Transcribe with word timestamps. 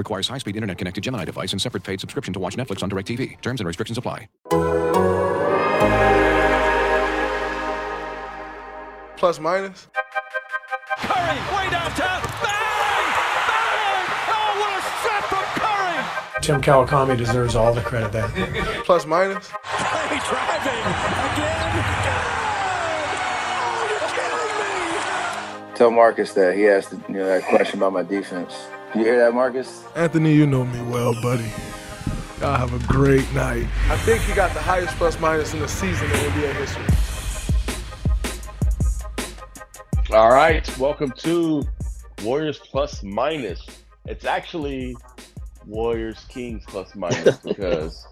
Requires 0.00 0.26
high-speed 0.28 0.56
internet-connected 0.56 1.04
Gemini 1.04 1.26
device 1.26 1.52
and 1.52 1.60
separate 1.60 1.84
paid 1.84 2.00
subscription 2.00 2.32
to 2.32 2.40
watch 2.40 2.56
Netflix 2.56 2.82
on 2.82 2.88
DirecTV. 2.88 3.38
Terms 3.42 3.60
and 3.60 3.66
restrictions 3.66 3.98
apply. 3.98 4.30
Plus 9.18 9.38
minus. 9.38 9.88
Curry, 10.96 11.36
way 11.52 11.68
downtown. 11.68 12.22
Bang! 12.40 13.04
Bang! 13.44 14.06
Oh, 14.32 14.56
what 14.56 14.72
a 14.72 14.80
shot 15.04 15.22
from 15.28 15.44
Curry! 15.60 16.00
Tim 16.40 16.62
Kawakami 16.62 17.18
deserves 17.18 17.54
all 17.54 17.74
the 17.74 17.82
credit 17.82 18.10
there. 18.10 18.28
Plus 18.86 19.04
minus. 19.04 19.48
Curry 19.48 20.18
driving 20.30 20.80
again. 21.28 21.60
Oh, 23.52 23.84
you're 23.90 24.08
kidding 24.16 25.70
me! 25.70 25.76
Tell 25.76 25.90
Marcus 25.90 26.32
that 26.32 26.56
he 26.56 26.66
asked 26.68 26.92
you 26.92 27.16
know, 27.16 27.26
that 27.26 27.42
question 27.42 27.80
about 27.80 27.92
my 27.92 28.02
defense. 28.02 28.54
You 28.92 29.04
hear 29.04 29.18
that, 29.20 29.34
Marcus? 29.34 29.84
Anthony, 29.94 30.34
you 30.34 30.48
know 30.48 30.64
me 30.64 30.82
well, 30.90 31.14
buddy. 31.22 31.48
Y'all 32.40 32.56
have 32.56 32.74
a 32.74 32.92
great 32.92 33.32
night. 33.32 33.68
I 33.88 33.96
think 33.98 34.20
he 34.22 34.34
got 34.34 34.52
the 34.52 34.60
highest 34.60 34.96
plus 34.96 35.20
minus 35.20 35.54
in 35.54 35.60
the 35.60 35.68
season 35.68 36.10
in 36.10 36.16
NBA 36.16 36.52
history. 36.56 36.84
All 40.12 40.32
right, 40.32 40.76
welcome 40.76 41.12
to 41.18 41.62
Warriors 42.24 42.58
Plus 42.58 43.04
Minus. 43.04 43.64
It's 44.06 44.24
actually 44.24 44.96
Warriors 45.66 46.24
Kings 46.28 46.64
Plus 46.66 46.96
Minus 46.96 47.36
because 47.44 48.08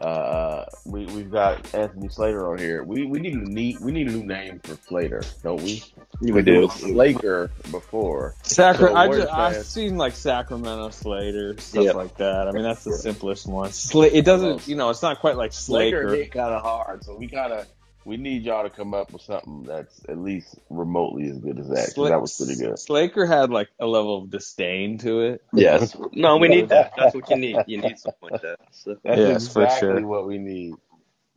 uh, 0.00 0.64
we 0.86 1.04
we've 1.06 1.30
got 1.30 1.74
Anthony 1.74 2.08
Slater 2.08 2.50
on 2.50 2.58
here. 2.58 2.82
We 2.82 3.04
we 3.06 3.20
need 3.20 3.34
a 3.34 3.38
neat 3.38 3.80
we 3.80 3.92
need 3.92 4.08
a 4.08 4.12
new 4.12 4.24
name 4.24 4.60
for 4.60 4.76
Slater, 4.86 5.22
don't 5.42 5.62
we? 5.62 5.82
We 6.20 6.42
do. 6.42 6.68
Laker 6.86 7.50
before. 7.70 8.34
Sacra- 8.42 8.88
So 8.88 8.94
I 8.94 9.08
just, 9.08 9.28
I've 9.32 9.64
seen 9.66 9.96
like 9.96 10.14
Sacramento 10.14 10.90
Slater 10.90 11.58
stuff 11.58 11.84
Yep. 11.84 11.94
like 11.94 12.16
that. 12.18 12.48
I 12.48 12.52
mean, 12.52 12.62
that's 12.62 12.84
the 12.84 12.92
simplest 12.92 13.46
one. 13.46 13.70
Sla- 13.70 14.10
it 14.12 14.24
doesn't, 14.24 14.66
you 14.68 14.76
know, 14.76 14.90
it's 14.90 15.02
not 15.02 15.20
quite 15.20 15.36
like 15.36 15.52
Laker 15.68 16.02
Slaker. 16.02 16.14
hit 16.14 16.32
kind 16.32 16.52
of 16.54 16.62
hard, 16.62 17.04
so 17.04 17.14
we 17.16 17.28
kind 17.28 17.52
of 17.52 17.66
we 18.10 18.18
need 18.18 18.44
y'all 18.44 18.64
to 18.64 18.70
come 18.70 18.94
up 18.94 19.12
with 19.14 19.22
something 19.22 19.64
that's 19.66 20.02
at 20.08 20.18
least 20.18 20.58
remotely 20.70 21.28
as 21.30 21.38
good 21.38 21.60
as 21.60 21.68
that. 21.70 21.94
'cause 21.96 21.96
Sla- 21.96 22.08
that 22.08 22.22
was 22.22 22.34
pretty 22.34 22.56
good. 22.56 22.78
Slaker 22.78 23.26
had 23.26 23.50
like 23.50 23.70
a 23.80 23.86
level 23.86 24.18
of 24.18 24.30
disdain 24.30 24.98
to 25.00 25.20
it. 25.22 25.42
Yes. 25.52 25.96
No, 26.14 26.38
we 26.38 26.48
need 26.48 26.70
that. 26.70 26.92
That's 26.96 27.14
what 27.14 27.30
you 27.30 27.36
need. 27.36 27.64
You 27.66 27.78
need 27.78 27.98
something 28.00 28.18
like 28.22 28.40
that. 28.42 28.58
So. 28.72 28.96
That's 29.04 29.26
Yes, 29.26 29.48
for 29.48 29.66
exactly 29.66 29.68
sure. 29.68 30.04
what 30.04 30.26
we 30.26 30.38
need. 30.38 30.78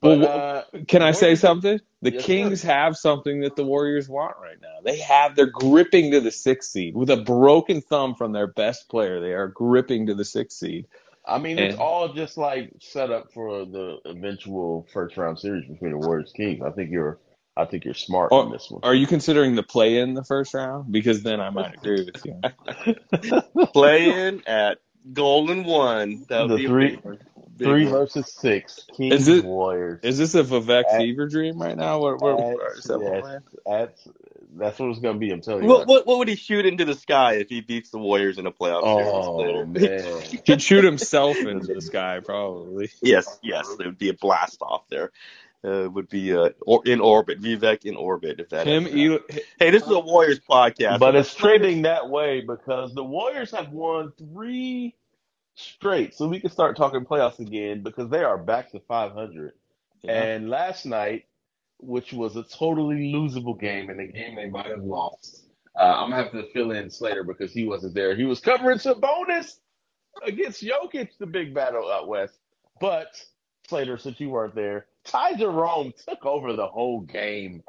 But, 0.02 0.22
wh- 0.22 0.26
uh, 0.26 0.64
Can 0.88 1.02
I 1.04 1.12
say 1.12 1.36
something? 1.36 1.80
The 2.02 2.12
Yes, 2.12 2.26
Kings 2.26 2.62
sir. 2.62 2.64
have 2.64 2.98
something 2.98 3.42
that 3.42 3.56
the 3.56 3.66
Warriors 3.66 4.10
want 4.10 4.38
right 4.42 4.58
now. 4.62 4.80
They 4.84 5.00
have, 5.00 5.36
they're 5.36 5.48
gripping 5.52 6.12
to 6.12 6.22
the 6.22 6.32
sixth 6.32 6.72
seed 6.72 6.96
with 6.96 7.10
a 7.12 7.18
broken 7.18 7.82
thumb 7.82 8.16
from 8.16 8.34
their 8.34 8.48
best 8.48 8.90
player. 8.90 9.22
They 9.22 9.34
are 9.34 9.50
gripping 9.50 10.08
to 10.08 10.16
the 10.16 10.26
sixth 10.26 10.58
seed. 10.60 10.88
I 11.26 11.38
mean, 11.40 11.58
it's 11.58 11.74
And- 11.74 11.82
all 11.82 12.10
just 12.14 12.38
like 12.38 12.72
set 12.82 13.10
up 13.12 13.32
for 13.34 13.66
the 13.66 13.98
eventual 14.06 14.88
first 14.94 15.16
round 15.18 15.40
series 15.40 15.66
between 15.70 15.92
the 15.92 15.98
Warriors 15.98 16.34
Kings. 16.36 16.62
I 16.62 16.72
think 16.72 16.92
you're, 16.92 17.18
I 17.56 17.66
think 17.66 17.86
you're 17.86 17.94
smart 17.94 18.32
on 18.32 18.52
this 18.52 18.70
one. 18.70 18.82
are 18.84 18.96
you 18.96 19.08
considering 19.08 19.56
the 19.56 19.64
play 19.64 19.98
in 20.00 20.16
the 20.16 20.24
first 20.24 20.54
round? 20.54 20.92
Because 20.92 21.24
then 21.24 21.40
I 21.40 21.50
might 21.50 21.76
agree 21.76 22.04
with 22.06 22.26
you. 22.26 23.64
Playing 23.74 24.42
at 24.48 24.80
Golden 25.14 25.64
One. 25.64 26.26
That 26.30 26.42
would 26.44 26.52
The 26.52 26.56
be 26.58 26.66
a 26.66 26.68
three- 26.68 26.90
big 26.96 27.06
one. 27.06 27.16
Big 27.18 27.26
Three 27.58 27.84
one. 27.86 27.94
versus 27.94 28.34
six, 28.34 28.86
Kings 28.96 29.14
Is 29.14 29.28
it- 29.28 29.46
Warriors. 29.46 30.00
Is 30.04 30.18
this 30.18 30.36
a 30.36 30.44
Vivek 30.44 30.84
At- 30.90 30.98
fever 30.98 31.28
dream 31.28 31.62
right 31.62 31.78
now? 31.78 32.00
What, 32.00 32.22
what, 32.22 32.38
what, 32.38 32.58
That's, 32.60 32.80
is 32.80 32.86
that 32.86 33.00
what 33.00 33.14
yes, 33.14 33.26
at? 33.26 33.44
that's, 33.66 34.08
that's 34.56 34.80
what 34.80 34.90
it's 34.90 35.00
gonna 35.00 35.18
be. 35.20 35.32
I'm 35.32 35.42
telling 35.42 35.64
you. 35.64 35.70
What, 35.70 35.88
what 35.88 36.08
what 36.08 36.20
would 36.20 36.28
he 36.28 36.36
shoot 36.36 36.66
into 36.66 36.86
the 36.86 36.96
sky 36.96 37.34
if 37.36 37.50
he 37.50 37.62
beats 37.62 37.90
the 37.90 38.00
Warriors 38.00 38.38
in 38.38 38.46
a 38.46 38.52
playoff 38.52 38.82
oh 38.84 39.66
series? 39.66 39.68
man, 39.68 40.42
He'd 40.46 40.62
shoot 40.62 40.84
himself 40.84 41.38
into 41.38 41.74
the 41.74 41.82
sky, 41.82 42.20
probably. 42.24 42.92
Yes, 43.02 43.40
yes, 43.44 43.68
there 43.78 43.88
would 43.88 43.98
be 43.98 44.10
a 44.10 44.14
blast 44.14 44.62
off 44.62 44.84
there. 44.90 45.12
Uh, 45.66 45.86
it 45.86 45.94
would 45.94 46.10
be 46.10 46.36
uh, 46.36 46.50
or, 46.62 46.82
in 46.86 47.00
orbit, 47.00 47.42
Vivek 47.42 47.86
in 47.86 47.96
orbit. 47.96 48.40
If 48.42 48.50
that. 48.50 48.68
Him, 48.68 48.86
ever 48.86 49.20
Hey, 49.58 49.72
this 49.72 49.84
is 49.84 49.90
a 49.90 50.00
Warriors 50.00 50.40
podcast. 50.40 51.00
but 51.00 51.16
it's 51.16 51.34
trending 51.34 51.84
that 51.84 52.10
way 52.10 52.42
because 52.42 52.94
the 52.94 53.04
Warriors 53.04 53.52
have 53.52 53.70
won 53.70 54.12
three 54.18 54.94
straight, 55.56 56.14
so 56.16 56.28
we 56.28 56.40
can 56.40 56.50
start 56.50 56.78
talking 56.78 57.06
playoffs 57.06 57.40
again 57.40 57.84
because 57.84 58.10
they 58.10 58.24
are 58.24 58.38
back 58.38 58.72
to 58.72 58.80
500. 58.82 59.54
And 60.08 60.50
last 60.50 60.86
night, 60.86 61.26
which 61.80 62.14
was 62.14 62.36
a 62.36 62.44
totally 62.44 63.12
losable 63.14 63.60
game 63.60 63.90
and 63.90 64.00
a 64.00 64.08
game 64.08 64.36
they 64.36 64.50
might 64.50 64.66
have 64.68 64.84
lost, 64.84 65.46
uh, 65.80 65.84
I'm 65.84 66.10
gonna 66.12 66.24
have 66.24 66.32
to 66.34 66.52
fill 66.54 66.72
in 66.72 66.90
Slater 66.90 67.24
because 67.24 67.54
he 67.54 67.66
wasn't 67.66 67.94
there. 67.96 68.16
He 68.16 68.26
was 68.26 68.40
covering 68.40 68.80
some 68.80 69.00
bonus 69.00 69.60
against 70.26 70.62
Jokic, 70.64 71.10
the 71.20 71.26
big 71.26 71.54
battle 71.54 71.90
out 71.92 72.08
west. 72.08 72.38
But 72.80 73.08
Slater, 73.68 73.98
since 73.98 74.20
you 74.20 74.30
weren't 74.30 74.56
there, 74.56 74.88
Ty 75.06 75.36
Jerome 75.36 75.94
took 76.08 76.26
over 76.26 76.54
the 76.54 76.68
whole 76.68 77.02
game. 77.02 77.64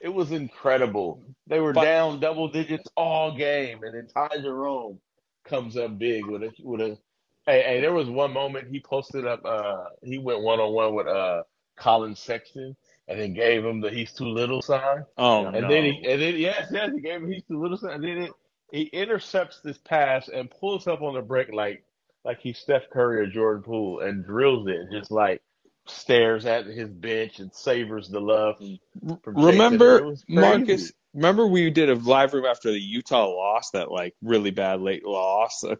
It 0.00 0.08
was 0.10 0.32
incredible. 0.32 1.22
They 1.46 1.60
were 1.60 1.72
But- 1.72 1.84
down 1.84 2.20
double 2.20 2.48
digits 2.48 2.88
all 2.96 3.34
game, 3.36 3.82
and 3.82 3.94
then 3.94 4.08
Ty 4.08 4.38
Jerome 4.42 5.00
comes 5.44 5.76
up 5.76 5.98
big 5.98 6.26
with 6.26 6.42
a 6.42 6.52
with 6.62 6.80
a. 6.80 6.98
Hey, 7.46 7.62
hey, 7.62 7.80
there 7.80 7.92
was 7.92 8.08
one 8.08 8.32
moment 8.32 8.68
he 8.70 8.80
posted 8.80 9.26
up. 9.26 9.44
Uh, 9.44 9.84
he 10.02 10.18
went 10.18 10.42
one 10.42 10.60
on 10.60 10.72
one 10.72 10.94
with 10.94 11.06
uh 11.06 11.44
Collin 11.76 12.16
Sexton, 12.16 12.76
and 13.08 13.20
then 13.20 13.34
gave 13.34 13.64
him 13.64 13.80
the 13.80 13.90
"he's 13.90 14.12
too 14.12 14.26
little" 14.26 14.62
sign. 14.62 15.04
Oh, 15.16 15.46
And 15.46 15.62
no. 15.62 15.68
then 15.68 15.84
he, 15.84 16.04
and 16.08 16.20
then 16.20 16.36
yes, 16.36 16.68
yes, 16.72 16.90
he 16.94 17.00
gave 17.00 17.22
him 17.22 17.30
he's 17.30 17.44
too 17.44 17.60
little, 17.60 17.76
sign. 17.76 17.92
and 17.92 18.04
then 18.04 18.18
it, 18.24 18.32
he 18.72 18.82
intercepts 18.82 19.60
this 19.62 19.78
pass 19.78 20.28
and 20.28 20.50
pulls 20.50 20.86
up 20.88 21.02
on 21.02 21.14
the 21.14 21.22
break 21.22 21.52
like 21.52 21.84
like 22.24 22.40
he's 22.40 22.58
Steph 22.58 22.90
Curry 22.90 23.20
or 23.20 23.26
Jordan 23.26 23.62
Poole 23.62 24.00
and 24.00 24.24
drills 24.24 24.66
it, 24.68 24.90
just 24.90 25.10
like 25.12 25.40
stares 25.86 26.46
at 26.46 26.66
his 26.66 26.88
bench 26.90 27.38
and 27.38 27.54
savors 27.54 28.08
the 28.08 28.20
love 28.20 28.56
from, 28.58 28.78
from 29.22 29.36
Remember. 29.36 30.12
Marcus, 30.28 30.92
remember 31.16 31.46
we 31.46 31.70
did 31.70 31.90
a 31.90 31.96
live 31.96 32.34
room 32.34 32.44
after 32.46 32.70
the 32.70 32.80
Utah 32.80 33.26
loss, 33.26 33.70
that 33.72 33.90
like 33.90 34.14
really 34.22 34.52
bad 34.52 34.80
late 34.82 35.04
loss, 35.04 35.64
uh, 35.64 35.76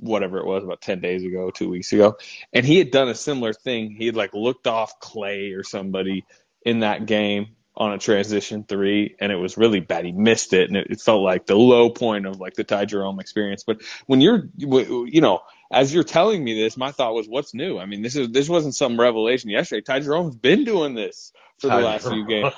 whatever 0.00 0.38
it 0.38 0.46
was, 0.46 0.64
about 0.64 0.82
10 0.82 1.00
days 1.00 1.24
ago, 1.24 1.50
two 1.50 1.70
weeks 1.70 1.92
ago. 1.92 2.18
And 2.52 2.66
he 2.66 2.78
had 2.78 2.90
done 2.90 3.08
a 3.08 3.14
similar 3.14 3.54
thing. 3.54 3.96
He 3.96 4.06
had 4.06 4.16
like 4.16 4.34
looked 4.34 4.66
off 4.66 5.00
Clay 5.00 5.52
or 5.52 5.64
somebody 5.64 6.26
in 6.64 6.80
that 6.80 7.06
game 7.06 7.56
on 7.76 7.92
a 7.92 7.98
transition 7.98 8.64
three, 8.68 9.16
and 9.20 9.32
it 9.32 9.36
was 9.36 9.56
really 9.56 9.80
bad. 9.80 10.04
He 10.04 10.12
missed 10.12 10.52
it, 10.52 10.68
and 10.68 10.76
it, 10.76 10.88
it 10.90 11.00
felt 11.00 11.22
like 11.22 11.46
the 11.46 11.56
low 11.56 11.90
point 11.90 12.26
of 12.26 12.38
like 12.40 12.54
the 12.54 12.64
Ty 12.64 12.86
Jerome 12.86 13.20
experience. 13.20 13.64
But 13.66 13.82
when 14.06 14.20
you're, 14.20 14.50
you 14.58 15.22
know, 15.22 15.40
as 15.72 15.94
you're 15.94 16.04
telling 16.04 16.44
me 16.44 16.60
this, 16.60 16.76
my 16.76 16.92
thought 16.92 17.14
was, 17.14 17.28
what's 17.28 17.54
new? 17.54 17.78
I 17.78 17.86
mean, 17.86 18.02
this 18.02 18.16
is 18.16 18.28
this 18.30 18.50
wasn't 18.50 18.74
some 18.74 19.00
revelation 19.00 19.50
yesterday. 19.50 19.82
Ty 19.82 20.00
Jerome's 20.00 20.36
been 20.36 20.64
doing 20.64 20.94
this 20.94 21.32
for 21.60 21.68
the 21.68 21.78
last 21.80 22.08
few 22.08 22.26
games. 22.26 22.52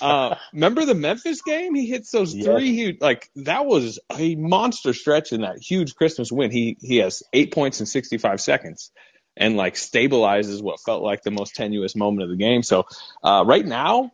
Uh, 0.00 0.34
remember 0.52 0.84
the 0.84 0.94
Memphis 0.94 1.40
game? 1.42 1.74
He 1.74 1.86
hits 1.86 2.10
those 2.10 2.34
three 2.34 2.72
huge, 2.72 3.00
like 3.00 3.30
that 3.36 3.64
was 3.64 3.98
a 4.12 4.34
monster 4.34 4.92
stretch 4.92 5.32
in 5.32 5.42
that 5.42 5.58
huge 5.58 5.94
Christmas 5.94 6.30
win. 6.32 6.50
He 6.50 6.76
he 6.80 6.96
has 6.96 7.22
eight 7.32 7.52
points 7.52 7.80
in 7.80 7.86
65 7.86 8.40
seconds, 8.40 8.90
and 9.36 9.56
like 9.56 9.74
stabilizes 9.74 10.62
what 10.62 10.80
felt 10.80 11.02
like 11.02 11.22
the 11.22 11.30
most 11.30 11.54
tenuous 11.54 11.96
moment 11.96 12.24
of 12.24 12.28
the 12.30 12.36
game. 12.36 12.62
So 12.62 12.86
uh, 13.22 13.44
right 13.46 13.64
now, 13.64 14.12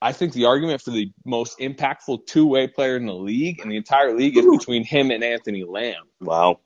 I 0.00 0.12
think 0.12 0.32
the 0.32 0.46
argument 0.46 0.82
for 0.82 0.90
the 0.90 1.12
most 1.24 1.58
impactful 1.58 2.26
two 2.26 2.46
way 2.46 2.68
player 2.68 2.96
in 2.96 3.06
the 3.06 3.14
league 3.14 3.60
in 3.60 3.68
the 3.68 3.76
entire 3.76 4.16
league 4.16 4.36
is 4.36 4.46
between 4.46 4.84
him 4.84 5.10
and 5.10 5.24
Anthony 5.24 5.64
Lamb. 5.64 6.04
Wow. 6.20 6.60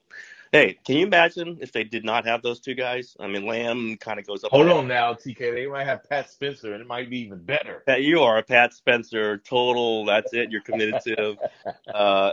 Hey, 0.53 0.77
can 0.85 0.97
you 0.97 1.07
imagine 1.07 1.57
if 1.61 1.71
they 1.71 1.83
did 1.83 2.05
not 2.05 2.27
have 2.27 2.43
those 2.43 2.59
two 2.59 2.75
guys? 2.75 3.17
I 3.19 3.25
mean, 3.25 3.47
Lamb 3.47 3.97
kind 3.97 4.19
of 4.19 4.27
goes 4.27 4.43
up. 4.43 4.51
Hold 4.51 4.67
and 4.67 4.71
on 4.71 4.87
now, 4.87 5.15
TK. 5.15 5.51
They 5.51 5.65
might 5.65 5.85
have 5.85 6.07
Pat 6.07 6.29
Spencer, 6.29 6.73
and 6.73 6.81
it 6.81 6.85
might 6.85 7.09
be 7.09 7.21
even 7.21 7.39
better. 7.39 7.81
Pat, 7.87 8.03
you 8.03 8.19
are 8.19 8.37
a 8.37 8.43
Pat 8.43 8.71
Spencer 8.71 9.39
total. 9.39 10.05
That's 10.05 10.31
it. 10.31 10.51
You're 10.51 10.61
committed 10.61 11.01
to. 11.05 11.35
Uh, 11.93 12.31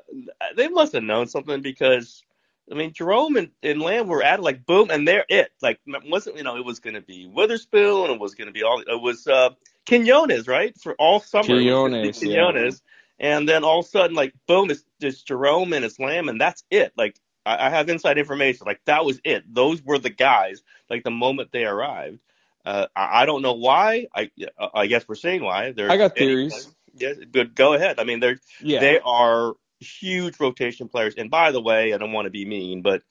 they 0.57 0.69
must 0.69 0.93
have 0.93 1.03
known 1.03 1.27
something 1.27 1.61
because 1.61 2.23
I 2.71 2.75
mean, 2.75 2.93
Jerome 2.93 3.37
and, 3.37 3.51
and 3.63 3.83
Lamb 3.83 4.07
were 4.07 4.23
at 4.23 4.39
it 4.39 4.43
like 4.43 4.65
boom, 4.65 4.91
and 4.91 5.07
they're 5.07 5.25
it. 5.29 5.51
Like 5.61 5.81
wasn't 5.87 6.37
you 6.37 6.43
know 6.43 6.57
it 6.57 6.65
was 6.65 6.79
going 6.79 6.95
to 6.95 7.01
be 7.01 7.31
Weatherspoon, 7.35 8.05
and 8.05 8.15
it 8.15 8.21
was 8.21 8.35
going 8.35 8.47
to 8.47 8.53
be 8.53 8.63
all. 8.63 8.81
It 8.81 9.01
was 9.01 9.27
uh, 9.27 9.51
Quinones, 9.89 10.47
right, 10.47 10.77
for 10.81 10.95
all 10.95 11.21
summer. 11.21 11.45
It 11.59 12.07
was 12.07 12.19
Quinones, 12.19 12.83
yeah. 13.19 13.33
And 13.33 13.49
then 13.49 13.65
all 13.65 13.81
of 13.81 13.87
a 13.87 13.89
sudden, 13.89 14.17
like 14.17 14.35
boom, 14.47 14.71
it's 14.71 14.85
just 15.01 15.27
Jerome 15.27 15.73
and 15.73 15.85
it's 15.85 15.99
Lamb, 15.99 16.29
and 16.29 16.41
that's 16.41 16.65
it. 16.71 16.93
Like 16.97 17.17
I, 17.51 17.67
I 17.67 17.71
have 17.71 17.89
inside 17.89 18.19
information. 18.19 18.67
Like 18.67 18.81
that 18.85 19.05
was 19.05 19.21
it. 19.25 19.45
Those 19.53 19.83
were 19.83 19.99
the 19.99 20.11
guys. 20.11 20.63
Like 20.89 21.05
the 21.05 21.11
moment 21.11 21.51
they 21.53 21.65
arrived. 21.65 22.19
Uh, 22.65 22.87
I, 22.95 23.23
I 23.23 23.27
don't 23.27 23.43
know 23.43 23.55
why. 23.55 24.07
I 24.15 24.31
I 24.75 24.87
guess 24.87 25.07
we're 25.09 25.15
seeing 25.15 25.43
why. 25.43 25.73
There's 25.73 25.91
I 25.91 25.97
got 25.97 26.17
theories. 26.17 26.69
Yes, 26.95 27.17
good. 27.31 27.55
Go 27.55 27.75
ahead. 27.75 27.99
I 28.01 28.05
mean, 28.05 28.21
they're 28.21 28.41
Yeah. 28.61 28.81
they 28.81 29.01
are 29.01 29.55
huge 29.81 30.39
rotation 30.41 30.89
players. 30.89 31.15
And 31.17 31.31
by 31.31 31.53
the 31.53 31.61
way, 31.61 31.95
I 31.95 31.99
don't 31.99 32.13
want 32.13 32.27
to 32.27 32.31
be 32.31 32.45
mean, 32.45 32.83
but 32.83 33.03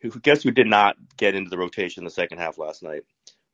who 0.00 0.10
guess 0.20 0.42
who 0.42 0.50
did 0.50 0.66
not 0.66 0.96
get 1.16 1.34
into 1.34 1.50
the 1.50 1.58
rotation 1.58 2.04
the 2.04 2.10
second 2.10 2.38
half 2.38 2.58
last 2.58 2.82
night? 2.82 3.02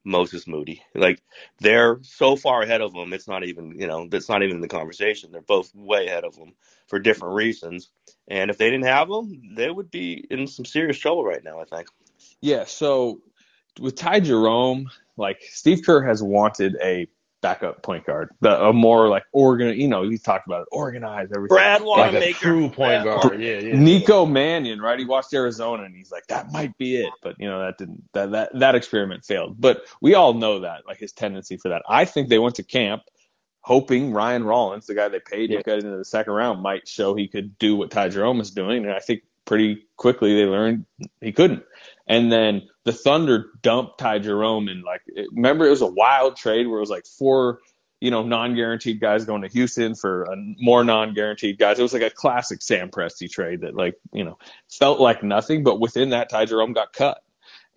Moses 0.05 0.47
Moody. 0.47 0.82
Like 0.94 1.23
they're 1.61 1.99
so 2.02 2.37
far 2.37 2.62
ahead 2.62 2.81
of 2.81 2.93
them, 2.93 3.12
it's 3.12 3.29
not 3.29 3.44
even 3.44 3.79
you 3.79 3.87
know 3.87 4.08
that's 4.08 4.29
not 4.29 4.43
even 4.43 4.56
in 4.56 4.62
the 4.62 4.69
conversation. 4.69 5.32
They're 5.32 5.43
both 5.43 5.75
way 5.75 6.06
ahead 6.06 6.25
of 6.25 6.37
them 6.37 6.55
for 6.87 6.99
different 6.99 7.35
reasons. 7.35 7.91
And 8.29 8.50
if 8.50 8.58
they 8.58 8.70
didn't 8.70 8.87
have 8.87 9.08
them, 9.08 9.55
they 9.55 9.70
would 9.70 9.91
be 9.91 10.25
in 10.31 10.47
some 10.47 10.64
serious 10.64 10.99
trouble 10.99 11.25
right 11.25 11.44
now. 11.44 11.61
I 11.61 11.64
think. 11.64 11.88
Yeah, 12.41 12.64
so 12.64 13.20
with 13.79 13.97
Ty 13.97 14.20
Jerome, 14.20 14.91
like 15.17 15.43
Steve 15.43 15.82
Kerr 15.85 16.03
has 16.03 16.23
wanted 16.23 16.76
a 16.82 17.06
backup 17.42 17.82
point 17.82 18.04
guard, 18.06 18.31
the, 18.40 18.50
a 18.66 18.72
more 18.72 19.08
like 19.08 19.25
organ. 19.32 19.78
You 19.78 19.88
know, 19.88 20.08
he's 20.08 20.22
talked 20.22 20.46
about 20.46 20.62
it, 20.62 20.69
organized 20.72 21.32
everything. 21.34 21.54
Brad 21.54 21.82
Like 21.82 22.12
a 22.12 22.14
Wanamaker. 22.16 22.38
true 22.38 22.62
point 22.69 23.02
Brad 23.02 23.04
guard. 23.04 23.40
Yeah, 23.40 23.58
yeah. 23.58 23.76
Nico 23.78 24.26
Mannion, 24.26 24.81
right? 24.81 24.98
He 24.98 25.04
watched 25.04 25.32
Arizona 25.34 25.84
and 25.84 25.94
he's 25.94 26.10
like, 26.10 26.26
that 26.28 26.52
might 26.52 26.76
be 26.78 26.96
it, 26.96 27.12
but 27.22 27.37
you 27.38 27.48
know 27.48 27.60
that 27.60 27.78
didn't 27.78 28.02
that 28.12 28.31
that 28.32 28.50
that 28.58 28.75
experiment 28.75 29.25
failed. 29.25 29.60
But 29.60 29.82
we 30.00 30.14
all 30.14 30.34
know 30.34 30.60
that, 30.60 30.82
like 30.87 30.98
his 30.98 31.12
tendency 31.12 31.56
for 31.56 31.69
that. 31.70 31.82
I 31.88 32.04
think 32.04 32.28
they 32.28 32.38
went 32.38 32.56
to 32.56 32.62
camp 32.62 33.02
hoping 33.62 34.12
Ryan 34.12 34.44
Rollins, 34.44 34.86
the 34.86 34.94
guy 34.94 35.08
they 35.08 35.20
paid 35.20 35.50
Yeah. 35.50 35.58
to 35.58 35.62
get 35.62 35.78
into 35.84 35.96
the 35.96 36.04
second 36.04 36.32
round, 36.32 36.62
might 36.62 36.88
show 36.88 37.14
he 37.14 37.28
could 37.28 37.58
do 37.58 37.76
what 37.76 37.90
Ty 37.90 38.08
Jerome 38.08 38.38
was 38.38 38.50
doing, 38.50 38.84
and 38.84 38.93
I 38.94 39.00
think 39.00 39.20
pretty 39.44 39.84
quickly 39.96 40.34
they 40.34 40.44
learned 40.46 40.86
he 41.20 41.32
couldn't. 41.32 41.62
And 42.10 42.30
then 42.30 42.62
the 42.84 42.92
Thunder 42.92 43.46
dumped 43.62 44.00
Ty 44.00 44.18
Jerome 44.18 44.68
and 44.68 44.82
like 44.82 45.02
it- 45.06 45.28
remember 45.32 45.64
it 45.66 45.70
was 45.70 45.82
a 45.82 45.86
wild 45.86 46.36
trade 46.36 46.66
where 46.66 46.78
it 46.78 46.82
was 46.82 46.90
like 46.90 47.06
four 47.06 47.60
you 48.00 48.10
know 48.10 48.22
non-guaranteed 48.24 48.98
guys 49.00 49.24
going 49.26 49.42
to 49.42 49.48
Houston 49.48 49.94
for 49.94 50.24
a 50.24 50.34
more 50.58 50.82
non-guaranteed 50.84 51.58
guys. 51.58 51.78
It 51.78 51.82
was 51.82 51.92
like 51.92 52.02
a 52.02 52.10
classic 52.10 52.62
Sam 52.62 52.90
Presti 52.90 53.30
trade 53.30 53.60
that 53.60 53.76
like 53.76 53.94
you 54.12 54.24
know 54.24 54.38
felt 54.68 55.00
like 55.00 55.22
nothing, 55.22 55.62
but 55.62 55.80
within 55.80 56.10
that 56.10 56.30
Ty 56.30 56.46
Jerome 56.46 56.72
got 56.72 56.92
cut, 56.92 57.22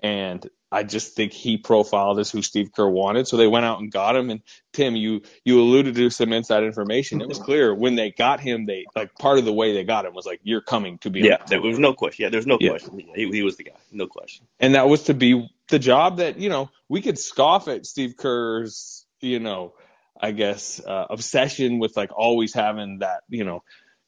and 0.04 0.48
I 0.72 0.84
just 0.84 1.16
think 1.16 1.34
he 1.34 1.58
profiled 1.58 2.20
as 2.20 2.32
who 2.32 2.44
Steve 2.44 2.72
Kerr 2.74 2.90
wanted, 2.90 3.28
so 3.28 3.38
they 3.38 3.48
went 3.48 3.66
out 3.66 3.80
and 3.80 3.92
got 3.92 4.16
him. 4.18 4.30
And 4.32 4.42
Tim, 4.74 4.96
you 4.98 5.24
you 5.46 5.62
alluded 5.62 5.96
to 5.96 6.12
some 6.12 6.34
inside 6.34 6.64
information. 6.66 7.22
It 7.22 7.30
was 7.30 7.40
clear 7.40 7.76
when 7.76 7.96
they 7.96 8.12
got 8.12 8.42
him, 8.42 8.68
they 8.68 8.86
like 8.96 9.18
part 9.20 9.40
of 9.40 9.46
the 9.46 9.54
way 9.54 9.74
they 9.74 9.86
got 9.86 10.06
him 10.06 10.14
was 10.16 10.28
like 10.28 10.42
you're 10.44 10.62
coming 10.62 11.00
to 11.00 11.12
be 11.12 11.22
Yeah, 11.24 11.38
there 11.50 11.62
was 11.62 11.80
no 11.80 11.94
question. 11.96 12.24
Yeah, 12.24 12.30
there's 12.30 12.48
no 12.48 12.60
Yeah. 12.60 12.72
question. 12.72 13.00
He, 13.16 13.30
he 13.32 13.44
was 13.44 13.58
the 13.58 13.66
guy. 13.66 13.74
No 13.92 14.08
question. 14.08 14.48
and 14.60 14.76
that 14.76 14.90
was 14.90 15.04
to 15.06 15.16
be 15.16 15.50
the 15.70 15.80
job 15.80 16.18
that 16.18 16.40
you 16.40 16.50
know 16.50 16.70
we 16.90 17.02
could 17.02 17.20
scoff 17.20 17.68
at 17.70 17.86
Steve 17.88 18.16
Kerr's 18.18 19.06
you 19.22 19.40
know 19.40 19.74
I 20.22 20.32
guess 20.32 20.82
uh, 20.86 21.08
obsession 21.10 21.80
with 21.80 21.98
like 21.98 22.12
always 22.16 22.54
having 22.54 23.00
that 23.00 23.24
you 23.30 23.46
know 23.46 23.64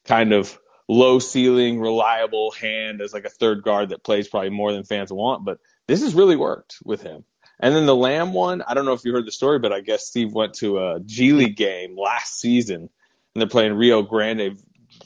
kind 0.06 0.32
of 0.34 0.58
low 0.88 1.18
ceiling 1.20 1.80
reliable 1.80 2.52
hand 2.52 3.00
as 3.02 3.12
like 3.14 3.24
a 3.26 3.30
third 3.30 3.62
guard 3.62 3.90
that 3.90 4.04
plays 4.04 4.28
probably 4.28 4.50
more 4.50 4.72
than 4.72 4.84
fans 4.84 5.12
want 5.12 5.44
but 5.44 5.58
this 5.88 6.02
has 6.02 6.14
really 6.14 6.36
worked 6.36 6.78
with 6.84 7.02
him 7.02 7.24
and 7.60 7.74
then 7.74 7.86
the 7.86 7.96
Lamb 7.96 8.32
one 8.32 8.62
I 8.62 8.74
don't 8.74 8.84
know 8.84 8.92
if 8.92 9.04
you 9.04 9.12
heard 9.12 9.26
the 9.26 9.32
story 9.32 9.58
but 9.58 9.72
I 9.72 9.80
guess 9.80 10.06
Steve 10.06 10.32
went 10.32 10.54
to 10.54 10.78
a 10.78 11.00
G 11.00 11.32
League 11.32 11.56
game 11.56 11.96
last 11.98 12.38
season 12.38 12.82
and 12.82 12.90
they're 13.34 13.48
playing 13.48 13.74
Rio 13.74 14.02
Grande 14.02 14.58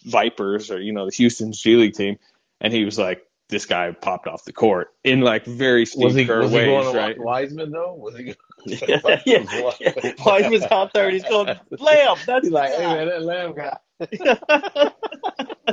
Vipers 0.05 0.71
or 0.71 0.81
you 0.81 0.93
know 0.93 1.07
the 1.07 1.15
Houston's 1.17 1.61
G 1.61 1.77
League 1.77 1.95
team 1.95 2.19
and 2.61 2.73
he 2.73 2.85
was 2.85 2.99
like 2.99 3.27
this 3.51 3.67
guy 3.67 3.91
popped 3.93 4.27
off 4.27 4.45
the 4.45 4.53
court 4.53 4.95
in 5.05 5.21
like 5.21 5.45
very 5.45 5.85
Steve 5.85 6.05
Was 6.05 6.15
he, 6.15 6.25
Kerr 6.25 6.43
was 6.43 6.51
he 6.53 6.57
ways, 6.59 6.67
going 6.67 6.93
to 6.93 6.99
right? 6.99 7.19
Wiseman 7.19 7.71
though? 7.71 7.95
Was 7.95 8.17
he? 8.17 8.35
yeah, 8.67 9.21
yeah, 9.27 9.73
yeah. 9.81 10.13
Wiseman's 10.25 10.65
out 10.71 10.93
there 10.95 11.07
and 11.07 11.15
he's 11.15 11.25
going, 11.25 11.47
Lamb, 11.79 12.17
that's 12.27 12.47
He's 12.47 12.53
like, 12.53 12.73
hey 12.73 12.87
man, 12.87 13.09
that 13.09 13.23
lamb 13.23 13.55
guy. 13.55 13.79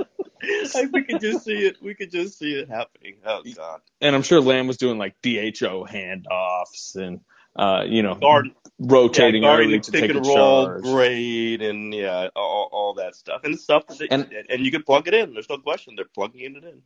guy." 0.48 0.80
like 0.82 0.92
we 0.92 1.04
could 1.04 1.22
just 1.22 1.46
see 1.46 1.66
it. 1.68 1.78
We 1.82 1.94
could 1.96 2.12
just 2.12 2.38
see 2.40 2.54
it 2.54 2.70
happening. 2.70 3.16
Oh 3.26 3.42
God. 3.56 3.82
And 4.02 4.16
I'm 4.16 4.24
sure 4.24 4.42
Lamb 4.42 4.68
was 4.68 4.78
doing 4.78 4.98
like 4.98 5.16
DHO 5.22 5.86
handoffs 5.86 6.96
and 6.96 7.22
uh, 7.56 7.84
you 7.88 8.04
know 8.04 8.16
Guard, 8.16 8.50
rotating 8.80 9.44
yeah, 9.44 9.56
early 9.58 9.80
to 9.80 9.92
take 9.92 10.12
a 10.12 10.14
roll, 10.20 10.66
charge. 10.66 10.84
grade, 10.84 11.62
and 11.62 11.94
yeah, 11.94 12.28
all, 12.36 12.70
all 12.72 12.94
that 12.96 13.16
stuff, 13.16 13.42
and 13.44 13.60
stuff 13.60 13.88
that 13.88 13.98
they, 14.00 14.08
And- 14.10 14.32
and, 14.32 14.46
and 14.50 14.66
you 14.66 14.72
could 14.72 14.86
plug 14.86 15.08
it 15.08 15.14
in. 15.14 15.34
There's 15.34 15.50
no 15.50 15.58
question. 15.58 15.96
They're 15.96 16.06
plugging 16.14 16.56
it 16.56 16.64
in. 16.64 16.82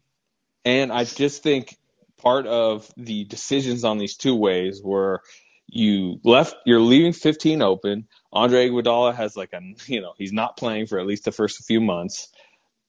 And 0.64 0.92
I 0.92 1.04
just 1.06 1.44
think 1.44 1.76
part 2.18 2.46
of 2.48 2.90
the 2.98 3.24
decisions 3.26 3.84
on 3.84 3.98
these 3.98 4.16
two 4.16 4.36
ways 4.36 4.80
were 4.84 5.22
you 5.68 6.20
left 6.24 6.56
you're 6.66 6.80
leaving 6.80 7.14
15 7.14 7.62
open. 7.62 8.08
Andre 8.32 8.70
Iguodala 8.70 9.16
has 9.16 9.36
like 9.36 9.54
a 9.54 9.60
you 9.88 10.02
know 10.02 10.14
he's 10.18 10.32
not 10.34 10.56
playing 10.58 10.86
for 10.88 11.00
at 11.00 11.08
least 11.08 11.26
the 11.26 11.32
first 11.32 11.66
few 11.66 11.82
months. 11.82 12.30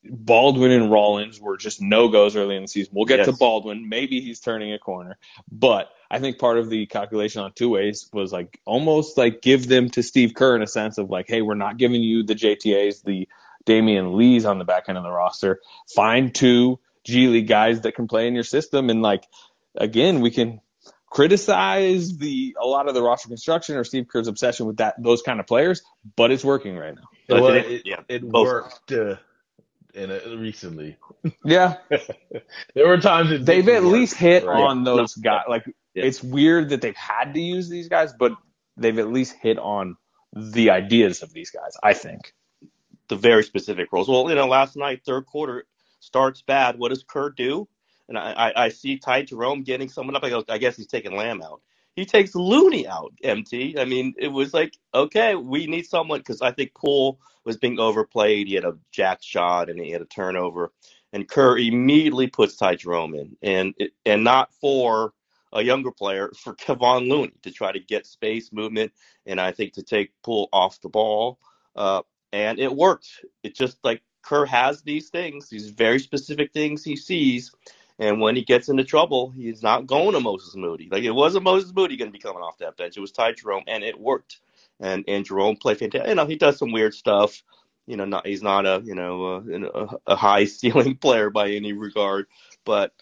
Baldwin 0.05 0.71
and 0.73 0.91
Rollins 0.91 1.41
were 1.41 1.57
just 1.57 1.81
no 1.81 2.09
goes 2.09 2.35
early 2.37 2.57
in 2.57 2.63
the 2.63 2.69
season. 2.69 2.93
We'll 2.95 3.05
get 3.07 3.19
to 3.27 3.33
Baldwin. 3.39 3.89
Maybe 3.89 4.21
he's 4.21 4.41
turning 4.41 4.73
a 4.73 4.79
corner, 4.79 5.17
but 5.51 5.91
I 6.11 6.19
think 6.19 6.39
part 6.39 6.59
of 6.59 6.69
the 6.69 6.87
calculation 6.87 7.41
on 7.43 7.53
two 7.53 7.69
ways 7.71 8.11
was 8.13 8.33
like 8.33 8.61
almost 8.65 9.17
like 9.17 9.41
give 9.43 9.67
them 9.69 9.91
to 9.91 10.03
Steve 10.03 10.35
Kerr 10.35 10.57
in 10.57 10.63
a 10.63 10.67
sense 10.67 10.99
of 10.99 11.09
like, 11.09 11.27
hey, 11.29 11.41
we're 11.41 11.55
not 11.55 11.77
giving 11.79 12.03
you 12.03 12.23
the 12.25 12.35
JTAs, 12.35 13.03
the 13.05 13.29
Damion 13.65 14.15
Lees 14.17 14.45
on 14.45 14.59
the 14.59 14.65
back 14.65 14.89
end 14.89 14.99
of 14.99 15.05
the 15.05 15.11
roster. 15.11 15.61
Find 15.95 16.35
two 16.35 16.81
G 17.05 17.29
League 17.29 17.47
guys 17.49 17.83
that 17.83 17.93
can 17.95 18.09
play 18.09 18.27
in 18.27 18.35
your 18.35 18.45
system, 18.45 18.91
and 18.91 19.03
like 19.03 19.25
again, 19.77 20.21
we 20.21 20.31
can 20.31 20.61
criticize 21.23 22.17
the 22.19 22.57
a 22.61 22.67
lot 22.67 22.89
of 22.89 22.95
the 22.95 23.03
roster 23.03 23.29
construction 23.29 23.77
or 23.77 23.85
Steve 23.85 24.09
Kerr's 24.09 24.29
obsession 24.29 24.67
with 24.67 24.79
that 24.79 25.01
those 25.01 25.23
kind 25.23 25.39
of 25.41 25.47
players, 25.47 25.83
but 26.17 26.31
it's 26.33 26.45
working 26.45 26.77
right 26.77 26.95
now. 26.95 27.09
But 27.29 27.43
Well, 27.43 27.55
it- 27.55 27.67
it, 27.71 27.83
yeah, 27.85 28.01
it 28.09 28.23
worked 28.25 28.93
uh, 28.93 29.17
in 29.95 30.11
a, 30.11 30.37
recently. 30.37 30.97
Yeah, 31.45 31.77
There 32.75 32.89
were 32.89 32.99
times 32.99 33.31
it 33.33 33.45
they've 33.47 33.65
didn't 33.65 33.77
at 33.77 33.83
work, 33.83 33.93
least 33.93 34.15
hit 34.17 34.45
right? 34.45 34.61
on 34.61 34.85
those 34.85 35.15
guys. 35.15 35.45
Like 35.49 35.65
Yeah. 35.95 36.05
it's 36.05 36.23
weird 36.23 36.71
that 36.71 36.81
they've 36.81 36.97
had 36.97 37.35
to 37.35 37.41
use 37.41 37.69
these 37.69 37.89
guys, 37.89 38.13
but 38.19 38.33
they've 38.77 38.99
at 38.99 39.09
least 39.13 39.35
hit 39.41 39.59
on 39.59 39.97
the 40.35 40.71
ideas 40.71 41.23
of 41.23 41.33
these 41.33 41.51
guys. 41.51 41.77
I 41.83 41.95
think. 41.95 42.33
the 43.09 43.17
very 43.17 43.45
specific 43.45 43.93
roles. 43.93 44.09
Well, 44.09 44.29
you 44.31 44.35
know, 44.35 44.47
last 44.49 44.77
night, 44.77 45.03
third 45.05 45.27
quarter 45.27 45.67
starts 46.01 46.43
bad. 46.43 46.79
What 46.79 46.89
does 46.91 47.05
Kerr 47.05 47.31
do? 47.31 47.69
And 48.09 48.17
I, 48.19 48.33
I, 48.33 48.65
I 48.65 48.69
see 48.71 48.99
Ty 48.99 49.23
Jerome 49.25 49.63
getting 49.65 49.89
someone 49.91 50.17
up. 50.17 50.25
I 50.25 50.31
go, 50.31 50.45
I 50.49 50.59
guess 50.59 50.77
he's 50.77 50.87
taking 50.87 51.17
Lamb 51.17 51.43
out. 51.43 51.61
He 51.97 52.07
takes 52.07 52.35
Looney 52.35 52.87
out, 52.87 53.13
MT. 53.23 53.77
I 53.79 53.85
mean, 53.85 54.15
it 54.19 54.29
was 54.29 54.55
like, 54.55 54.79
okay, 54.95 55.35
we 55.35 55.67
need 55.67 55.87
someone 55.87 56.21
because 56.21 56.41
I 56.41 56.51
think 56.51 56.75
Poole 56.75 57.21
was 57.45 57.59
being 57.59 57.79
overplayed. 57.79 58.47
He 58.49 58.55
had 58.55 58.65
a 58.65 58.79
jack 58.93 59.19
shot 59.23 59.69
and 59.69 59.79
he 59.79 59.91
had 59.91 60.01
a 60.01 60.07
turnover. 60.07 60.73
And 61.13 61.29
Kerr 61.29 61.59
immediately 61.59 62.29
puts 62.29 62.57
Ty 62.57 62.77
Jerome 62.77 63.15
in, 63.15 63.37
and 63.43 63.75
and 64.07 64.25
not 64.25 64.55
for 64.55 65.13
a 65.53 65.63
younger 65.63 65.91
player, 65.91 66.33
for 66.39 66.55
Kevon 66.55 67.09
Looney 67.09 67.35
to 67.43 67.51
try 67.51 67.71
to 67.71 67.79
get 67.81 68.07
space 68.07 68.51
movement, 68.51 68.93
and 69.27 69.39
I 69.39 69.53
think 69.53 69.75
to 69.75 69.83
take 69.83 70.13
Poole 70.23 70.49
off 70.53 70.81
the 70.81 70.89
ball. 70.89 71.39
Uh, 71.77 72.01
and 72.33 72.59
it 72.59 72.75
worked. 72.75 73.25
It 73.43 73.55
just 73.55 73.77
like 73.85 74.03
Kerr 74.23 74.47
has 74.47 74.83
these 74.83 75.11
things, 75.11 75.51
these 75.51 75.69
very 75.69 75.99
specific 75.99 76.53
things 76.53 76.83
he 76.83 76.97
sees, 76.97 77.53
and 78.03 78.21
when 78.21 78.35
he 78.35 78.43
gets 78.43 78.69
into 78.69 78.83
trouble, 78.83 79.31
he's 79.31 79.63
not 79.63 79.87
going 79.87 80.13
to 80.15 80.19
Moses 80.19 80.57
Moody. 80.57 80.89
Like 80.91 81.05
it 81.05 81.13
wasn't 81.13 81.45
Moses 81.45 81.73
Moody 81.73 81.97
going 81.97 82.11
to 82.11 82.13
be 82.13 82.19
coming 82.19 82.43
off 82.43 82.59
that 82.59 82.77
bench. 82.77 82.97
It 82.97 83.01
was 83.01 83.13
Ty 83.13 83.35
Jerome, 83.35 83.63
and 83.69 83.85
it 83.85 83.99
worked. 83.99 84.41
And 84.81 85.05
and 85.07 85.25
Jerome 85.25 85.55
played 85.55 85.79
fantastic. 85.79 86.09
You 86.09 86.17
know, 86.17 86.27
he 86.27 86.35
does 86.35 86.59
some 86.59 86.73
weird 86.73 86.95
stuff. 86.95 87.45
You 87.87 87.97
know, 87.97 88.05
not 88.05 88.27
he's 88.27 88.43
not 88.43 88.67
a 88.67 88.83
you 88.85 88.97
know 88.97 89.45
a, 90.07 90.13
a 90.13 90.17
high 90.17 90.45
ceiling 90.47 90.97
player 90.97 91.31
by 91.31 91.51
any 91.51 91.75
regard, 91.75 92.27
but 92.65 92.93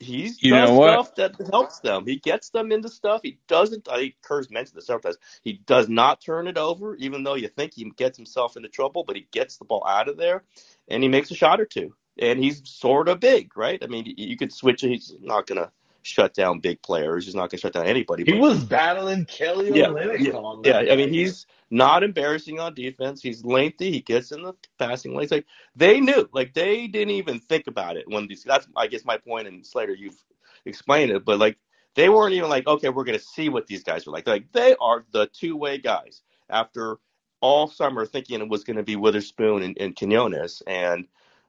he's 0.00 0.42
You 0.42 0.50
does 0.50 0.70
stuff 0.70 1.14
that 1.14 1.36
helps 1.52 1.78
them. 1.78 2.04
He 2.04 2.16
gets 2.16 2.50
them 2.50 2.72
into 2.72 2.88
stuff. 2.88 3.20
He 3.22 3.38
doesn't. 3.46 3.88
I 3.88 3.98
think 3.98 4.14
Kerr's 4.20 4.50
mentioned 4.50 4.78
this 4.78 4.86
several 4.86 5.02
times. 5.02 5.18
He 5.44 5.60
does 5.64 5.88
not 5.88 6.20
turn 6.20 6.48
it 6.48 6.58
over, 6.58 6.96
even 6.96 7.22
though 7.22 7.36
you 7.36 7.46
think 7.46 7.74
he 7.74 7.88
gets 7.96 8.16
himself 8.16 8.56
into 8.56 8.68
trouble, 8.68 9.04
but 9.04 9.14
he 9.14 9.28
gets 9.30 9.58
the 9.58 9.64
ball 9.64 9.86
out 9.86 10.08
of 10.08 10.16
there 10.16 10.42
and 10.88 11.04
he 11.04 11.08
makes 11.08 11.30
a 11.30 11.36
shot 11.36 11.60
or 11.60 11.66
two. 11.66 11.94
And 12.20 12.38
he's 12.38 12.68
sort 12.68 13.08
of 13.08 13.20
big, 13.20 13.56
right? 13.56 13.82
I 13.82 13.86
mean, 13.86 14.14
you- 14.16 14.36
could 14.36 14.52
switch. 14.52 14.82
He's 14.82 15.14
not 15.20 15.46
going 15.46 15.60
to 15.60 15.70
shut 16.02 16.34
down 16.34 16.60
big 16.60 16.82
players. 16.82 17.24
He's 17.26 17.34
not 17.34 17.50
going 17.50 17.58
to 17.58 17.58
shut 17.58 17.72
down 17.72 17.86
anybody. 17.86 18.24
He 18.24 18.38
was 18.38 18.64
battling 18.64 19.26
Kelly 19.26 19.70
yeah, 19.72 19.86
Olynyk 19.86 20.64
yeah, 20.64 20.80
yeah. 20.80 20.92
I 20.92 20.96
mean, 20.96 21.12
he's 21.12 21.46
not 21.70 22.02
embarrassing 22.02 22.58
on 22.58 22.74
defense. 22.74 23.22
He's 23.22 23.44
lengthy. 23.44 23.92
He 23.92 24.00
gets 24.00 24.32
in 24.32 24.42
the 24.42 24.54
passing 24.78 25.14
lanes. 25.14 25.30
Like 25.30 25.46
they 25.76 26.00
knew, 26.00 26.28
like 26.32 26.54
they 26.54 26.86
didn't 26.86 27.14
even 27.14 27.40
think 27.40 27.66
about 27.66 27.96
it 27.96 28.04
when 28.08 28.26
these. 28.26 28.44
That's 28.44 28.66
I 28.76 28.86
guess 28.86 29.04
my 29.04 29.18
point. 29.18 29.46
And 29.48 29.64
Slater, 29.66 29.94
you've 29.94 30.22
explained 30.64 31.10
it, 31.10 31.24
but 31.24 31.38
like 31.38 31.58
they 31.94 32.08
weren't 32.08 32.34
even 32.34 32.48
like, 32.48 32.66
okay, 32.66 32.88
we're 32.88 33.04
going 33.04 33.18
to 33.18 33.24
see 33.24 33.48
what 33.48 33.66
these 33.66 33.82
guys 33.82 34.06
are 34.06 34.10
like. 34.10 34.26
Like 34.26 34.52
they 34.52 34.74
are 34.80 35.04
the 35.12 35.26
two 35.26 35.56
way 35.56 35.78
guys. 35.78 36.22
After 36.48 36.98
all 37.40 37.68
summer 37.68 38.04
thinking 38.04 38.40
it 38.40 38.48
was 38.48 38.64
going 38.64 38.76
to 38.76 38.82
be 38.82 38.96
Weatherspoon 38.96 39.64
and, 39.64 39.78
and 39.78 39.96
Quinones, 39.96 40.62
and 40.66 41.06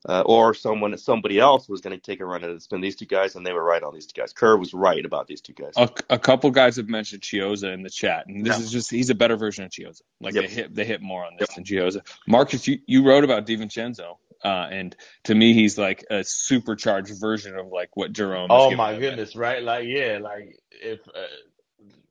uh, 0.07 0.21
or 0.25 0.53
someone 0.53 0.97
somebody 0.97 1.39
else 1.39 1.69
was 1.69 1.81
going 1.81 1.95
to 1.95 2.01
take 2.01 2.19
a 2.21 2.25
run 2.25 2.43
at 2.43 2.49
it. 2.49 2.53
It's 2.53 2.67
been 2.67 2.81
these 2.81 2.95
two 2.95 3.05
guys, 3.05 3.35
and 3.35 3.45
they 3.45 3.53
were 3.53 3.63
right 3.63 3.83
on 3.83 3.93
these 3.93 4.07
two 4.07 4.19
guys. 4.19 4.33
Kerr 4.33 4.57
was 4.57 4.73
right 4.73 5.05
about 5.05 5.27
these 5.27 5.41
two 5.41 5.53
guys. 5.53 5.73
A, 5.77 5.89
a 6.09 6.17
couple 6.19 6.49
guys 6.51 6.77
have 6.77 6.89
mentioned 6.89 7.21
Chiozza 7.21 7.73
in 7.73 7.83
the 7.83 7.89
chat, 7.89 8.25
and 8.27 8.45
this 8.45 8.57
Yeah. 8.57 8.63
is 8.63 8.71
just 8.71 8.89
he's 8.89 9.09
a 9.09 9.15
better 9.15 9.35
version 9.37 9.63
of 9.65 9.71
Chiozza. 9.71 10.01
Like 10.19 10.33
Yep. 10.33 10.43
they 10.43 10.49
hit 10.49 10.75
they 10.75 10.85
hit 10.85 11.01
more 11.01 11.23
on 11.25 11.35
this 11.37 11.49
than 11.55 11.63
Chiozza. 11.63 12.01
Marcus, 12.27 12.67
you, 12.67 12.79
you 12.87 13.05
wrote 13.05 13.23
about 13.23 13.45
DiVincenzo, 13.45 14.17
uh, 14.43 14.47
and 14.47 14.95
to 15.25 15.35
me 15.35 15.53
he's 15.53 15.77
like 15.77 16.03
a 16.09 16.23
supercharged 16.23 17.19
version 17.19 17.55
of 17.57 17.67
like 17.67 17.95
what 17.95 18.11
Jerome. 18.11 18.47
Oh 18.49 18.75
my 18.75 18.93
them. 18.93 19.01
goodness, 19.01 19.35
right? 19.35 19.61
Like, 19.61 19.85
yeah, 19.87 20.17
like 20.21 20.57
if 20.71 20.99
uh, 21.09 21.27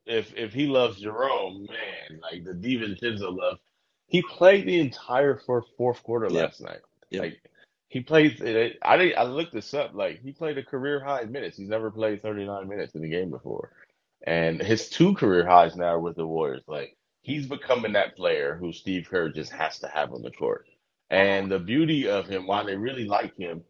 if 0.06 0.32
if 0.36 0.52
he 0.52 0.66
loves 0.66 1.00
Jerome, 1.00 1.66
man, 1.68 2.20
like 2.22 2.44
the 2.44 2.52
DiVincenzo 2.52 3.36
love. 3.36 3.58
He 4.06 4.22
played 4.22 4.66
the 4.66 4.80
entire 4.80 5.36
fourth 5.36 5.66
fourth 5.76 6.02
quarter 6.02 6.28
Yeah. 6.30 6.42
last 6.42 6.60
night. 6.60 6.80
Yeah. 7.10 7.20
Like 7.22 7.40
he 7.90 8.00
plays. 8.00 8.40
It, 8.40 8.78
I 8.82 8.96
didn't. 8.96 9.18
I 9.18 9.24
looked 9.24 9.52
this 9.52 9.74
up. 9.74 9.94
Like 9.94 10.22
he 10.22 10.32
played 10.32 10.56
a 10.58 10.64
career 10.64 11.04
high 11.04 11.24
minutes. 11.24 11.58
He's 11.58 11.68
never 11.68 11.90
played 11.90 12.22
39 12.22 12.68
minutes 12.68 12.94
in 12.94 13.04
a 13.04 13.08
game 13.08 13.30
before, 13.30 13.72
and 14.26 14.62
his 14.62 14.88
two 14.88 15.14
career 15.14 15.44
highs 15.44 15.76
now 15.76 15.96
are 15.96 16.00
with 16.00 16.16
the 16.16 16.26
Warriors. 16.26 16.62
Like 16.68 16.96
he's 17.22 17.46
becoming 17.48 17.94
that 17.94 18.16
player 18.16 18.56
who 18.56 18.72
Steve 18.72 19.08
Kerr 19.10 19.30
just 19.30 19.52
has 19.52 19.80
to 19.80 19.88
have 19.88 20.12
on 20.14 20.22
the 20.22 20.30
court. 20.30 20.66
And 21.10 21.50
the 21.50 21.58
beauty 21.58 22.08
of 22.08 22.28
him, 22.28 22.46
why 22.46 22.62
they 22.64 22.76
really 22.76 23.06
like 23.06 23.36
him, 23.36 23.64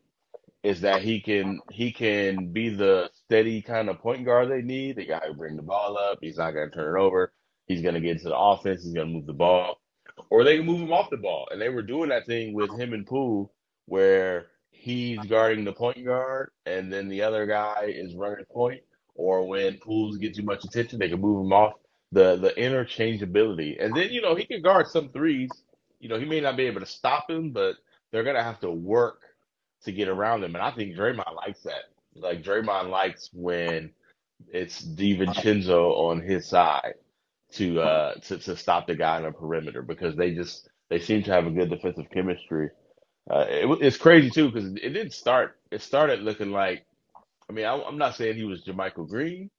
is 0.63 0.83
that 0.83 1.01
he 1.03 1.21
can 1.21 1.61
he 1.71 1.91
can 1.91 2.53
be 2.53 2.69
the 2.69 3.09
steady 3.15 3.63
kind 3.63 3.89
of 3.89 4.01
point 4.01 4.27
guard 4.27 4.51
they 4.51 4.63
need. 4.63 4.97
The 4.97 5.07
guy 5.07 5.23
who 5.27 5.35
bring 5.35 5.57
the 5.57 5.63
ball 5.63 5.97
up. 5.97 6.19
He's 6.21 6.37
not 6.37 6.53
to 6.53 6.71
turn 6.71 6.97
it 6.97 7.01
over. 7.01 7.33
He's 7.69 7.81
to 7.95 8.01
get 8.01 8.17
into 8.17 8.29
the 8.29 8.37
offense. 8.37 8.85
He's 8.85 8.95
to 8.95 9.07
move 9.07 9.27
the 9.27 9.33
ball, 9.33 9.81
or 10.29 10.45
they 10.45 10.59
can 10.59 10.67
move 10.67 10.81
him 10.81 10.93
off 10.93 11.09
the 11.09 11.17
ball. 11.17 11.49
And 11.51 11.61
they 11.61 11.71
were 11.71 11.83
doing 11.83 12.11
that 12.11 12.27
thing 12.27 12.53
with 12.53 12.79
him 12.79 12.93
and 12.93 13.07
Poole, 13.07 13.51
where 13.91 14.47
he's 14.71 15.19
guarding 15.27 15.65
the 15.65 15.73
point 15.73 16.05
guard, 16.05 16.53
and 16.65 16.93
then 16.93 17.09
the 17.09 17.23
other 17.23 17.45
guy 17.45 17.87
is 17.89 18.15
running 18.15 18.45
point. 18.45 18.83
Or 19.17 19.49
when 19.49 19.79
Poole's 19.79 20.17
get 20.17 20.37
too 20.37 20.45
much 20.45 20.65
attention, 20.65 21.01
they 21.01 21.09
can 21.09 21.21
move 21.21 21.45
him 21.45 21.53
off. 21.53 21.73
The 22.13 22.37
the 22.37 22.51
interchangeability, 22.51 23.85
and 23.85 23.95
then 23.95 24.11
you 24.11 24.23
know 24.23 24.35
he 24.37 24.45
can 24.45 24.63
guard 24.63 24.87
some 24.89 25.11
threes. 25.11 25.51
You 25.99 26.09
know 26.09 26.19
he 26.19 26.25
may 26.25 26.41
not 26.41 26.57
be 26.57 26.67
able 26.67 26.81
to 26.81 26.87
stop 26.87 27.29
him, 27.29 27.51
but 27.51 27.77
they're 28.11 28.25
gonna 28.25 28.43
have 28.43 28.61
to 28.61 28.71
work 28.71 29.23
to 29.85 29.93
get 29.93 30.09
around 30.09 30.45
him. 30.45 30.55
And 30.55 30.63
I 30.63 30.71
think 30.71 30.97
Draymond 30.97 31.35
likes 31.37 31.63
that. 31.63 31.91
Like 32.15 32.43
Draymond 32.43 32.91
likes 32.91 33.31
when 33.33 33.91
it's 34.53 34.83
DiVincenzo 34.83 35.97
on 35.97 36.21
his 36.21 36.49
side 36.49 36.95
to 37.53 37.81
uh 37.81 38.15
to, 38.15 38.39
to 38.39 38.57
stop 38.57 38.87
the 38.87 38.95
guy 38.95 39.17
on 39.17 39.25
the 39.25 39.33
perimeter 39.33 39.83
because 39.83 40.17
they 40.17 40.33
just 40.33 40.69
they 40.89 41.01
seem 41.01 41.23
to 41.25 41.33
have 41.33 41.47
a 41.47 41.51
good 41.51 41.71
defensive 41.71 42.11
chemistry. 42.13 42.71
Uh, 43.29 43.47
it, 43.49 43.69
wa- 43.69 43.79
it's 43.81 43.97
crazy 43.97 44.31
too 44.31 44.51
because 44.51 44.73
it 44.75 44.91
didn't 44.91 45.13
start. 45.13 45.57
It 45.71 45.83
started 45.83 46.21
looking 46.21 46.53
like. 46.53 46.85
I 47.49 47.53
mean, 47.53 47.65
I, 47.67 47.75
I'm 47.83 47.99
not 47.99 48.15
saying 48.17 48.37
he 48.37 48.45
was 48.45 48.63
JaMychal 48.65 49.09
Green, 49.09 49.51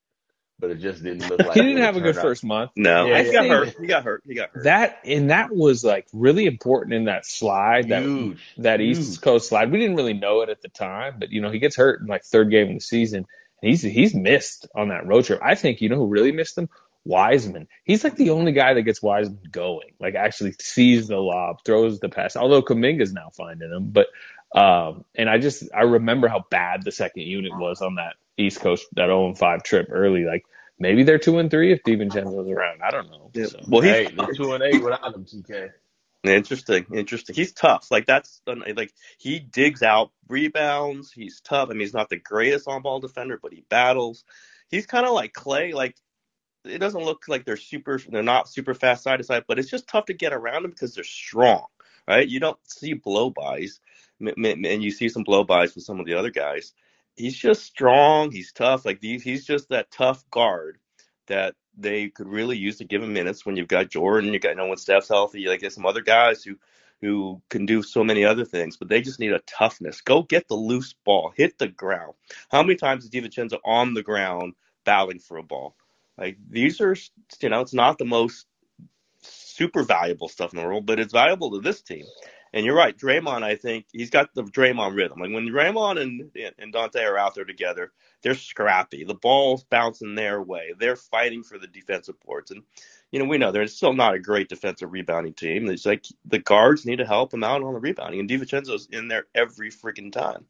but 0.60 0.72
it 0.72 0.80
just 0.80 1.04
didn't 1.04 1.28
look 1.28 1.44
like 1.46 1.56
He 1.56 1.62
what 1.62 1.68
didn't 1.68 1.80
it 1.80 1.84
have 1.84 1.98
a 1.98 2.02
good 2.02 2.16
turned 2.16 2.18
out. 2.18 2.22
first 2.22 2.44
month. 2.44 2.72
No, 2.76 3.06
Yeah, 3.08 3.22
he 3.24 3.32
yeah, 3.32 3.32
got 3.32 3.48
yeah. 3.48 3.50
hurt. 3.50 3.76
He 3.80 3.88
got 3.88 4.04
hurt. 4.04 4.24
He 4.28 4.36
got 4.36 4.52
hurt. 4.52 4.64
That 4.64 5.00
and 5.06 5.30
that 5.32 5.54
was 5.54 5.84
like 5.84 6.08
really 6.14 6.46
important 6.46 6.94
in 6.94 7.06
that 7.06 7.26
slide 7.26 7.90
that 7.90 8.04
Huge, 8.04 8.42
that 8.58 8.80
huge. 8.80 8.98
East 9.00 9.22
Coast 9.22 9.50
slide. 9.50 9.72
We 9.72 9.80
didn't 9.80 9.96
really 9.98 10.14
know 10.14 10.42
it 10.42 10.50
at 10.50 10.62
the 10.62 10.70
time, 10.70 11.16
but 11.20 11.32
you 11.32 11.42
know 11.42 11.52
he 11.52 11.60
gets 11.60 11.76
hurt 11.76 12.02
in 12.02 12.08
like 12.08 12.24
third 12.24 12.52
game 12.52 12.70
of 12.70 12.74
the 12.76 12.80
season. 12.82 13.26
And 13.62 13.70
he's 13.70 13.82
he's 13.82 14.14
missed 14.16 14.68
on 14.76 14.90
that 14.90 15.06
road 15.08 15.26
trip. 15.26 15.40
I 15.44 15.56
think 15.56 15.82
you 15.82 15.90
know 15.90 15.98
who 15.98 16.08
really 16.08 16.32
missed 16.32 16.58
him. 16.58 16.70
Wiseman. 17.04 17.68
He's 17.84 18.04
like 18.04 18.16
the 18.16 18.32
only 18.32 18.52
guy 18.52 18.74
that 18.74 18.84
gets 18.84 19.02
Wiseman 19.02 19.42
going. 19.50 19.94
Like 20.00 20.16
actually 20.16 20.54
sees 20.60 21.08
the 21.08 21.18
lob, 21.18 21.64
throws 21.66 22.00
the 22.00 22.10
pass. 22.10 22.36
Although 22.36 22.62
Kuminga's 22.62 23.14
now 23.14 23.32
finding 23.36 23.72
him, 23.72 23.92
but 23.92 24.08
um, 24.54 25.06
and 25.16 25.30
I 25.30 25.38
just 25.38 25.64
I 25.74 25.82
remember 25.82 26.28
how 26.28 26.46
bad 26.50 26.84
the 26.84 26.92
second 26.92 27.24
unit 27.24 27.52
was 27.56 27.82
on 27.82 27.96
that 27.96 28.16
East 28.38 28.60
Coast 28.60 28.86
that 28.94 29.08
0 29.08 29.34
5 29.36 29.64
trip 29.64 29.88
early. 29.90 30.26
Like 30.26 30.46
maybe 30.78 31.04
they're 31.04 31.20
two 31.20 31.40
and 31.40 31.50
three 31.50 31.72
if 31.72 31.84
DiVincenzo's 31.84 32.50
around. 32.50 32.82
I 32.84 32.92
don't 32.92 33.10
know. 33.10 33.32
Yeah. 33.34 33.46
So. 33.46 33.60
Well, 33.68 33.82
he's 33.82 33.92
Hey, 33.92 34.14
they're 34.16 34.34
two 34.34 34.54
and 34.54 34.64
eight 34.64 34.84
without 34.84 35.16
him. 35.16 35.26
TK. 35.26 35.72
Interesting, 36.24 36.86
interesting. 36.94 37.36
He's 37.36 37.52
tough. 37.52 37.90
Like 37.90 38.06
that's 38.06 38.42
like 38.46 38.94
he 39.18 39.40
digs 39.40 39.82
out 39.82 40.12
rebounds. 40.28 41.12
He's 41.12 41.42
tough. 41.42 41.70
I 41.70 41.72
mean, 41.72 41.80
he's 41.80 41.96
not 41.96 42.10
the 42.10 42.18
greatest 42.18 42.68
on-ball 42.68 43.00
defender, 43.00 43.40
but 43.42 43.54
he 43.54 43.64
battles. 43.70 44.24
He's 44.70 44.86
kind 44.86 45.08
of 45.08 45.14
like 45.14 45.34
Clay. 45.34 45.74
Like 45.74 45.96
it 46.66 46.80
doesn't 46.80 47.04
look 47.04 47.24
like 47.28 47.46
they're 47.46 47.58
super. 47.58 48.00
They're 48.08 48.24
not 48.24 48.50
super 48.50 48.74
fast 48.74 49.04
side 49.04 49.18
to 49.18 49.24
side, 49.24 49.46
but 49.48 49.60
it's 49.60 49.70
just 49.70 49.88
tough 49.88 50.06
to 50.06 50.14
get 50.14 50.34
around 50.34 50.64
them 50.64 50.72
because 50.72 50.96
they're 50.96 51.04
strong, 51.04 51.66
right? 52.08 52.28
You 52.28 52.40
don't 52.40 52.60
see 52.66 52.94
blow-bys, 52.94 53.80
m- 54.22 54.46
m- 54.46 54.66
and 54.66 54.84
you 54.84 54.92
see 54.92 55.10
some 55.10 55.24
blow-bys 55.24 55.76
with 55.76 55.84
some 55.84 56.00
of 56.00 56.06
the 56.06 56.14
other 56.14 56.30
guys. 56.30 56.74
He's 57.16 57.38
just 57.38 57.64
strong. 57.64 58.32
He's 58.32 58.52
tough. 58.52 58.86
Like 58.86 59.00
he's 59.02 59.46
just 59.46 59.70
that 59.70 59.92
tough 59.92 60.24
guard 60.32 60.80
that 61.28 61.56
they 61.78 62.10
could 62.10 62.28
really 62.28 62.58
use 62.58 62.78
to 62.78 62.86
give 62.86 63.02
him 63.04 63.14
minutes 63.14 63.46
when 63.46 63.56
you've 63.56 63.68
got 63.68 63.90
Jordan, 63.90 64.34
you 64.34 64.40
got 64.40 64.58
know 64.58 64.68
when 64.68 64.78
Steph's 64.78 65.08
healthy, 65.08 65.46
like 65.48 65.62
there's 65.62 65.76
some 65.76 65.86
other 65.86 66.02
guys 66.02 66.44
who 66.44 66.58
who 67.02 67.42
can 67.50 67.66
do 67.66 67.82
so 67.82 68.04
many 68.04 68.24
other 68.24 68.46
things, 68.46 68.78
but 68.78 68.88
they 68.88 69.02
just 69.02 69.20
need 69.20 69.34
a 69.34 69.40
toughness. 69.48 70.02
Go 70.02 70.22
get 70.22 70.48
the 70.48 70.56
loose 70.56 70.94
ball, 71.04 71.34
hit 71.36 71.58
the 71.58 71.68
ground. 71.68 72.14
How 72.52 72.62
many 72.62 72.76
times 72.76 73.04
is 73.04 73.10
DiVincenzo 73.10 73.58
on 73.66 73.96
the 73.96 74.04
ground 74.04 74.54
battling 74.86 75.20
for 75.20 75.38
a 75.38 75.44
ball? 75.44 75.76
Like 76.22 76.38
these 76.48 76.80
are, 76.82 76.96
you 77.42 77.50
know, 77.50 77.62
it's 77.62 77.74
not 77.74 77.98
the 77.98 78.06
most 78.06 78.46
super 79.24 79.82
valuable 79.82 80.30
stuff 80.30 80.54
in 80.54 80.60
the 80.60 80.66
world, 80.66 80.86
but 80.86 81.00
it's 81.00 81.14
valuable 81.14 81.50
to 81.50 81.60
this 81.60 81.82
team. 81.82 82.06
And 82.54 82.64
you're 82.64 82.76
right, 82.76 82.96
Draymond. 82.96 83.42
I 83.42 83.56
think 83.56 83.88
he's 83.92 84.12
got 84.12 84.30
the 84.36 84.44
Draymond 84.44 84.96
rhythm. 84.96 85.20
Like 85.20 85.32
when 85.32 85.48
Draymond 85.48 86.00
and 86.00 86.30
and 86.60 86.72
Donte 86.72 87.04
are 87.04 87.18
out 87.18 87.34
there 87.34 87.46
together, 87.46 87.92
they're 88.22 88.36
scrappy. 88.36 89.04
The 89.04 89.16
ball's 89.16 89.64
bouncing 89.64 90.14
their 90.14 90.40
way. 90.44 90.74
They're 90.78 90.96
fighting 90.96 91.42
for 91.42 91.58
the 91.58 91.66
defensive 91.66 92.20
boards. 92.24 92.52
And 92.52 92.62
you 93.12 93.18
know, 93.18 93.26
we 93.26 93.40
know 93.40 93.52
they're 93.52 93.66
still 93.66 93.94
not 93.94 94.14
a 94.14 94.20
great 94.20 94.48
defensive 94.48 94.92
rebounding 94.92 95.34
team. 95.34 95.68
It's 95.70 95.88
like 95.88 96.06
the 96.26 96.40
guards 96.40 96.86
need 96.86 96.98
to 96.98 97.06
help 97.06 97.32
them 97.32 97.44
out 97.44 97.64
on 97.64 97.74
the 97.74 97.80
rebounding, 97.80 98.20
and 98.20 98.30
DiVincenzo's 98.30 98.88
in 98.92 99.08
there 99.08 99.26
every 99.34 99.72
freaking 99.72 100.12
time. 100.12 100.46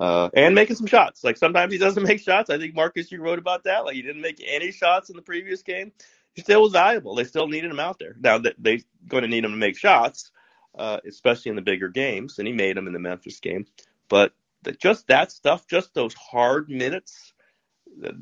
Uh, 0.00 0.30
and 0.32 0.54
making 0.54 0.76
some 0.76 0.86
shots. 0.86 1.22
Like 1.22 1.36
sometimes 1.36 1.72
he 1.72 1.78
doesn't 1.78 2.02
make 2.06 2.20
shots. 2.20 2.48
I 2.48 2.56
think 2.56 2.74
Marcus, 2.74 3.12
you 3.12 3.20
wrote 3.20 3.38
about 3.38 3.64
that. 3.64 3.84
Like 3.84 3.94
he 3.94 4.02
didn't 4.02 4.22
make 4.22 4.42
any 4.44 4.72
shots 4.72 5.10
in 5.10 5.16
the 5.16 5.22
previous 5.22 5.62
game. 5.62 5.92
He 6.32 6.40
still 6.40 6.62
was 6.62 6.72
valuable. 6.72 7.14
They 7.14 7.24
still 7.24 7.48
needed 7.48 7.70
him 7.70 7.80
out 7.80 7.98
there. 7.98 8.16
Now 8.18 8.38
that 8.38 8.54
they're 8.58 8.78
going 9.06 9.24
to 9.24 9.28
need 9.28 9.44
him 9.44 9.50
to 9.50 9.56
make 9.58 9.76
shots, 9.76 10.30
uh, 10.78 11.00
especially 11.06 11.50
in 11.50 11.56
the 11.56 11.62
bigger 11.62 11.88
games, 11.88 12.38
and 12.38 12.48
he 12.48 12.54
made 12.54 12.78
them 12.78 12.86
in 12.86 12.94
the 12.94 12.98
Memphis 12.98 13.40
game. 13.40 13.66
But 14.08 14.32
the, 14.62 14.72
just 14.72 15.08
that 15.08 15.32
stuff, 15.32 15.66
just 15.66 15.92
those 15.92 16.14
hard 16.14 16.70
minutes, 16.70 17.34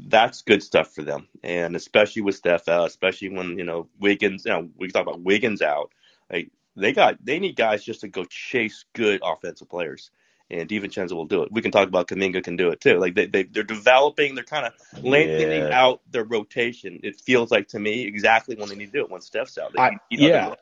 that's 0.08 0.42
good 0.42 0.64
stuff 0.64 0.92
for 0.92 1.02
them. 1.02 1.28
And 1.44 1.76
especially 1.76 2.22
with 2.22 2.34
Steph 2.34 2.66
out, 2.66 2.88
especially 2.88 3.28
when 3.28 3.56
you 3.56 3.64
know 3.64 3.88
Wiggins. 4.00 4.46
You 4.46 4.52
know, 4.52 4.68
we 4.76 4.88
talk 4.88 5.02
about 5.06 5.22
Wiggins 5.22 5.62
out. 5.62 5.92
Like 6.28 6.50
they 6.74 6.92
got, 6.92 7.24
they 7.24 7.38
need 7.38 7.54
guys 7.54 7.84
just 7.84 8.00
to 8.00 8.08
go 8.08 8.24
chase 8.24 8.84
good 8.94 9.20
offensive 9.22 9.68
players. 9.68 10.10
And 10.50 10.66
DiVincenzo 10.68 11.12
will 11.12 11.26
do 11.26 11.42
it. 11.42 11.52
We 11.52 11.60
can 11.60 11.70
talk 11.70 11.88
about 11.88 12.08
Kuminga 12.08 12.42
can 12.42 12.56
do 12.56 12.70
it 12.70 12.80
too. 12.80 12.98
Like 12.98 13.14
they, 13.14 13.26
they 13.26 13.42
they're 13.42 13.62
developing, 13.62 14.34
they're 14.34 14.44
kind 14.44 14.66
of 14.66 14.72
lengthening 15.04 15.64
Yeah. 15.64 15.78
out 15.84 16.00
their 16.10 16.24
rotation. 16.24 17.00
It 17.02 17.20
feels 17.20 17.50
like 17.50 17.68
to 17.68 17.78
me 17.78 18.04
exactly 18.04 18.56
when 18.56 18.68
they 18.70 18.74
need 18.76 18.86
to 18.86 18.92
do 18.92 19.04
it 19.04 19.10
when 19.10 19.20
Steph's 19.20 19.58
out. 19.58 19.72
They 19.74 19.80
I- 19.80 19.90
need 20.10 20.20
other 20.20 20.28
yeah. 20.28 20.48
guys. 20.48 20.56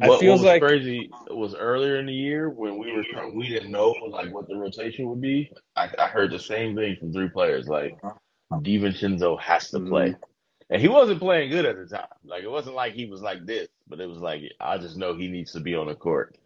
It 0.00 0.08
What, 0.08 0.20
feels 0.20 0.40
what 0.40 0.44
was 0.44 0.52
like- 0.52 0.62
crazy 0.62 1.10
was 1.30 1.54
earlier 1.54 1.96
in 1.96 2.06
the 2.06 2.12
year 2.12 2.50
when 2.50 2.78
we 2.78 2.92
were 2.92 3.04
we 3.32 3.48
didn't 3.48 3.70
know 3.70 3.94
like 4.10 4.32
what 4.32 4.46
the 4.48 4.56
rotation 4.56 5.08
would 5.08 5.20
be. 5.20 5.50
I, 5.74 5.88
I 5.98 6.06
heard 6.08 6.30
the 6.30 6.38
same 6.38 6.74
thing 6.76 6.96
from 6.98 7.12
three 7.12 7.28
players 7.28 7.66
like 7.66 7.98
DiVincenzo 8.52 9.40
has 9.40 9.70
to 9.70 9.78
mm-hmm. 9.78 9.88
play, 9.88 10.16
and 10.70 10.80
he 10.80 10.88
wasn't 10.88 11.20
playing 11.20 11.50
good 11.50 11.66
at 11.66 11.76
the 11.76 11.86
time. 11.96 12.06
Like 12.24 12.42
it 12.42 12.50
wasn't 12.50 12.76
like 12.76 12.94
he 12.94 13.06
was 13.06 13.22
like 13.22 13.44
this, 13.46 13.68
but 13.88 14.00
it 14.00 14.08
was 14.08 14.18
like 14.18 14.42
I 14.60 14.78
just 14.78 14.96
know 14.96 15.14
he 15.16 15.28
needs 15.28 15.52
to 15.52 15.60
be 15.60 15.74
on 15.74 15.86
the 15.86 15.94
court, 15.94 16.36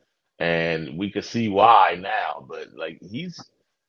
and 0.41 0.99
we 0.99 1.11
could 1.11 1.25
see 1.25 1.49
why 1.49 1.97
now. 2.01 2.45
But 2.49 2.75
like 2.75 2.99
he's 3.03 3.41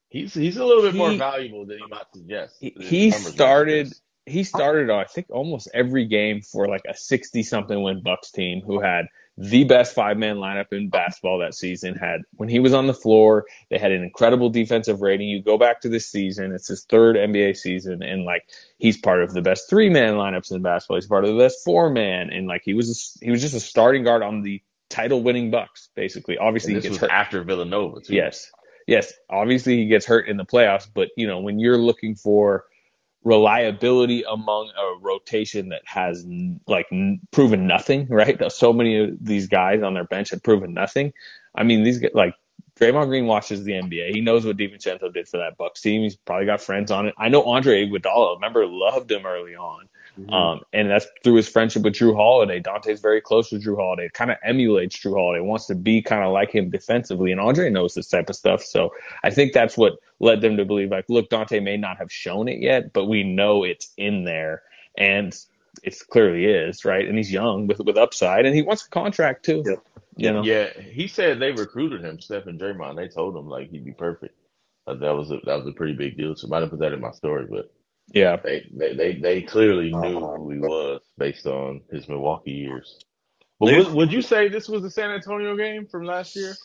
he's 0.09 0.33
he's 0.33 0.57
a 0.57 0.65
little 0.65 0.83
bit 0.83 0.93
more 0.93 1.11
He- 1.11 1.17
valuable 1.17 1.65
than 1.65 1.79
he 1.79 1.85
might 1.89 2.05
suggest. 2.13 2.57
He, 2.59 2.75
he 2.79 3.11
started. 3.11 3.91
He 4.27 4.43
started, 4.43 4.91
I 4.91 5.05
think, 5.05 5.31
almost 5.31 5.67
every 5.73 6.05
game 6.05 6.41
for 6.41 6.67
like 6.67 6.83
a 6.87 6.95
sixty-something 6.95 7.81
win 7.81 8.03
Bucks 8.03 8.29
team 8.29 8.61
who 8.61 8.79
had 8.79 9.07
the 9.35 9.63
best 9.63 9.95
five-man 9.95 10.35
lineup 10.35 10.71
in 10.71 10.89
basketball 10.89 11.39
that 11.39 11.55
season. 11.55 11.95
Had 11.95 12.21
when 12.33 12.47
he 12.47 12.59
was 12.59 12.71
on 12.71 12.85
the 12.85 12.93
floor, 12.93 13.45
they 13.71 13.79
had 13.79 13.91
an 13.91 14.03
incredible 14.03 14.51
defensive 14.51 15.01
rating. 15.01 15.27
You 15.27 15.41
go 15.41 15.57
back 15.57 15.81
to 15.81 15.89
this 15.89 16.05
season; 16.05 16.51
it's 16.51 16.67
his 16.67 16.83
third 16.83 17.15
NBA 17.15 17.57
season, 17.57 18.03
and 18.03 18.23
like 18.23 18.43
he's 18.77 18.97
part 18.97 19.23
of 19.23 19.33
the 19.33 19.41
best 19.41 19.67
three-man 19.69 20.13
lineups 20.13 20.51
in 20.51 20.61
basketball. 20.61 20.97
He's 20.97 21.07
part 21.07 21.25
of 21.25 21.33
the 21.33 21.39
best 21.39 21.63
four-man, 21.65 22.29
and 22.29 22.47
like 22.47 22.61
he 22.63 22.75
was, 22.75 23.17
a, 23.21 23.25
he 23.25 23.31
was 23.31 23.41
just 23.41 23.55
a 23.55 23.59
starting 23.59 24.03
guard 24.03 24.21
on 24.21 24.43
the 24.43 24.61
title-winning 24.91 25.49
Bucks, 25.51 25.89
basically. 25.95 26.37
Obviously, 26.37 26.73
And 26.75 26.83
he 26.83 26.89
this 26.89 26.97
gets 26.97 27.01
was 27.01 27.09
hurt. 27.09 27.15
after 27.15 27.43
Villanova 27.43 28.01
too. 28.01 28.13
Yes. 28.15 28.51
Yes. 28.87 29.13
Obviously, 29.29 29.77
he 29.77 29.85
gets 29.87 30.05
hurt 30.05 30.27
in 30.27 30.37
the 30.37 30.45
playoffs, 30.45 30.87
but 30.93 31.09
you 31.17 31.27
know 31.27 31.39
when 31.39 31.59
you're 31.59 31.77
looking 31.77 32.15
for 32.15 32.65
reliability 33.23 34.23
among 34.29 34.69
a 34.75 34.99
rotation 34.99 35.69
that 35.69 35.81
has 35.85 36.25
like 36.67 36.87
n- 36.91 37.19
proven 37.31 37.67
nothing, 37.67 38.07
right? 38.09 38.51
So 38.51 38.73
many 38.73 38.97
of 39.03 39.09
these 39.21 39.47
guys 39.47 39.83
on 39.83 39.93
their 39.93 40.05
bench 40.05 40.31
have 40.31 40.43
proven 40.43 40.73
nothing. 40.73 41.13
I 41.55 41.63
mean, 41.63 41.83
these 41.83 42.03
like 42.13 42.33
Draymond 42.79 43.07
Green 43.07 43.27
watches 43.27 43.63
the 43.63 43.73
NBA. 43.73 44.13
He 44.15 44.21
knows 44.21 44.45
what 44.45 44.57
DiVincenzo 44.57 45.13
did 45.13 45.27
for 45.27 45.37
that 45.37 45.57
Bucks 45.57 45.81
team. 45.81 46.01
He's 46.01 46.15
probably 46.15 46.47
got 46.47 46.61
friends 46.61 46.89
on 46.89 47.07
it. 47.07 47.13
I 47.17 47.29
know 47.29 47.43
Andre 47.43 47.85
Iguodala. 47.87 48.35
Remember, 48.35 48.65
loved 48.65 49.11
him 49.11 49.25
early 49.25 49.55
on, 49.55 49.87
mm-hmm. 50.19 50.33
um, 50.33 50.61
and 50.73 50.89
that's 50.89 51.07
through 51.23 51.35
his 51.35 51.47
friendship 51.47 51.83
with 51.83 51.93
Jrue 51.93 52.15
Holiday. 52.15 52.59
Donte's 52.59 53.01
very 53.01 53.21
close 53.21 53.51
with 53.51 53.63
Jrue 53.63 53.77
Holiday. 53.77 54.09
Kind 54.13 54.31
of 54.31 54.37
emulates 54.43 54.97
Jrue 54.97 55.13
Holiday. 55.13 55.41
Wants 55.41 55.65
to 55.67 55.75
be 55.75 56.01
kind 56.01 56.23
of 56.23 56.31
like 56.31 56.51
him 56.51 56.69
defensively, 56.69 57.31
and 57.31 57.39
Andre 57.39 57.69
knows 57.69 57.93
this 57.93 58.07
type 58.07 58.29
of 58.29 58.35
stuff. 58.35 58.63
So 58.63 58.93
I 59.23 59.29
think 59.29 59.53
that's 59.53 59.77
what 59.77 59.93
led 60.19 60.41
them 60.41 60.57
to 60.57 60.65
believe, 60.65 60.91
like, 60.91 61.05
look, 61.09 61.29
Donte 61.29 61.61
may 61.63 61.77
not 61.77 61.97
have 61.97 62.11
shown 62.11 62.47
it 62.47 62.59
yet, 62.59 62.93
but 62.93 63.05
we 63.05 63.23
know 63.23 63.63
it's 63.63 63.91
in 63.97 64.23
there, 64.23 64.63
and 64.97 65.35
it 65.83 65.97
clearly 66.09 66.45
is, 66.45 66.85
right? 66.85 67.07
And 67.07 67.17
he's 67.17 67.31
young 67.31 67.67
with 67.67 67.79
with 67.79 67.97
upside, 67.97 68.45
and 68.45 68.55
he 68.55 68.61
wants 68.61 68.85
a 68.85 68.89
contract 68.89 69.45
too. 69.45 69.63
Yep. 69.65 69.83
You 70.17 70.31
know? 70.33 70.43
Yeah, 70.43 70.69
he 70.79 71.07
said 71.07 71.39
they 71.39 71.51
recruited 71.51 72.03
him, 72.03 72.19
Steph 72.19 72.45
and 72.45 72.59
Draymond. 72.59 72.97
They 72.97 73.07
told 73.07 73.35
him 73.35 73.47
like 73.47 73.69
he'd 73.69 73.85
be 73.85 73.93
perfect. 73.93 74.35
Uh, 74.85 74.95
that 74.95 75.15
was 75.15 75.31
a 75.31 75.39
that 75.45 75.57
was 75.57 75.67
a 75.67 75.71
pretty 75.71 75.93
big 75.93 76.17
deal. 76.17 76.35
So 76.35 76.47
I 76.47 76.49
might 76.49 76.61
have 76.61 76.71
put 76.71 76.79
that 76.79 76.93
in 76.93 76.99
my 76.99 77.11
story, 77.11 77.47
but 77.49 77.71
yeah, 78.13 78.35
they 78.35 78.67
they 78.73 78.93
they, 78.93 79.13
they 79.15 79.41
clearly 79.41 79.91
knew 79.93 80.19
who 80.19 80.49
he 80.51 80.59
was 80.59 81.01
based 81.17 81.45
on 81.45 81.81
his 81.91 82.07
Milwaukee 82.07 82.51
years. 82.51 82.99
But 83.59 83.77
would, 83.77 83.93
would 83.93 84.13
you 84.13 84.21
say 84.21 84.49
this 84.49 84.67
was 84.67 84.81
the 84.81 84.89
San 84.89 85.11
Antonio 85.11 85.55
game 85.55 85.85
from 85.85 86.03
last 86.03 86.35
year? 86.35 86.55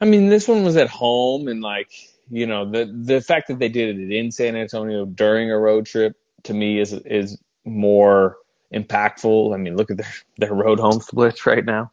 I 0.00 0.04
mean, 0.04 0.28
this 0.28 0.48
one 0.48 0.64
was 0.64 0.76
at 0.76 0.88
home, 0.88 1.48
and 1.48 1.62
like 1.62 1.90
you 2.30 2.46
know, 2.46 2.70
the 2.70 2.84
the 2.84 3.20
fact 3.20 3.48
that 3.48 3.58
they 3.58 3.68
did 3.68 3.98
it 3.98 4.12
in 4.12 4.30
San 4.30 4.56
Antonio 4.56 5.06
during 5.06 5.50
a 5.50 5.58
road 5.58 5.86
trip 5.86 6.16
to 6.44 6.54
me 6.54 6.80
is 6.80 6.92
is 6.92 7.38
more 7.64 8.36
impactful. 8.72 9.54
I 9.54 9.56
mean, 9.56 9.76
look 9.76 9.90
at 9.90 9.96
their 9.96 10.14
their 10.38 10.54
road 10.54 10.80
home 10.80 11.00
splits 11.00 11.46
right 11.46 11.64
now. 11.64 11.92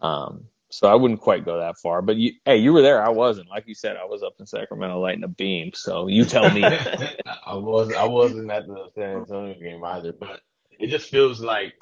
Um, 0.00 0.44
so 0.70 0.88
I 0.88 0.94
wouldn't 0.94 1.20
quite 1.20 1.44
go 1.44 1.58
that 1.58 1.78
far. 1.78 2.02
But 2.02 2.16
you, 2.16 2.32
hey, 2.44 2.56
you 2.58 2.72
were 2.72 2.82
there. 2.82 3.02
I 3.02 3.08
wasn't. 3.08 3.48
Like 3.48 3.66
you 3.66 3.74
said, 3.74 3.96
I 3.96 4.04
was 4.04 4.22
up 4.22 4.34
in 4.38 4.46
Sacramento 4.46 5.00
lighting 5.00 5.24
a 5.24 5.28
beam. 5.28 5.72
So 5.74 6.08
you 6.08 6.24
tell 6.24 6.50
me. 6.50 6.64
I 7.46 7.54
was. 7.54 7.92
I 7.94 8.04
wasn't 8.04 8.50
at 8.50 8.66
the 8.66 8.88
San 8.94 9.18
Antonio 9.18 9.54
game 9.58 9.82
either. 9.82 10.12
But 10.12 10.40
it 10.78 10.88
just 10.88 11.10
feels 11.10 11.40
like 11.40 11.74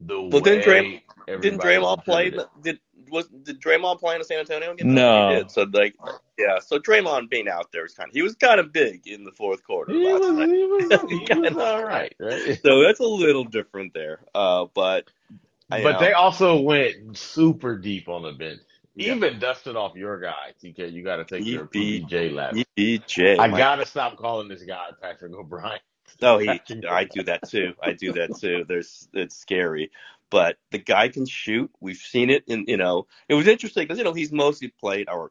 the 0.00 0.20
well, 0.20 0.30
way 0.30 0.40
didn't, 0.40 0.64
Dray, 0.64 1.04
didn't 1.26 1.60
Draymond 1.60 2.04
play? 2.04 2.32
Did 2.62 2.78
was 3.10 3.26
did 3.28 3.60
Draymond 3.60 3.98
play 3.98 4.14
in 4.14 4.20
the 4.20 4.24
San 4.24 4.38
Antonio 4.38 4.74
game? 4.74 4.94
No, 4.94 5.30
he 5.30 5.36
did. 5.36 5.50
So 5.50 5.62
like, 5.72 5.94
yeah. 6.38 6.58
So 6.60 6.78
Draymond 6.78 7.30
being 7.30 7.48
out 7.48 7.72
there 7.72 7.82
was 7.82 7.94
kind 7.94 8.08
of 8.08 8.14
he 8.14 8.22
was 8.22 8.34
kind 8.36 8.60
of 8.60 8.72
big 8.72 9.06
in 9.06 9.24
the 9.24 9.32
fourth 9.32 9.64
quarter. 9.64 9.92
He 9.92 10.00
was, 10.00 10.22
he 10.22 10.86
was, 10.86 11.28
he 11.28 11.40
was 11.40 11.56
all 11.56 11.82
right, 11.82 12.14
right. 12.20 12.58
So 12.62 12.82
that's 12.82 13.00
a 13.00 13.04
little 13.04 13.44
different 13.44 13.94
there. 13.94 14.20
Uh, 14.34 14.66
but 14.72 15.10
I 15.70 15.82
but 15.82 15.98
they 15.98 16.12
also 16.12 16.60
went 16.60 17.16
super 17.16 17.76
deep 17.76 18.08
on 18.08 18.22
the 18.22 18.32
bench. 18.32 18.60
Yeah. 18.94 19.14
Even 19.14 19.38
dusted 19.38 19.76
off 19.76 19.94
your 19.96 20.18
guy, 20.18 20.52
TK. 20.62 20.92
You 20.92 21.04
got 21.04 21.16
to 21.16 21.24
take 21.24 21.46
your 21.46 21.66
PJ 21.66 22.32
lap. 22.32 22.54
PJ. 22.76 23.38
I 23.38 23.48
got 23.48 23.76
to 23.76 23.86
stop 23.86 24.16
calling 24.16 24.48
this 24.48 24.62
guy 24.62 24.88
Patrick 25.00 25.32
O'Brien. 25.34 25.78
No, 26.20 26.38
he. 26.38 26.48
I 26.88 27.04
do 27.04 27.22
that 27.24 27.48
too. 27.48 27.74
I 27.82 27.92
do 27.92 28.12
that 28.14 28.36
too. 28.36 28.64
There's. 28.66 29.08
It's 29.12 29.36
scary 29.36 29.90
but 30.30 30.56
the 30.70 30.78
guy 30.78 31.08
can 31.08 31.26
shoot. 31.26 31.70
We've 31.80 31.96
seen 31.96 32.30
it 32.30 32.44
and 32.48 32.68
you 32.68 32.76
know, 32.76 33.06
it 33.28 33.34
was 33.34 33.46
interesting 33.46 33.84
because, 33.84 33.98
you 33.98 34.04
know, 34.04 34.12
he's 34.12 34.32
mostly 34.32 34.68
played 34.68 35.08
or 35.08 35.30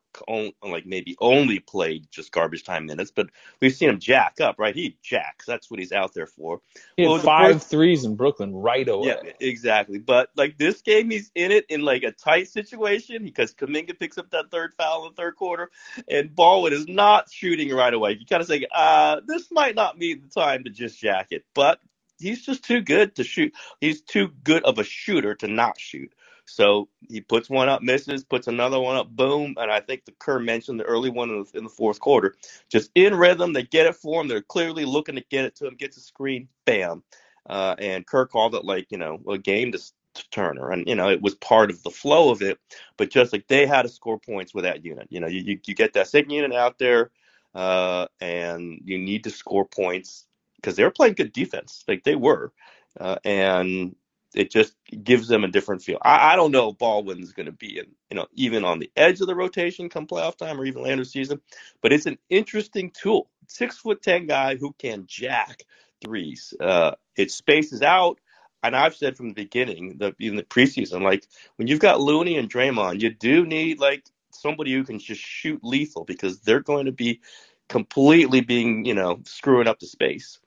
like 0.64 0.86
maybe 0.86 1.16
only 1.20 1.60
played 1.60 2.08
just 2.12 2.32
garbage 2.32 2.64
time 2.64 2.86
minutes, 2.86 3.12
but 3.12 3.28
we've 3.62 3.74
seen 3.74 3.90
him 3.90 4.00
jack 4.00 4.40
up, 4.42 4.56
right? 4.58 4.76
He 4.76 4.98
jacks. 5.04 5.46
That's 5.46 5.70
what 5.70 5.80
he's 5.80 5.92
out 5.92 6.14
there 6.14 6.28
for. 6.28 6.62
He 6.96 7.04
had 7.04 7.10
well, 7.10 7.20
five 7.20 7.54
first, 7.54 7.70
threes 7.70 8.06
in 8.06 8.16
Brooklyn 8.16 8.56
right 8.56 8.88
away. 8.88 9.08
Yeah, 9.24 9.32
exactly. 9.40 10.00
But 10.00 10.30
like 10.36 10.58
this 10.58 10.82
game, 10.82 11.10
he's 11.10 11.32
in 11.36 11.52
it 11.52 11.66
in 11.70 11.82
like 11.82 12.04
a 12.04 12.12
tight 12.12 12.48
situation 12.48 13.24
because 13.24 13.54
Kuminga 13.54 13.98
picks 13.98 14.18
up 14.18 14.32
that 14.32 14.52
third 14.52 14.74
foul 14.74 15.06
in 15.06 15.12
the 15.12 15.16
third 15.16 15.36
quarter 15.36 15.70
and 16.08 16.36
Baldwin 16.36 16.74
is 16.74 16.88
not 16.88 17.32
shooting 17.32 17.70
right 17.70 17.94
away. 17.94 18.18
You 18.20 18.26
kind 18.26 18.42
of 18.42 18.48
say, 18.48 18.66
uh, 18.74 19.22
this 19.26 19.50
might 19.52 19.76
not 19.76 20.00
be 20.00 20.16
the 20.16 20.28
time 20.28 20.64
to 20.64 20.70
just 20.70 21.00
jack 21.00 21.28
it, 21.32 21.44
but 21.54 21.80
he's 22.20 22.46
just 22.46 22.64
too 22.64 22.82
good 22.82 23.16
to 23.16 23.24
shoot. 23.24 23.54
He's 23.82 24.02
too 24.02 24.30
good 24.44 24.64
of 24.64 24.80
a 24.80 24.84
shooter 24.84 25.36
to 25.36 25.48
not 25.48 25.80
shoot. 25.80 26.14
So 26.46 26.88
he 27.10 27.22
puts 27.22 27.50
one 27.50 27.68
up, 27.68 27.82
misses, 27.82 28.24
puts 28.24 28.48
another 28.48 28.80
one 28.80 28.96
up, 28.96 29.10
boom. 29.10 29.56
And 29.58 29.70
I 29.70 29.82
think 29.82 30.06
the 30.06 30.14
Kerr 30.18 30.40
mentioned 30.40 30.80
the 30.80 30.86
early 30.86 31.10
one 31.10 31.30
in 31.30 31.44
the, 31.44 31.58
in 31.58 31.64
the 31.66 31.70
fourth 31.70 32.00
quarter. 32.00 32.36
Just 32.70 32.90
in 32.96 33.16
rhythm, 33.16 33.54
they 33.54 33.64
get 33.64 33.86
it 33.86 33.96
for 33.96 34.22
him. 34.22 34.28
They're 34.28 34.42
clearly 34.42 34.86
looking 34.86 35.16
to 35.16 35.24
get 35.30 35.46
it 35.46 35.56
to 35.58 35.68
him, 35.68 35.76
gets 35.76 35.98
a 35.98 36.02
screen, 36.02 36.48
bam. 36.66 37.04
Uh, 37.50 37.76
and 37.80 38.08
Kerr 38.08 38.26
called 38.26 38.56
it 38.56 38.64
like, 38.64 38.88
you 38.92 38.98
know, 38.98 39.20
a 39.30 39.38
game 39.38 39.74
to, 39.74 39.78
to 39.78 40.30
Turner. 40.32 40.72
And, 40.72 40.88
you 40.88 40.96
know, 40.96 41.10
it 41.10 41.22
was 41.22 41.36
part 41.36 41.70
of 41.70 41.84
the 41.84 41.92
flow 41.92 42.30
of 42.30 42.42
it. 42.42 42.58
But 42.98 43.12
just 43.12 43.34
like 43.34 43.48
they 43.48 43.66
had 43.66 43.82
to 43.82 43.90
score 43.90 44.20
points 44.20 44.54
with 44.54 44.64
that 44.64 44.86
unit. 44.86 45.08
You 45.10 45.20
know, 45.20 45.28
you, 45.28 45.42
you, 45.42 45.60
you 45.66 45.76
get 45.76 45.94
that 45.94 46.08
second 46.08 46.32
unit 46.32 46.54
out 46.54 46.80
there, 46.80 47.12
uh, 47.56 48.08
and 48.22 48.80
you 48.86 48.98
need 48.98 49.26
to 49.26 49.32
score 49.32 49.66
points 49.66 50.27
because 50.58 50.76
they 50.76 50.84
were 50.84 50.92
playing 50.92 51.14
good 51.14 51.34
defense, 51.34 51.84
like 51.88 52.04
they 52.04 52.16
were, 52.16 52.52
uh, 53.00 53.18
and 53.24 53.96
it 54.36 54.52
just 54.52 54.76
gives 55.04 55.28
them 55.28 55.44
a 55.44 55.48
different 55.48 55.82
feel. 55.82 56.00
I, 56.02 56.34
I 56.34 56.36
don't 56.36 56.52
know 56.52 56.70
if 56.70 56.78
Baldwin's 56.78 57.34
going 57.34 57.46
to 57.48 57.52
be 57.52 57.80
in, 57.80 57.86
you 58.10 58.18
know, 58.18 58.28
even 58.34 58.66
on 58.66 58.80
the 58.80 58.92
edge 58.96 59.22
of 59.22 59.28
the 59.28 59.36
rotation 59.36 59.90
come 59.90 60.08
playoff 60.08 60.38
time 60.38 60.60
or 60.60 60.66
even 60.66 60.84
later 60.84 61.04
season, 61.04 61.42
but 61.82 61.94
it's 61.94 62.06
an 62.06 62.18
interesting 62.30 62.92
tool. 62.92 63.30
Six 63.48 63.78
foot 63.78 64.02
ten 64.02 64.28
guy 64.28 64.56
who 64.58 64.74
can 64.78 65.06
jack 65.08 65.64
threes. 66.04 66.54
Uh, 66.60 66.92
it 67.16 67.32
spaces 67.32 67.82
out. 67.82 68.20
And 68.64 68.76
I've 68.76 68.96
said 68.96 69.16
from 69.16 69.30
the 69.30 69.34
beginning, 69.34 69.98
the, 70.00 70.16
in 70.20 70.36
the 70.36 70.44
preseason, 70.44 71.02
like 71.02 71.26
when 71.56 71.68
you've 71.68 71.80
got 71.80 72.02
Looney 72.02 72.38
and 72.38 72.52
Draymond, 72.52 73.02
you 73.02 73.12
do 73.12 73.46
need 73.46 73.80
like 73.80 74.04
somebody 74.32 74.74
who 74.74 74.84
can 74.84 75.00
just 75.00 75.22
shoot 75.22 75.60
lethal 75.64 76.04
because 76.04 76.40
they're 76.40 76.60
going 76.60 76.86
to 76.88 76.92
be 76.92 77.22
completely 77.70 78.42
being, 78.42 78.86
you 78.86 78.94
know, 78.94 79.22
screwing 79.26 79.68
up 79.68 79.80
the 79.80 79.88
space. 79.88 80.40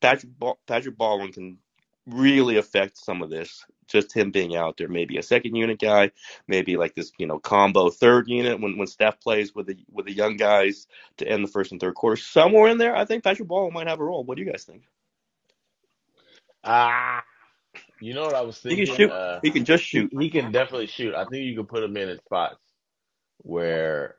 Patrick 0.00 0.32
Patrick 0.66 0.96
Baldwin 0.96 1.32
can 1.32 1.58
really 2.06 2.56
affect 2.56 2.98
some 2.98 3.22
of 3.22 3.30
this. 3.30 3.64
Just 3.86 4.12
him 4.12 4.30
being 4.30 4.56
out 4.56 4.76
there, 4.76 4.88
maybe 4.88 5.18
a 5.18 5.22
second 5.22 5.54
unit 5.54 5.78
guy, 5.78 6.12
maybe 6.48 6.76
like 6.76 6.94
this, 6.94 7.12
you 7.18 7.26
know, 7.26 7.38
combo 7.38 7.90
third 7.90 8.28
unit 8.28 8.60
when 8.60 8.78
when 8.78 8.86
Steph 8.86 9.20
plays 9.20 9.54
with 9.54 9.66
the 9.66 9.76
with 9.90 10.06
the 10.06 10.12
young 10.12 10.36
guys 10.36 10.86
to 11.18 11.28
end 11.28 11.44
the 11.44 11.50
first 11.50 11.72
and 11.72 11.80
third 11.80 11.94
quarter. 11.94 12.16
Somewhere 12.16 12.70
in 12.70 12.78
there, 12.78 12.96
I 12.96 13.04
think 13.04 13.24
Patrick 13.24 13.48
Baldwin 13.48 13.74
might 13.74 13.88
have 13.88 14.00
a 14.00 14.04
role. 14.04 14.24
What 14.24 14.36
do 14.36 14.44
you 14.44 14.50
guys 14.50 14.64
think? 14.64 14.84
Ah, 16.64 17.18
uh, 17.18 17.20
you 18.00 18.14
know 18.14 18.22
what 18.22 18.34
I 18.34 18.42
was 18.42 18.58
thinking? 18.58 18.78
He 18.78 18.86
can 18.86 18.96
shoot. 18.96 19.10
Uh, 19.10 19.40
he 19.42 19.50
can 19.50 19.64
just 19.64 19.84
shoot. 19.84 20.10
He, 20.12 20.24
he 20.24 20.30
can 20.30 20.52
definitely 20.52 20.86
shoot. 20.86 21.14
I 21.14 21.24
think 21.24 21.44
you 21.44 21.56
can 21.56 21.66
put 21.66 21.82
him 21.82 21.96
in 21.96 22.08
at 22.08 22.24
spots 22.24 22.60
where 23.38 24.16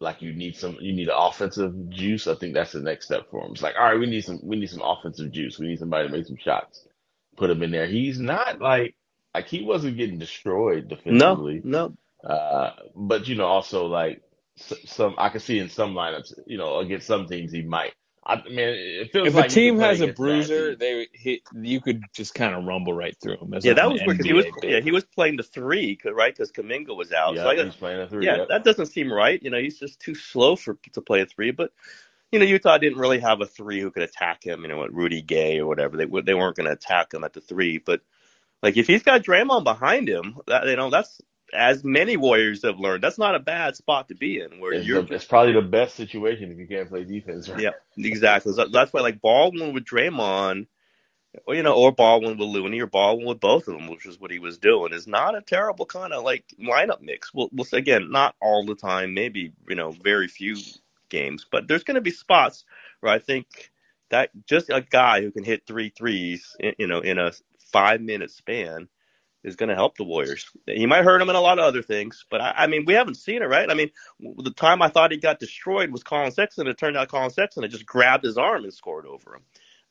like 0.00 0.22
you 0.22 0.32
need 0.32 0.56
some 0.56 0.76
you 0.80 0.92
need 0.92 1.08
an 1.08 1.14
offensive 1.16 1.90
juice. 1.90 2.26
I 2.26 2.34
think 2.34 2.54
that's 2.54 2.72
the 2.72 2.80
next 2.80 3.06
step 3.06 3.30
for 3.30 3.44
him. 3.44 3.52
It's 3.52 3.62
like, 3.62 3.74
all 3.78 3.84
right, 3.84 3.98
we 3.98 4.06
need 4.06 4.24
some 4.24 4.40
we 4.42 4.56
need 4.56 4.70
some 4.70 4.82
offensive 4.82 5.30
juice. 5.30 5.58
We 5.58 5.68
need 5.68 5.78
somebody 5.78 6.08
to 6.08 6.12
make 6.12 6.26
some 6.26 6.38
shots. 6.38 6.86
Put 7.36 7.50
him 7.50 7.62
in 7.62 7.70
there. 7.70 7.86
He's 7.86 8.18
not 8.18 8.60
like 8.60 8.94
like 9.34 9.46
he 9.46 9.62
wasn't 9.62 9.98
getting 9.98 10.18
destroyed 10.18 10.88
defensively. 10.88 11.60
No, 11.62 11.94
no. 12.24 12.28
Uh, 12.28 12.72
but 12.96 13.28
you 13.28 13.36
know, 13.36 13.46
also 13.46 13.86
like 13.86 14.22
some 14.56 15.14
I 15.18 15.28
can 15.28 15.40
see 15.40 15.58
in 15.58 15.68
some 15.68 15.94
lineups, 15.94 16.32
you 16.46 16.58
know, 16.58 16.78
against 16.78 17.06
some 17.06 17.26
teams 17.26 17.52
he 17.52 17.62
might. 17.62 17.92
I 18.30 18.48
mean, 18.48 18.58
it 18.58 19.12
feels 19.12 19.28
if 19.28 19.34
like 19.34 19.46
a 19.46 19.48
team 19.48 19.78
has 19.78 20.00
a 20.00 20.08
bruiser, 20.08 20.76
they 20.76 21.08
he, 21.12 21.42
you 21.54 21.80
could 21.80 22.04
just 22.14 22.34
kind 22.34 22.54
of 22.54 22.64
rumble 22.64 22.92
right 22.92 23.16
through 23.20 23.38
him. 23.38 23.54
yeah, 23.62 23.74
that 23.74 23.90
was 23.90 24.00
because 24.00 24.24
he 24.24 24.32
was 24.32 24.46
yeah 24.62 24.80
he 24.80 24.92
was 24.92 25.04
playing 25.04 25.36
the 25.36 25.42
three, 25.42 25.98
right? 26.04 26.32
Because 26.32 26.52
Kuminga 26.52 26.96
was 26.96 27.12
out. 27.12 27.34
Yeah, 27.34 27.42
so 27.42 27.50
I 27.50 27.64
he's 27.64 27.74
playing 27.74 28.00
a 28.00 28.08
three. 28.08 28.26
Yeah, 28.26 28.44
that 28.48 28.64
doesn't 28.64 28.86
seem 28.86 29.12
right. 29.12 29.42
You 29.42 29.50
know, 29.50 29.58
he's 29.58 29.78
just 29.78 30.00
too 30.00 30.14
slow 30.14 30.56
for 30.56 30.78
to 30.92 31.00
play 31.00 31.20
a 31.22 31.26
three. 31.26 31.50
But 31.50 31.72
you 32.30 32.38
know, 32.38 32.44
Utah 32.44 32.78
didn't 32.78 32.98
really 32.98 33.18
have 33.18 33.40
a 33.40 33.46
three 33.46 33.80
who 33.80 33.90
could 33.90 34.04
attack 34.04 34.44
him. 34.44 34.62
You 34.62 34.68
know, 34.68 34.78
with 34.78 34.92
Rudy 34.92 35.22
Gay 35.22 35.58
or 35.58 35.66
whatever. 35.66 35.96
They 35.96 36.06
they 36.06 36.34
weren't 36.34 36.56
going 36.56 36.66
to 36.68 36.72
attack 36.72 37.12
him 37.12 37.24
at 37.24 37.32
the 37.32 37.40
three. 37.40 37.78
But 37.78 38.00
like 38.62 38.76
if 38.76 38.86
he's 38.86 39.02
got 39.02 39.22
Draymond 39.22 39.64
behind 39.64 40.08
him, 40.08 40.38
that, 40.46 40.66
you 40.66 40.76
know, 40.76 40.90
that's 40.90 41.20
as 41.52 41.84
many 41.84 42.16
Warriors 42.16 42.62
have 42.62 42.78
learned, 42.78 43.02
that's 43.02 43.18
not 43.18 43.34
a 43.34 43.40
bad 43.40 43.76
spot 43.76 44.08
to 44.08 44.14
be 44.14 44.40
in. 44.40 44.60
Where 44.60 44.72
it's, 44.72 44.86
you're, 44.86 45.02
the, 45.02 45.14
it's 45.14 45.24
probably 45.24 45.54
the 45.54 45.62
best 45.62 45.96
situation 45.96 46.50
if 46.50 46.58
you 46.58 46.66
can't 46.66 46.88
play 46.88 47.04
defense. 47.04 47.48
Right? 47.48 47.60
Yeah, 47.60 47.70
exactly. 47.96 48.52
So 48.52 48.66
that's 48.66 48.92
why 48.92 49.00
like 49.00 49.20
Baldwin 49.20 49.74
with 49.74 49.84
Draymond, 49.84 50.66
or 51.46 51.54
you 51.54 51.62
know, 51.62 51.74
or 51.74 51.92
Baldwin 51.92 52.38
with 52.38 52.48
Looney, 52.48 52.80
or 52.80 52.86
Baldwin 52.86 53.26
with 53.26 53.40
both 53.40 53.68
of 53.68 53.74
them, 53.74 53.88
which 53.88 54.06
is 54.06 54.18
what 54.18 54.30
he 54.30 54.38
was 54.38 54.58
doing, 54.58 54.92
is 54.92 55.06
not 55.06 55.36
a 55.36 55.42
terrible 55.42 55.86
kind 55.86 56.12
of 56.12 56.24
like 56.24 56.44
lineup 56.60 57.00
mix. 57.00 57.32
Well, 57.32 57.48
we'll 57.52 57.66
again, 57.72 58.10
not 58.10 58.34
all 58.40 58.64
the 58.64 58.74
time, 58.74 59.14
maybe 59.14 59.52
you 59.68 59.76
know, 59.76 59.92
very 59.92 60.28
few 60.28 60.56
games, 61.08 61.46
but 61.50 61.68
there's 61.68 61.84
going 61.84 61.96
to 61.96 62.00
be 62.00 62.10
spots 62.10 62.64
where 63.00 63.12
I 63.12 63.18
think 63.18 63.70
that 64.10 64.30
just 64.46 64.70
a 64.70 64.80
guy 64.80 65.22
who 65.22 65.30
can 65.30 65.44
hit 65.44 65.66
three 65.66 65.90
threes, 65.90 66.56
you 66.78 66.86
know, 66.86 67.00
in 67.00 67.18
a 67.18 67.32
five 67.72 68.00
minute 68.00 68.30
span 68.30 68.88
is 69.44 69.56
going 69.56 69.68
to 69.70 69.74
help 69.74 69.96
the 69.96 70.04
Warriors. 70.04 70.50
He 70.66 70.86
might 70.86 71.04
hurt 71.04 71.18
them 71.18 71.30
in 71.30 71.36
a 71.36 71.40
lot 71.40 71.58
of 71.58 71.64
other 71.64 71.82
things, 71.82 72.24
but 72.30 72.40
I, 72.40 72.52
I, 72.58 72.66
mean, 72.66 72.84
we 72.86 72.94
haven't 72.94 73.14
seen 73.14 73.42
it, 73.42 73.46
right? 73.46 73.70
I 73.70 73.74
mean, 73.74 73.90
the 74.20 74.50
time 74.50 74.82
I 74.82 74.88
thought 74.88 75.12
he 75.12 75.16
got 75.18 75.38
destroyed 75.38 75.90
was 75.90 76.02
Collin 76.02 76.32
Sexton. 76.32 76.66
It 76.66 76.78
turned 76.78 76.96
out 76.96 77.08
Collin 77.08 77.30
Sexton 77.30 77.62
had 77.62 77.72
just 77.72 77.86
grabbed 77.86 78.24
his 78.24 78.36
arm 78.38 78.64
and 78.64 78.74
scored 78.74 79.06
over 79.06 79.36
him, 79.36 79.42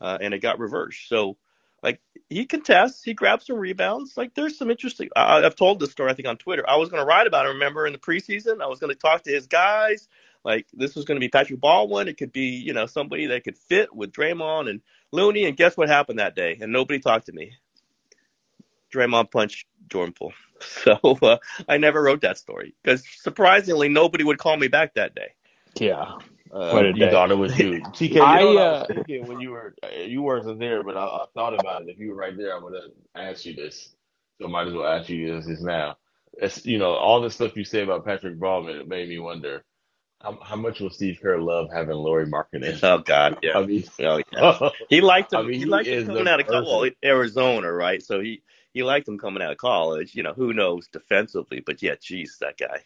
uh, 0.01 0.17
and 0.21 0.33
it 0.33 0.39
got 0.39 0.59
reversed. 0.59 1.09
So 1.09 1.37
Like 1.83 2.01
he 2.29 2.45
contests, 2.45 3.03
he 3.03 3.13
grabs 3.13 3.47
some 3.47 3.57
rebounds. 3.57 4.17
Like 4.17 4.35
there's 4.35 4.57
some 4.57 4.69
interesting. 4.69 5.09
I, 5.15 5.43
I've 5.45 5.55
told 5.55 5.79
this 5.79 5.91
story 5.91 6.11
I 6.11 6.13
think 6.13 6.27
on 6.27 6.37
Twitter. 6.37 6.69
I 6.69 6.75
was 6.77 6.89
going 6.89 7.01
to 7.01 7.07
write 7.07 7.27
about 7.27 7.45
it. 7.45 7.49
Remember 7.49 7.87
in 7.87 7.93
the 7.93 7.99
preseason, 7.99 8.61
I 8.61 8.67
was 8.67 8.79
going 8.79 8.93
to 8.93 8.99
talk 8.99 9.23
to 9.23 9.31
his 9.31 9.47
guys. 9.47 10.07
Like 10.43 10.67
this 10.73 10.95
was 10.95 11.05
going 11.05 11.15
to 11.17 11.25
be 11.25 11.29
Patrick 11.29 11.59
Baldwin. 11.59 12.07
It 12.07 12.17
could 12.17 12.31
be 12.31 12.47
you 12.47 12.73
know 12.73 12.85
somebody 12.85 13.27
that 13.27 13.43
could 13.43 13.57
fit 13.57 13.93
with 13.95 14.11
Draymond 14.11 14.69
and 14.69 14.81
Looney. 15.11 15.45
And 15.45 15.57
guess 15.57 15.77
what 15.77 15.89
happened 15.89 16.19
that 16.19 16.35
day? 16.35 16.57
And 16.61 16.71
nobody 16.71 16.99
talked 16.99 17.27
to 17.27 17.33
me. 17.33 17.53
Draymond 18.93 19.31
punched 19.31 19.65
Jordan 19.89 20.13
Poole. 20.13 20.33
So 20.61 20.97
uh, 21.21 21.37
I 21.69 21.77
never 21.77 22.01
wrote 22.03 22.19
that 22.21 22.37
story 22.37 22.75
because 22.83 23.01
surprisingly 23.21 23.87
nobody 23.87 24.25
would 24.25 24.39
call 24.39 24.57
me 24.57 24.67
back 24.67 24.95
that 24.95 25.15
day. 25.15 25.29
Yeah. 25.79 26.15
Uh, 26.51 26.71
What 26.71 26.85
a 26.85 26.89
you 26.89 26.95
day. 26.95 27.11
thought 27.11 27.31
it 27.31 27.35
was 27.35 27.57
you. 27.57 27.79
TK, 27.93 28.15
you 28.15 28.21
I, 28.21 28.39
know 28.41 28.47
what 28.47 28.57
I 28.57 28.65
uh, 28.65 28.79
was 28.79 28.87
thinking 28.87 29.27
when 29.27 29.39
you 29.39 29.51
were 29.51 29.73
you 30.05 30.21
weren't 30.21 30.59
there, 30.59 30.83
but 30.83 30.97
I, 30.97 31.05
I 31.05 31.25
thought 31.33 31.57
about 31.57 31.83
it. 31.83 31.89
If 31.89 31.99
you 31.99 32.09
were 32.09 32.15
right 32.15 32.35
there, 32.35 32.53
I 32.53 32.59
would 32.59 32.73
have 32.73 32.91
asked 33.15 33.45
you 33.45 33.53
this. 33.55 33.95
So 34.41 34.47
I 34.47 34.51
might 34.51 34.67
as 34.67 34.73
well 34.73 34.85
ask 34.85 35.07
you 35.07 35.33
this, 35.33 35.45
this 35.45 35.61
now. 35.61 35.97
It's 36.33 36.65
you 36.65 36.77
know 36.77 36.91
all 36.93 37.21
the 37.21 37.29
stuff 37.29 37.55
you 37.55 37.63
say 37.63 37.83
about 37.83 38.03
Patrick 38.03 38.37
Baldwin. 38.37 38.75
It 38.77 38.87
made 38.89 39.07
me 39.07 39.17
wonder 39.19 39.63
how, 40.21 40.37
how 40.41 40.55
much 40.57 40.79
will 40.81 40.89
Steve 40.89 41.19
Kerr 41.21 41.39
love 41.39 41.69
having 41.73 41.95
Lauri 41.95 42.25
Markkanen? 42.25 42.79
Oh 42.83 42.97
God, 42.97 43.37
yeah. 43.41 43.57
I 43.57 43.65
mean, 43.65 43.83
Oh, 44.01 44.21
yeah. 44.33 44.69
He 44.89 44.99
liked 45.01 45.31
him. 45.33 45.39
I 45.39 45.43
mean, 45.43 45.53
he 45.53 45.59
he 45.59 45.65
liked 45.65 45.87
him 45.87 46.05
coming 46.07 46.27
out 46.27 46.39
of 46.41 46.47
college. 46.47 46.65
Well, 46.67 46.79
perfect- 46.81 47.05
Arizona, 47.05 47.71
right? 47.71 48.03
So 48.03 48.19
he 48.19 48.41
he 48.73 48.83
liked 48.83 49.07
him 49.07 49.17
coming 49.17 49.41
out 49.43 49.51
of 49.51 49.57
college. 49.57 50.15
You 50.15 50.23
know, 50.23 50.33
who 50.33 50.53
knows 50.53 50.87
defensively, 50.87 51.61
but 51.65 51.81
yeah, 51.81 51.95
geez, 52.01 52.37
that 52.41 52.57
guy. 52.57 52.83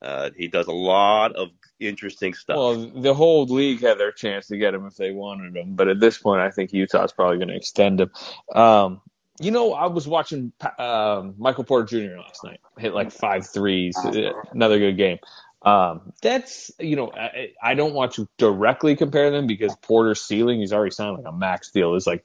Uh, 0.00 0.30
he 0.36 0.46
does 0.46 0.68
a 0.68 0.72
lot 0.72 1.34
of 1.34 1.48
interesting 1.80 2.32
stuff. 2.32 2.56
Well, 2.56 2.76
the 2.76 3.14
whole 3.14 3.46
league 3.46 3.80
had 3.80 3.98
their 3.98 4.12
chance 4.12 4.46
to 4.46 4.56
get 4.56 4.72
him 4.72 4.86
if 4.86 4.94
they 4.94 5.10
wanted 5.10 5.56
him, 5.56 5.74
but 5.74 5.88
at 5.88 5.98
this 5.98 6.18
point, 6.18 6.40
I 6.40 6.50
think 6.50 6.72
Utah's 6.72 7.12
probably 7.12 7.38
going 7.38 7.48
to 7.48 7.56
extend 7.56 8.00
him. 8.00 8.10
Um, 8.54 9.00
you 9.40 9.50
know, 9.50 9.72
I 9.72 9.86
was 9.86 10.06
watching 10.06 10.52
um, 10.78 11.34
Michael 11.38 11.64
Porter 11.64 11.84
Jr. 11.84 12.18
last 12.18 12.44
night. 12.44 12.60
Hit 12.78 12.94
like 12.94 13.10
five 13.10 13.48
threes. 13.48 13.96
uh, 14.04 14.32
Another 14.52 14.78
good 14.78 14.96
game. 14.96 15.18
Um, 15.62 16.12
that's 16.22 16.70
you 16.78 16.94
know, 16.94 17.10
I, 17.12 17.52
I 17.60 17.74
don't 17.74 17.94
want 17.94 18.12
to 18.14 18.28
directly 18.38 18.94
compare 18.94 19.30
them 19.30 19.46
because 19.48 19.74
Porter's 19.82 20.20
ceiling, 20.20 20.60
he's 20.60 20.72
already 20.72 20.92
signed 20.92 21.16
like 21.16 21.26
a 21.26 21.36
max 21.36 21.70
deal, 21.72 21.94
is 21.94 22.06
like 22.06 22.24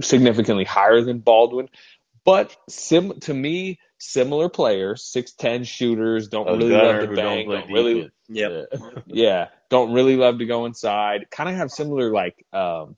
significantly 0.00 0.64
higher 0.64 1.00
than 1.02 1.18
Baldwin. 1.18 1.68
But 2.26 2.56
sim 2.68 3.20
to 3.20 3.32
me, 3.32 3.78
similar 3.98 4.48
players, 4.48 5.04
six 5.04 5.32
ten 5.32 5.62
shooters, 5.62 6.28
don't 6.28 6.48
A 6.48 6.56
really 6.56 6.72
love 6.72 7.00
to 7.00 7.06
who 7.06 7.16
bang, 7.16 7.46
play 7.46 7.60
don't 7.60 7.72
really. 7.72 8.10
Yep. 8.28 8.66
Yeah. 8.72 9.00
yeah, 9.06 9.48
don't 9.70 9.92
really 9.92 10.16
love 10.16 10.40
to 10.40 10.46
go 10.46 10.66
inside. 10.66 11.30
Kind 11.30 11.48
of 11.48 11.54
have 11.54 11.70
similar 11.70 12.10
like 12.10 12.44
um, 12.52 12.96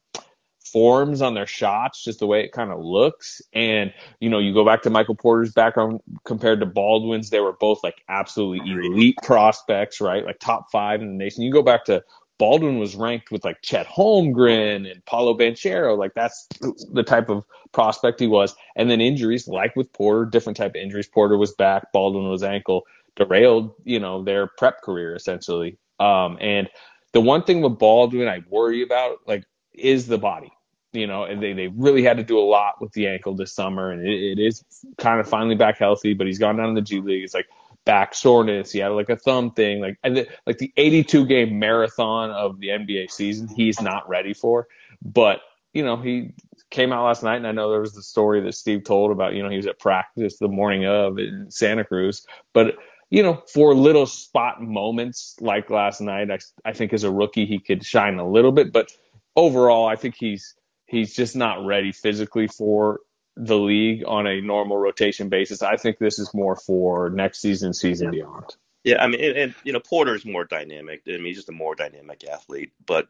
forms 0.72 1.20
on 1.20 1.34
their 1.34 1.46
shots, 1.46 2.02
just 2.02 2.20
the 2.20 2.26
way 2.26 2.42
it 2.42 2.52
kind 2.52 2.72
of 2.72 2.80
looks. 2.80 3.42
And 3.52 3.92
you 4.18 4.30
know, 4.30 4.38
you 4.38 4.54
go 4.54 4.64
back 4.64 4.82
to 4.82 4.90
Michael 4.90 5.14
Porter's 5.14 5.52
background 5.52 6.00
compared 6.24 6.60
to 6.60 6.66
Baldwin's, 6.66 7.28
they 7.28 7.40
were 7.40 7.52
both 7.52 7.84
like 7.84 8.02
absolutely 8.08 8.70
elite 8.70 9.18
prospects, 9.22 10.00
right? 10.00 10.24
Like 10.24 10.38
top 10.38 10.70
five 10.72 11.02
in 11.02 11.08
the 11.08 11.22
nation. 11.22 11.42
You 11.42 11.52
go 11.52 11.62
back 11.62 11.84
to 11.84 12.02
Baldwin 12.38 12.78
was 12.78 12.96
ranked 12.96 13.30
with 13.30 13.44
like 13.44 13.60
Chet 13.62 13.86
Holmgren 13.86 14.90
and 14.90 15.04
Paolo 15.04 15.36
Banchero. 15.36 15.98
Like 15.98 16.14
that's 16.14 16.46
the 16.92 17.02
type 17.02 17.28
of 17.28 17.44
prospect 17.72 18.20
he 18.20 18.26
was. 18.26 18.54
And 18.76 18.90
then 18.90 19.00
injuries, 19.00 19.48
like 19.48 19.74
with 19.76 19.92
Porter, 19.92 20.24
different 20.24 20.56
type 20.56 20.72
of 20.72 20.76
injuries. 20.76 21.08
Porter 21.08 21.36
was 21.36 21.52
back, 21.52 21.92
Baldwin 21.92 22.28
was 22.28 22.42
ankle, 22.42 22.84
derailed, 23.16 23.74
you 23.84 24.00
know, 24.00 24.22
their 24.22 24.46
prep 24.46 24.82
career 24.82 25.14
essentially. 25.14 25.78
Um, 25.98 26.38
and 26.40 26.68
the 27.12 27.20
one 27.20 27.42
thing 27.42 27.60
with 27.60 27.78
Baldwin 27.78 28.28
I 28.28 28.44
worry 28.48 28.82
about, 28.82 29.18
like, 29.26 29.44
is 29.72 30.06
the 30.06 30.18
body. 30.18 30.52
You 30.92 31.06
know, 31.06 31.24
and 31.24 31.42
they, 31.42 31.52
they 31.52 31.68
really 31.68 32.02
had 32.02 32.16
to 32.16 32.22
do 32.22 32.38
a 32.38 32.40
lot 32.40 32.80
with 32.80 32.92
the 32.92 33.08
ankle 33.08 33.34
this 33.34 33.52
summer, 33.52 33.90
and 33.90 34.06
it, 34.06 34.38
it 34.38 34.38
is 34.38 34.64
kind 34.96 35.20
of 35.20 35.28
finally 35.28 35.54
back 35.54 35.76
healthy. 35.76 36.14
But 36.14 36.26
he's 36.26 36.38
gone 36.38 36.56
down 36.56 36.70
in 36.70 36.74
the 36.74 36.80
G 36.80 37.00
League. 37.00 37.24
It's 37.24 37.34
like 37.34 37.46
back 37.88 38.14
soreness. 38.14 38.70
He 38.70 38.80
had 38.80 38.88
like 38.88 39.08
a 39.08 39.16
thumb 39.16 39.50
thing, 39.52 39.80
like 39.80 39.98
and 40.04 40.18
the, 40.18 40.28
like 40.46 40.58
the 40.58 40.70
82 40.76 41.24
game 41.24 41.58
marathon 41.58 42.30
of 42.30 42.60
the 42.60 42.68
NBA 42.68 43.10
season. 43.10 43.48
He's 43.48 43.80
not 43.80 44.06
ready 44.06 44.34
for, 44.34 44.68
but 45.02 45.40
you 45.72 45.82
know 45.82 45.96
he 45.96 46.34
came 46.70 46.92
out 46.92 47.06
last 47.06 47.22
night, 47.22 47.36
and 47.36 47.46
I 47.46 47.52
know 47.52 47.70
there 47.70 47.80
was 47.80 47.94
the 47.94 48.02
story 48.02 48.42
that 48.42 48.54
Steve 48.54 48.84
told 48.84 49.10
about 49.10 49.32
you 49.32 49.42
know 49.42 49.48
he 49.48 49.56
was 49.56 49.66
at 49.66 49.78
practice 49.78 50.36
the 50.36 50.48
morning 50.48 50.84
of 50.84 51.18
in 51.18 51.50
Santa 51.50 51.82
Cruz, 51.82 52.26
but 52.52 52.76
you 53.10 53.22
know, 53.22 53.42
for 53.54 53.74
little 53.74 54.04
spot 54.04 54.60
moments 54.60 55.34
like 55.40 55.70
last 55.70 56.02
night, 56.02 56.30
I, 56.30 56.38
I 56.62 56.74
think 56.74 56.92
as 56.92 57.04
a 57.04 57.10
rookie 57.10 57.46
he 57.46 57.58
could 57.58 57.82
shine 57.82 58.18
a 58.18 58.28
little 58.28 58.52
bit, 58.52 58.70
but 58.70 58.92
overall 59.34 59.86
I 59.86 59.96
think 59.96 60.14
he's 60.18 60.54
he's 60.84 61.14
just 61.14 61.34
not 61.34 61.64
ready 61.64 61.92
physically 61.92 62.48
for 62.48 63.00
the 63.38 63.56
league 63.56 64.02
on 64.06 64.26
a 64.26 64.40
normal 64.40 64.76
rotation 64.76 65.28
basis. 65.28 65.62
I 65.62 65.76
think 65.76 65.98
this 65.98 66.18
is 66.18 66.34
more 66.34 66.56
for 66.56 67.08
next 67.08 67.40
season, 67.40 67.72
season 67.72 68.10
beyond. 68.10 68.56
Yeah, 68.82 69.02
I 69.02 69.06
mean, 69.06 69.22
and, 69.22 69.36
and 69.36 69.54
you 69.64 69.72
know, 69.72 69.80
Porter's 69.80 70.24
more 70.24 70.44
dynamic. 70.44 71.02
I 71.06 71.12
mean, 71.12 71.26
he's 71.26 71.36
just 71.36 71.48
a 71.48 71.52
more 71.52 71.74
dynamic 71.74 72.24
athlete. 72.28 72.72
But 72.84 73.08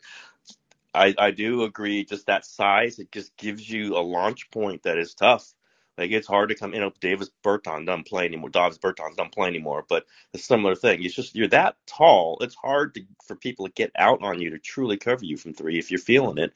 I, 0.94 1.14
I 1.16 1.30
do 1.30 1.62
agree, 1.62 2.04
just 2.04 2.26
that 2.26 2.44
size, 2.44 2.98
it 2.98 3.10
just 3.10 3.36
gives 3.36 3.68
you 3.68 3.96
a 3.96 4.00
launch 4.00 4.50
point 4.50 4.82
that 4.82 4.98
is 4.98 5.14
tough. 5.14 5.52
Like 5.96 6.10
it's 6.10 6.28
hard 6.28 6.50
to 6.50 6.54
come. 6.54 6.74
You 6.74 6.80
know, 6.80 6.92
Davis 7.00 7.30
Bertans 7.42 7.86
doesn't 7.86 8.06
play 8.06 8.26
anymore. 8.26 8.50
Davis 8.50 8.78
Bertans 8.78 9.16
doesn't 9.16 9.34
play 9.34 9.48
anymore. 9.48 9.84
But 9.88 10.04
a 10.34 10.38
similar 10.38 10.74
thing. 10.74 11.02
It's 11.02 11.14
just 11.14 11.34
you're 11.34 11.48
that 11.48 11.76
tall. 11.86 12.38
It's 12.40 12.54
hard 12.54 12.94
to, 12.94 13.02
for 13.26 13.34
people 13.34 13.66
to 13.66 13.72
get 13.72 13.92
out 13.96 14.22
on 14.22 14.40
you 14.40 14.50
to 14.50 14.58
truly 14.58 14.96
cover 14.98 15.24
you 15.24 15.36
from 15.36 15.54
three 15.54 15.78
if 15.78 15.90
you're 15.90 15.98
feeling 15.98 16.38
it. 16.38 16.52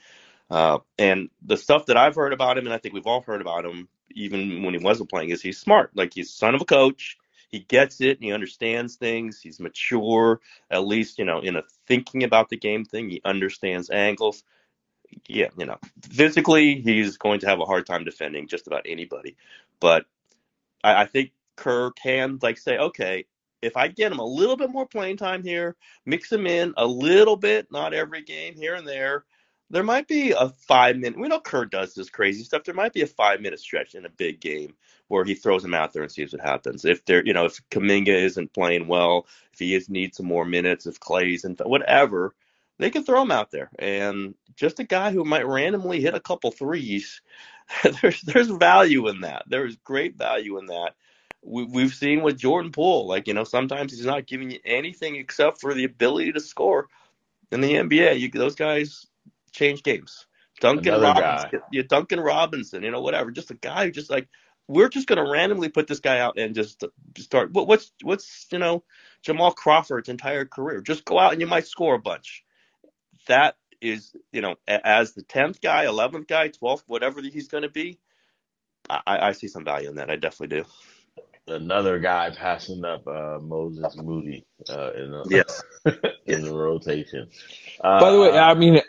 Uh, 0.53 0.81
and 0.99 1.31
the 1.41 1.57
stuff 1.57 1.87
that 1.87 1.97
I've 1.97 2.15
heard 2.15 2.35
about 2.35 2.59
him, 2.59 2.67
and 2.67 2.75
I 2.75 2.77
think 2.77 2.93
we've 2.93 3.07
all 3.07 3.23
heard 3.23 3.41
about 3.41 3.65
him, 3.65 3.89
even 4.11 4.63
when 4.63 4.75
he 4.75 4.85
wasn't 4.85 5.09
playing, 5.09 5.31
is 5.31 5.41
he's 5.41 5.59
smart. 5.59 5.93
Like 5.95 6.13
he's 6.13 6.31
son 6.31 6.55
of 6.55 6.61
a 6.61 6.67
coach. 6.67 7.17
He 7.49 7.61
gets 7.61 8.03
it. 8.03 8.19
He 8.21 8.33
understands 8.33 8.97
things. 8.97 9.41
He's 9.41 9.59
mature, 9.59 10.41
at 10.71 10.87
least 10.87 11.19
you 11.19 11.25
know 11.25 11.41
in 11.41 11.57
a 11.57 11.63
thinking 11.87 12.23
about 12.23 12.51
the 12.51 12.59
game 12.59 12.85
thing. 12.85 13.09
He 13.09 13.23
understands 13.25 13.89
angles. 13.89 14.45
Yeah, 15.27 15.49
you 15.57 15.65
know, 15.65 15.79
physically 16.11 16.83
he's 16.83 17.17
going 17.17 17.41
to 17.41 17.47
have 17.47 17.61
a 17.61 17.65
hard 17.65 17.87
time 17.87 18.05
defending 18.05 18.47
just 18.47 18.67
about 18.67 18.83
anybody. 18.87 19.37
But 19.81 20.05
I, 20.85 21.03
I 21.03 21.07
think 21.07 21.33
Kerr 21.57 21.93
can 21.93 22.39
like 22.43 22.59
say, 22.59 22.77
okay, 22.77 23.25
if 23.63 23.75
I 23.75 23.89
get 23.89 24.13
him 24.13 24.19
a 24.19 24.25
little 24.25 24.57
bit 24.59 24.71
more 24.71 24.87
playing 24.87 25.17
time 25.17 25.43
here, 25.43 25.77
mix 26.05 26.31
him 26.31 26.47
in 26.47 26.75
a 26.77 26.87
little 26.87 27.37
bit, 27.37 27.69
not 27.73 27.95
every 27.95 28.23
game 28.23 28.55
here 28.55 28.75
and 28.75 28.87
there, 28.87 29.25
there 29.73 29.83
might 29.83 30.07
be 30.07 30.33
a 30.33 30.51
five 30.51 30.97
minute. 30.99 31.19
We 31.19 31.29
know 31.29 31.41
Kerr 31.41 31.65
does 31.65 31.95
this 31.95 32.11
crazy 32.11 32.45
stuff. 32.45 32.63
There 32.63 32.75
might 32.75 32.93
be 32.93 33.01
a 33.01 33.07
five 33.07 33.41
minute 33.41 33.59
stretch 33.59 33.95
in 33.95 34.05
a 34.05 34.11
big 34.11 34.39
game 34.39 34.75
where 35.09 35.25
he 35.25 35.35
throws 35.35 35.65
him 35.65 35.73
out 35.73 35.93
there 35.93 36.03
and 36.03 36.13
sees 36.13 36.33
what 36.33 36.43
happens. 36.43 36.85
If 36.85 37.05
they're, 37.07 37.25
you 37.25 37.33
know, 37.33 37.47
if 37.47 37.59
Kuminga 37.71 38.09
isn't 38.09 38.53
playing 38.53 38.87
well, 38.87 39.27
if 39.53 39.59
he 39.59 39.75
is 39.75 39.89
needs 39.89 40.19
some 40.19 40.27
more 40.27 40.45
minutes, 40.45 40.87
if 40.87 41.01
Clay's 41.01 41.45
and 41.45 41.59
whatever, 41.65 42.35
they 42.79 42.91
can 42.91 43.03
throw 43.03 43.23
him 43.23 43.31
out 43.31 43.51
there. 43.51 43.71
And 43.79 44.35
just 44.57 44.79
a 44.79 44.85
guy 44.85 45.11
who 45.11 45.25
might 45.25 45.47
randomly 45.47 46.03
hit 46.03 46.15
a 46.15 46.21
couple 46.21 46.51
threes, 46.51 47.23
there's 48.03 48.21
there's 48.21 48.49
value 48.49 49.09
in 49.09 49.23
that. 49.23 49.45
There's 49.49 49.77
great 49.77 50.17
value 50.17 50.59
in 50.59 50.67
that. 50.67 50.97
We, 51.43 51.65
we've 51.65 51.95
seen 51.95 52.23
with 52.23 52.39
Jordan 52.39 52.73
Poole, 52.73 53.07
like 53.07 53.27
you 53.27 53.33
know, 53.33 53.45
sometimes 53.45 53.93
he's 53.93 54.05
not 54.05 54.27
giving 54.27 54.51
you 54.51 54.59
anything 54.67 55.17
except 55.17 55.63
for 55.63 55.73
the 55.73 55.85
ability 55.85 56.33
to 56.33 56.41
score. 56.41 56.89
In 57.51 57.61
the 57.61 57.75
NBA, 57.75 58.19
you, 58.19 58.31
those 58.31 58.55
guys 58.55 59.07
change 59.53 59.83
games. 59.83 60.27
Duncan 60.61 60.95
Another 60.95 61.21
Robinson, 61.21 61.61
yeah, 61.73 61.83
Duncan 61.89 62.21
Robinson, 62.21 62.83
you 62.83 62.91
know, 62.91 63.01
whatever. 63.01 63.31
Just 63.31 63.51
a 63.51 63.55
guy 63.55 63.87
who 63.87 63.91
just 63.91 64.11
like 64.11 64.29
we're 64.69 64.89
just 64.89 65.09
going 65.09 65.23
to 65.25 65.31
randomly 65.31 65.69
put 65.69 65.87
this 65.87 66.01
guy 66.01 66.19
out 66.19 66.39
and 66.39 66.55
just 66.55 66.85
start. 67.19 67.53
What, 67.53 67.67
what's 67.67 67.91
what's 68.03 68.47
you 68.53 68.59
know 68.59 68.85
Jamal 69.23 69.53
Crawford's 69.53 70.09
entire 70.09 70.45
career? 70.45 70.81
Just 70.81 71.05
go 71.05 71.19
out 71.19 71.33
and 71.33 71.41
you 71.41 71.47
might 71.47 71.67
score 71.67 71.95
a 71.95 72.01
bunch. 72.01 72.45
That 73.27 73.57
is 73.81 74.15
you 74.33 74.41
know 74.41 74.57
as 74.69 75.15
the 75.15 75.23
tenth 75.23 75.61
guy, 75.61 75.85
eleventh 75.85 76.29
guy, 76.29 76.49
twelfth, 76.49 76.85
whatever 76.87 77.21
he's 77.21 77.49
going 77.49 77.63
to 77.63 77.71
be. 77.71 77.99
I, 78.89 79.29
I 79.29 79.33
see 79.33 79.49
some 79.49 79.65
value 79.65 79.89
in 79.89 79.97
that. 79.97 80.11
I 80.11 80.17
definitely 80.17 80.59
do. 80.59 80.65
Another 81.49 81.99
guy 81.99 82.31
passing 82.31 82.85
up 82.85 83.07
uh, 83.07 83.39
Moses 83.41 83.97
Moody 83.97 84.45
uh, 84.69 84.93
in 84.93 85.11
the 85.11 85.25
Yes. 85.29 85.63
in 86.27 86.43
the 86.43 86.55
rotation. 86.55 87.29
Uh, 87.81 88.01
By 88.01 88.13
the 88.13 88.21
way, 88.21 88.39
I 88.39 88.55
mean, 88.55 88.81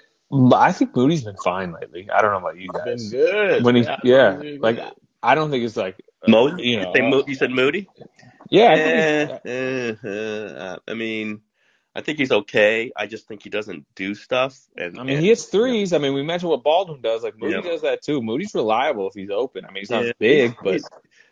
I 0.53 0.71
think 0.71 0.95
Moody's 0.95 1.23
been 1.23 1.37
fine 1.37 1.71
lately. 1.73 2.09
I 2.09 2.21
don't 2.21 2.31
know 2.31 2.37
about 2.39 2.57
you 2.57 2.69
guys. 2.69 3.11
been 3.11 3.21
good. 3.21 3.63
When 3.63 3.75
he, 3.75 3.81
Yeah, 3.83 3.97
yeah, 4.03 4.31
been 4.35 4.59
like 4.59 4.77
good. 4.77 4.93
I 5.21 5.35
don't 5.35 5.51
think 5.51 5.63
it's 5.63 5.77
like, 5.77 6.01
Mo, 6.27 6.47
you 6.57 6.79
know, 6.81 6.87
you, 6.87 6.93
say 6.95 7.09
Mo- 7.09 7.23
you 7.27 7.35
said 7.35 7.51
Moody. 7.51 7.87
yeah, 8.49 8.71
I 8.71 8.75
think 8.75 8.95
he's, 8.95 9.51
Eh, 9.51 9.95
eh, 10.03 10.09
eh, 10.09 10.77
I 10.87 10.93
mean, 10.93 11.41
I 11.95 12.01
think 12.01 12.17
he's 12.17 12.31
okay. 12.31 12.91
I 12.95 13.05
just 13.07 13.27
think 13.27 13.43
he 13.43 13.49
doesn't 13.49 13.85
do 13.95 14.15
stuff. 14.15 14.59
And 14.75 14.97
I 14.99 15.03
mean, 15.03 15.15
and- 15.17 15.21
he 15.23 15.29
hits 15.29 15.45
threes. 15.45 15.93
I 15.93 15.97
mean, 15.99 16.13
we 16.13 16.23
mentioned 16.23 16.49
what 16.49 16.63
Baldwin 16.63 17.01
does. 17.01 17.23
Like 17.23 17.37
Moody 17.37 17.53
Yeah. 17.55 17.61
does 17.61 17.81
that 17.81 18.01
too. 18.01 18.21
Moody's 18.21 18.55
reliable 18.55 19.07
if 19.07 19.13
he's 19.13 19.29
open. 19.29 19.65
I 19.65 19.67
mean, 19.67 19.81
he's 19.81 19.89
not 19.91 20.05
Yeah, 20.05 20.11
big, 20.19 20.51
he's- 20.51 20.55
but 20.63 20.73
he's, 20.73 20.89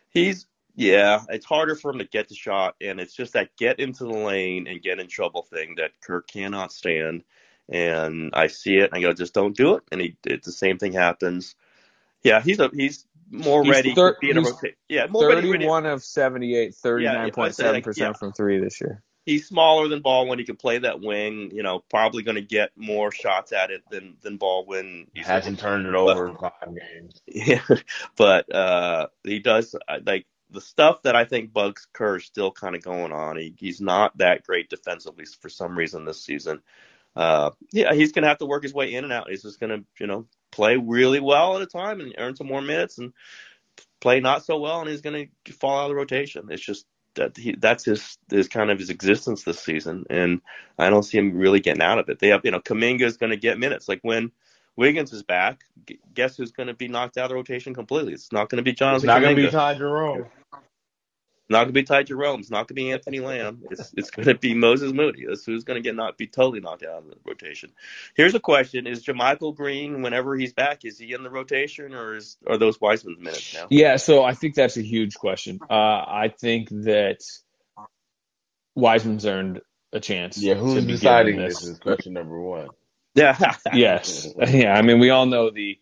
he's 0.09 0.47
yeah, 0.75 1.21
it's 1.29 1.45
harder 1.45 1.75
for 1.75 1.91
him 1.91 1.97
to 1.99 2.05
get 2.05 2.29
the 2.29 2.35
shot, 2.35 2.75
and 2.79 2.99
it's 2.99 3.13
just 3.13 3.33
that 3.33 3.49
get 3.57 3.79
into 3.79 4.05
the 4.05 4.11
lane 4.13 4.67
and 4.67 4.81
get 4.81 4.99
in 4.99 5.07
trouble 5.07 5.41
thing 5.43 5.75
that 5.77 5.91
Kirk 6.01 6.27
cannot 6.29 6.71
stand. 6.71 7.23
And 7.69 8.31
I 8.33 8.47
see 8.47 8.77
it, 8.77 8.91
and 8.91 8.95
I 8.95 9.01
go, 9.01 9.13
just 9.13 9.33
don't 9.33 9.55
do 9.55 9.75
it. 9.75 9.83
And 9.91 10.01
he, 10.01 10.17
it, 10.25 10.43
the 10.43 10.51
same 10.51 10.77
thing 10.77 10.93
happens. 10.93 11.55
Yeah, 12.23 12.41
he's 12.41 12.59
a 12.59 12.69
he's 12.73 13.05
more 13.31 13.63
He's 13.63 13.71
ready 13.71 13.95
thir- 13.95 14.13
to 14.13 14.19
be 14.19 14.29
in 14.29 14.37
a 14.37 14.41
he's 14.41 14.51
rotation. 14.51 14.75
Yeah, 14.89 15.07
more 15.07 15.27
ready, 15.27 15.49
ready. 15.49 15.65
31 15.65 15.85
of 15.85 16.03
78, 16.03 16.73
39.7 16.73 17.83
percent 17.83 17.97
yeah. 17.97 18.13
from 18.13 18.33
three 18.33 18.59
this 18.59 18.81
year. 18.81 19.01
He's 19.25 19.47
smaller 19.47 19.87
than 19.87 20.01
Baldwin. 20.01 20.39
He 20.39 20.45
can 20.45 20.55
play 20.55 20.79
that 20.79 20.99
wing. 20.99 21.51
You 21.53 21.63
know, 21.63 21.83
probably 21.89 22.23
going 22.23 22.35
to 22.35 22.41
get 22.41 22.71
more 22.75 23.11
shots 23.11 23.53
at 23.53 23.71
it 23.71 23.83
than 23.89 24.17
than 24.21 24.37
Baldwin. 24.37 25.07
He 25.13 25.21
hasn't 25.21 25.59
turned 25.59 25.85
it 25.85 25.95
over 25.95 26.27
in 26.27 26.37
five 26.37 26.51
games. 26.67 27.21
Yeah, 27.27 27.61
but 28.17 28.53
uh, 28.53 29.07
he 29.23 29.39
does 29.39 29.75
uh, 29.87 29.99
like 30.05 30.25
the 30.49 30.61
stuff 30.61 31.03
that 31.03 31.15
I 31.15 31.25
think 31.25 31.53
bugs 31.53 31.87
Kerr 31.93 32.17
is 32.17 32.25
still 32.25 32.51
kind 32.51 32.75
of 32.75 32.83
going 32.83 33.11
on. 33.11 33.37
He, 33.37 33.53
he's 33.57 33.79
not 33.79 34.17
that 34.17 34.43
great 34.43 34.69
defensively 34.69 35.25
for 35.25 35.49
some 35.49 35.77
reason 35.77 36.03
this 36.03 36.23
season. 36.23 36.61
Uh, 37.15 37.51
yeah, 37.71 37.93
he's 37.93 38.11
going 38.11 38.23
to 38.23 38.29
have 38.29 38.37
to 38.39 38.45
work 38.45 38.63
his 38.63 38.73
way 38.73 38.93
in 38.93 39.03
and 39.03 39.13
out. 39.13 39.29
He's 39.29 39.43
just 39.43 39.59
going 39.59 39.69
to, 39.69 39.85
you 39.99 40.07
know, 40.07 40.27
play 40.51 40.77
really 40.77 41.19
well 41.19 41.55
at 41.55 41.61
a 41.61 41.65
time 41.65 41.99
and 41.99 42.13
earn 42.17 42.35
some 42.35 42.47
more 42.47 42.61
minutes, 42.61 42.97
and 42.97 43.13
play 43.99 44.19
not 44.19 44.45
so 44.45 44.59
well, 44.59 44.81
and 44.81 44.89
he's 44.89 45.01
going 45.01 45.29
to 45.45 45.53
fall 45.53 45.79
out 45.79 45.85
of 45.85 45.89
the 45.89 45.95
rotation. 45.95 46.47
It's 46.49 46.63
just 46.63 46.85
that 47.15 47.35
he, 47.37 47.55
that's 47.57 47.85
his 47.85 48.17
his 48.29 48.47
kind 48.47 48.71
of 48.71 48.79
his 48.79 48.89
existence 48.89 49.43
this 49.43 49.59
season, 49.59 50.05
and 50.09 50.41
I 50.77 50.89
don't 50.89 51.03
see 51.03 51.17
him 51.17 51.37
really 51.37 51.59
getting 51.59 51.81
out 51.81 51.99
of 51.99 52.09
it. 52.09 52.19
They 52.19 52.29
have, 52.29 52.41
you 52.43 52.51
know, 52.51 52.59
Kuminga 52.59 53.03
is 53.03 53.17
going 53.17 53.31
to 53.31 53.37
get 53.37 53.59
minutes. 53.59 53.89
Like 53.89 53.99
when 54.01 54.31
Wiggins 54.75 55.11
is 55.11 55.23
back, 55.23 55.63
g- 55.85 55.99
guess 56.13 56.37
who's 56.37 56.51
going 56.51 56.67
to 56.67 56.73
be 56.73 56.87
knocked 56.87 57.17
out 57.17 57.25
of 57.25 57.29
the 57.29 57.35
rotation 57.35 57.73
completely? 57.73 58.13
It's 58.13 58.31
not 58.31 58.49
going 58.49 58.57
to 58.57 58.63
be 58.63 58.71
It's 58.71 59.03
not 59.03 59.21
going 59.21 59.35
to 59.35 59.43
be. 59.43 59.49
Ty 59.49 59.75
Jerome. 59.75 60.25
Not 61.51 61.65
going 61.65 61.73
to 61.73 61.73
be 61.73 61.83
Ty 61.83 62.03
Jerome. 62.03 62.39
It's 62.39 62.49
not 62.49 62.67
going 62.67 62.67
to 62.67 62.73
be 62.75 62.91
Anthony 62.91 63.19
Lamb. 63.19 63.63
It's 63.69 63.93
it's 63.95 64.09
going 64.09 64.27
to 64.27 64.35
be 64.35 64.53
Moses 64.53 64.93
Moody. 64.93 65.25
That's 65.27 65.45
who's 65.45 65.63
going 65.63 65.81
to 65.81 65.87
get 65.87 65.95
not 65.95 66.17
be 66.17 66.27
totally 66.27 66.59
knocked 66.59 66.83
out 66.83 66.99
of 66.99 67.07
the 67.07 67.15
rotation. 67.25 67.71
Here's 68.15 68.35
a 68.35 68.39
question: 68.39 68.87
Is 68.87 69.03
JaMychal 69.03 69.55
Green, 69.55 70.01
whenever 70.01 70.35
he's 70.35 70.53
back, 70.53 70.85
is 70.85 70.97
he 70.97 71.13
in 71.13 71.23
the 71.23 71.29
rotation 71.29 71.93
or 71.93 72.15
is 72.15 72.37
are 72.47 72.57
those 72.57 72.79
Wiseman's 72.79 73.19
minutes 73.19 73.53
now? 73.53 73.67
Yeah, 73.69 73.97
so 73.97 74.23
I 74.23 74.33
think 74.33 74.55
that's 74.55 74.77
a 74.77 74.81
huge 74.81 75.15
question. 75.15 75.59
Uh, 75.69 75.73
I 75.73 76.33
think 76.39 76.69
that 76.69 77.19
Wiseman's 78.75 79.25
earned 79.25 79.61
a 79.93 79.99
chance. 79.99 80.37
Yeah, 80.37 80.55
to 80.55 80.59
who's 80.59 80.85
be 80.85 80.93
deciding 80.93 81.35
given 81.35 81.49
this 81.49 81.63
is 81.63 81.79
question 81.79 82.13
number 82.13 82.39
one. 82.39 82.69
Yeah. 83.13 83.55
yes. 83.73 84.29
Yeah. 84.47 84.73
I 84.73 84.83
mean, 84.83 84.99
we 84.99 85.09
all 85.09 85.25
know 85.25 85.49
the 85.49 85.77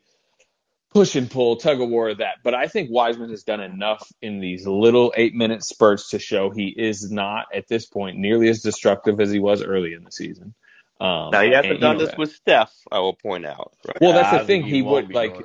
push 0.91 1.15
and 1.15 1.30
pull, 1.30 1.58
tug 1.58 1.82
of 1.82 1.89
war 1.89 2.10
of 2.10 2.17
that. 2.17 2.38
But 2.43 2.56
I 2.56 2.67
think 2.67 2.89
Wiseman 2.91 3.30
has 3.30 3.43
done 3.43 3.62
enough 3.62 4.08
in 4.21 4.39
these 4.39 4.65
little 4.65 5.13
eight 5.15 5.34
minute 5.34 5.63
spurts 5.63 6.10
to 6.10 6.19
show 6.19 6.49
he 6.49 6.73
is 6.75 7.12
not, 7.12 7.45
at 7.54 7.67
this 7.67 7.86
point, 7.86 8.17
nearly 8.17 8.49
as 8.49 8.62
destructive 8.62 9.19
as 9.19 9.32
he 9.32 9.39
was 9.39 9.62
early 9.62 9.93
in 9.93 10.04
the 10.04 10.12
season. 10.12 10.54
Um, 10.99 11.30
Now 11.32 11.41
he 11.41 11.52
hasn't 11.52 11.73
and, 11.73 11.82
done 11.82 11.95
you 11.97 12.02
know, 12.02 12.08
this 12.08 12.17
with 12.17 12.32
Steph. 12.34 12.73
I 12.91 12.99
will 12.99 13.13
point 13.13 13.45
out. 13.45 13.73
Right? 13.88 13.97
Well, 14.02 14.13
that's 14.13 14.34
I 14.34 14.39
the 14.39 14.45
thing. 14.45 14.63
think 14.63 14.73
He 14.73 14.82
would 14.82 15.13
like, 15.13 15.36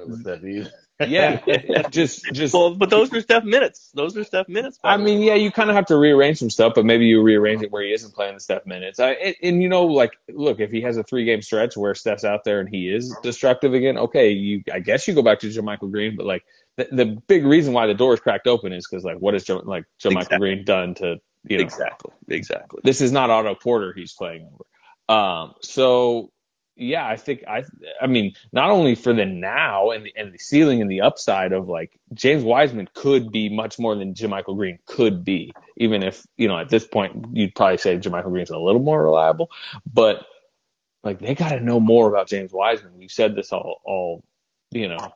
doing 1.01 1.13
it 1.13 1.23
with 1.23 1.43
Steph 1.43 1.65
either. 1.65 1.75
yeah, 1.83 1.83
just, 1.91 2.25
just. 2.33 2.55
Well, 2.55 2.75
but 2.75 2.91
those 2.91 3.13
are 3.13 3.21
Steph 3.21 3.45
minutes. 3.45 3.91
Those 3.95 4.17
are 4.17 4.25
Steph 4.25 4.49
minutes. 4.49 4.79
I 4.85 4.97
mean, 4.97 5.23
yeah, 5.23 5.35
you 5.35 5.51
kind 5.51 5.71
of 5.71 5.77
have 5.77 5.87
to 5.87 5.97
rearrange 5.97 6.39
some 6.39 6.51
stuff, 6.51 6.73
but 6.75 6.85
maybe 6.85 7.07
you 7.07 7.23
rearrange 7.23 7.63
it 7.63 7.73
where 7.73 7.83
he 7.83 7.93
isn't 7.93 8.15
playing 8.15 8.35
the 8.35 8.41
Steph 8.41 8.67
minutes. 8.67 9.01
I, 9.01 9.13
and, 9.13 9.37
and 9.43 9.63
you 9.63 9.69
know, 9.69 9.85
like, 9.87 10.13
look, 10.29 10.61
if 10.61 10.71
he 10.71 10.83
has 10.83 10.97
a 10.97 11.03
three 11.03 11.25
game 11.25 11.43
stretch 11.43 11.77
where 11.77 11.95
Steph's 11.95 12.25
out 12.25 12.45
there 12.45 12.61
and 12.61 12.69
he 12.69 12.89
is 12.89 13.17
destructive 13.23 13.75
again, 13.75 13.99
okay, 13.99 14.31
you, 14.31 14.63
I 14.73 14.81
guess 14.81 15.09
you 15.09 15.15
go 15.15 15.23
back 15.23 15.41
to 15.41 15.49
JaMychal 15.49 15.91
Green, 15.91 16.17
but 16.17 16.27
like, 16.27 16.45
the, 16.77 16.89
the 16.91 17.07
big 17.29 17.45
reason 17.45 17.73
why 17.73 17.87
the 17.87 17.95
door 17.95 18.15
is 18.15 18.21
cracked 18.21 18.47
open 18.47 18.73
is 18.73 18.87
because 18.89 19.05
like, 19.05 19.19
what 19.19 19.35
has 19.35 19.45
jo, 19.45 19.63
like 19.65 19.85
JaMychal 20.03 20.17
Exactly. 20.23 20.39
Green 20.39 20.65
done 20.65 20.95
to, 20.97 21.21
you 21.45 21.59
know, 21.59 21.65
exactly, 21.65 22.13
exactly. 22.29 22.81
this 22.85 23.01
is 23.01 23.13
not 23.13 23.31
Otto 23.31 23.55
Porter 23.55 23.93
he's 23.95 24.13
playing 24.13 24.49
over. 24.53 24.65
Um, 25.07 25.55
so 25.61 26.33
yeah, 26.77 27.07
I 27.07 27.17
think 27.17 27.45
I, 27.47 27.65
I 28.01 28.09
mean, 28.09 28.35
not 28.53 28.71
only 28.71 28.97
for 28.97 29.13
the 29.13 29.25
now 29.25 29.91
and 29.91 30.07
the, 30.07 30.13
and 30.17 30.33
the 30.33 30.39
ceiling 30.39 30.83
and 30.83 30.91
the 30.91 31.03
upside 31.03 31.53
of 31.53 31.69
like 31.69 31.99
James 32.13 32.43
Wiseman 32.43 32.89
could 32.95 33.31
be 33.31 33.49
much 33.49 33.79
more 33.79 33.95
than 33.95 34.15
JaMychal 34.15 34.57
Green 34.57 34.79
could 34.85 35.25
be, 35.25 35.53
even 35.77 36.03
if, 36.03 36.27
you 36.37 36.49
know, 36.49 36.59
at 36.59 36.69
this 36.69 36.87
point 36.87 37.27
you'd 37.33 37.55
probably 37.55 37.79
say 37.79 37.97
JaMychal 37.99 38.31
Green's 38.31 38.51
a 38.51 38.59
little 38.59 38.83
more 38.83 39.05
reliable, 39.05 39.51
but 39.93 40.27
like 41.05 41.21
they 41.21 41.35
got 41.35 41.51
to 41.51 41.61
know 41.61 41.79
more 41.79 42.09
about 42.09 42.29
James 42.29 42.53
Wiseman. 42.53 42.99
We've 42.99 43.11
said 43.11 43.37
this 43.37 43.53
all, 43.53 43.81
all, 43.85 44.25
you 44.73 44.89
know, 44.89 45.13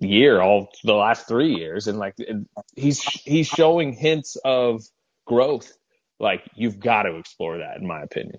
year, 0.00 0.40
all 0.40 0.68
the 0.84 0.94
last 0.94 1.26
three 1.26 1.54
years. 1.54 1.86
And 1.86 1.98
like, 1.98 2.14
and 2.18 2.46
he's, 2.76 3.00
he's 3.02 3.46
showing 3.46 3.94
hints 3.94 4.36
of 4.44 4.82
growth. 5.26 5.72
Like 6.18 6.42
you've 6.54 6.78
got 6.78 7.04
to 7.04 7.16
explore 7.16 7.58
that 7.58 7.78
in 7.78 7.86
my 7.86 8.02
opinion. 8.02 8.38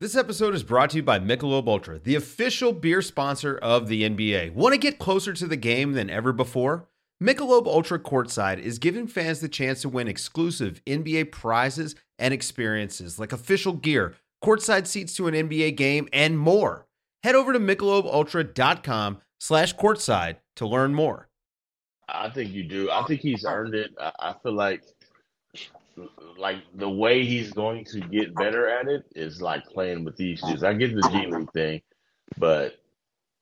This 0.00 0.14
episode 0.14 0.54
is 0.54 0.62
brought 0.62 0.90
to 0.90 0.98
you 0.98 1.02
by 1.02 1.18
Michelob 1.18 1.66
Ultra, 1.66 1.98
the 1.98 2.14
official 2.14 2.72
beer 2.72 3.02
sponsor 3.02 3.58
of 3.58 3.88
the 3.88 4.08
NBA. 4.08 4.52
Want 4.52 4.72
to 4.72 4.78
get 4.78 5.00
closer 5.00 5.32
to 5.32 5.44
the 5.44 5.56
game 5.56 5.90
than 5.94 6.08
ever 6.08 6.32
before? 6.32 6.86
Michelob 7.20 7.66
Ultra 7.66 7.98
Courtside 7.98 8.60
is 8.60 8.78
giving 8.78 9.08
fans 9.08 9.40
the 9.40 9.48
chance 9.48 9.82
to 9.82 9.88
win 9.88 10.06
exclusive 10.06 10.80
NBA 10.86 11.32
prizes 11.32 11.96
and 12.16 12.32
experiences 12.32 13.18
like 13.18 13.32
official 13.32 13.72
gear, 13.72 14.14
courtside 14.40 14.86
seats 14.86 15.16
to 15.16 15.26
an 15.26 15.34
NBA 15.34 15.76
game, 15.76 16.08
and 16.12 16.38
more. 16.38 16.86
Head 17.24 17.34
over 17.34 17.52
to 17.52 17.58
michelobultra.com 17.58 19.18
slash 19.40 19.74
courtside 19.74 20.36
to 20.54 20.66
learn 20.68 20.94
more. 20.94 21.28
I 22.08 22.30
think 22.30 22.52
you 22.52 22.62
do. 22.62 22.88
I 22.88 23.02
think 23.02 23.20
he's 23.20 23.44
earned 23.44 23.74
it. 23.74 23.90
I, 24.00 24.12
I 24.20 24.34
feel 24.44 24.52
like 24.52 24.84
like 26.36 26.58
the 26.74 26.88
way 26.88 27.24
he's 27.24 27.52
going 27.52 27.84
to 27.86 28.00
get 28.00 28.34
better 28.34 28.68
at 28.68 28.88
it 28.88 29.04
is 29.14 29.42
like 29.42 29.64
playing 29.66 30.04
with 30.04 30.16
these 30.16 30.40
dudes. 30.42 30.62
I 30.62 30.74
get 30.74 30.94
the 30.94 31.02
G 31.02 31.26
League 31.26 31.52
thing, 31.52 31.82
but 32.38 32.74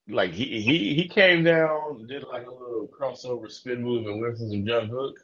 like 0.09 0.33
he 0.33 0.61
he 0.63 0.95
he 0.95 1.09
came 1.09 1.45
down, 1.45 2.07
did 2.07 2.25
like 2.25 2.47
a 2.47 2.51
little 2.51 2.89
crossover 2.89 3.51
spin 3.51 3.83
move 3.83 4.07
and 4.07 4.21
went 4.21 4.39
for 4.39 4.47
some 4.49 4.67
jump 4.67 4.91
hook, 4.91 5.17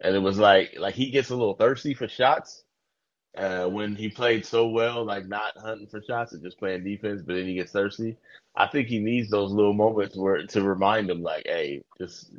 and 0.00 0.14
it 0.14 0.20
was 0.20 0.38
like 0.38 0.74
like 0.78 0.94
he 0.94 1.10
gets 1.10 1.30
a 1.30 1.36
little 1.36 1.54
thirsty 1.54 1.94
for 1.94 2.08
shots. 2.08 2.64
Uh, 3.36 3.66
when 3.66 3.94
he 3.94 4.08
played 4.08 4.44
so 4.44 4.66
well, 4.68 5.04
like 5.04 5.26
not 5.26 5.56
hunting 5.58 5.86
for 5.86 6.02
shots 6.02 6.32
and 6.32 6.42
just 6.42 6.58
playing 6.58 6.84
defense, 6.84 7.22
but 7.22 7.34
then 7.34 7.46
he 7.46 7.54
gets 7.54 7.72
thirsty. 7.72 8.16
I 8.56 8.66
think 8.66 8.88
he 8.88 8.98
needs 8.98 9.30
those 9.30 9.52
little 9.52 9.72
moments 9.74 10.16
where 10.16 10.44
to 10.46 10.62
remind 10.62 11.08
him, 11.10 11.22
like, 11.22 11.44
hey, 11.46 11.82
just 11.98 12.32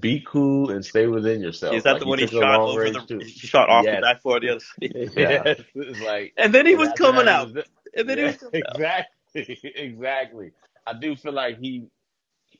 be 0.00 0.24
cool 0.26 0.70
and 0.70 0.84
stay 0.84 1.06
within 1.06 1.40
yourself. 1.42 1.74
Is 1.74 1.82
that 1.84 1.92
Like, 1.94 2.00
the 2.00 2.06
one 2.06 2.18
he 2.18 2.26
took 2.26 2.42
a 2.42 2.44
shot 2.44 2.52
long 2.52 2.70
over 2.70 2.90
the? 2.90 3.00
too. 3.06 3.18
He 3.18 3.30
shot 3.32 3.68
off 3.68 3.84
Yes. 3.84 3.96
the 3.96 4.02
backboard 4.02 4.42
the 4.42 4.50
other 4.50 4.60
side. 4.60 4.76
Yes. 5.14 5.60
It's 5.74 6.00
like, 6.00 6.34
And 6.36 6.54
then 6.54 6.66
he 6.66 6.74
was 6.76 6.88
after 6.90 7.02
coming 7.04 7.28
out. 7.28 7.54
was- 7.54 7.64
And 7.94 8.08
then 8.08 8.18
he 8.18 8.24
was 8.24 8.36
coming 8.36 8.62
out. 8.68 8.76
exactly, 9.34 9.60
exactly. 9.76 10.52
I 10.86 10.94
do 10.94 11.16
feel 11.16 11.32
like 11.32 11.58
he, 11.60 11.88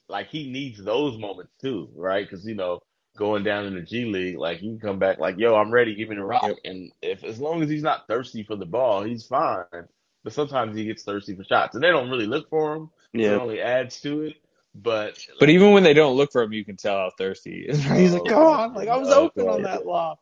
like 0.09 0.29
he 0.29 0.51
needs 0.51 0.83
those 0.83 1.19
moments 1.19 1.53
too, 1.61 1.91
right? 1.95 2.29
Because 2.29 2.47
you 2.47 2.55
know, 2.55 2.81
going 3.17 3.43
down 3.43 3.67
in 3.67 3.75
the 3.75 3.83
G 3.83 4.05
League, 4.05 4.39
like 4.39 4.59
he 4.59 4.69
can 4.69 4.81
come 4.81 4.99
back 4.99 5.19
like, 5.19 5.39
"Yo, 5.39 5.55
I'm 5.55 5.71
ready, 5.71 5.95
give 5.95 6.09
me 6.09 6.17
the 6.17 6.25
rock." 6.25 6.57
And 6.65 6.93
if 7.03 7.25
as 7.25 7.41
long 7.41 7.63
as 7.63 7.69
he's 7.69 7.83
not 7.83 8.07
thirsty 8.07 8.43
for 8.43 8.57
the 8.57 8.67
ball, 8.67 9.03
he's 9.03 9.27
fine. 9.27 9.65
But 10.25 10.33
sometimes 10.33 10.77
he 10.77 10.85
gets 10.85 11.05
thirsty 11.05 11.35
for 11.35 11.45
shots, 11.45 11.75
and 11.75 11.85
they 11.85 11.91
don't 11.91 12.11
really 12.11 12.27
look 12.27 12.49
for 12.51 12.75
him. 12.77 12.91
Yeah. 13.13 13.33
It 13.33 13.41
only 13.41 13.61
adds 13.61 14.01
to 14.03 14.23
it. 14.23 14.37
But 14.75 15.19
But 15.41 15.49
even 15.49 15.73
when 15.73 15.83
they 15.83 15.95
don't 15.95 16.17
look 16.17 16.33
for 16.33 16.43
him, 16.43 16.53
you 16.53 16.65
can 16.65 16.77
tell 16.77 16.97
how 16.97 17.11
thirsty 17.17 17.53
he 17.53 17.61
is. 17.71 17.83
He's 17.93 18.13
like, 18.13 18.23
Oh, 18.23 18.29
come 18.29 18.43
on, 18.43 18.75
like 18.75 18.89
I 18.89 18.97
was 18.97 19.09
okay. 19.09 19.43
open 19.43 19.49
on 19.49 19.63
that 19.63 19.87
lob. 19.87 20.19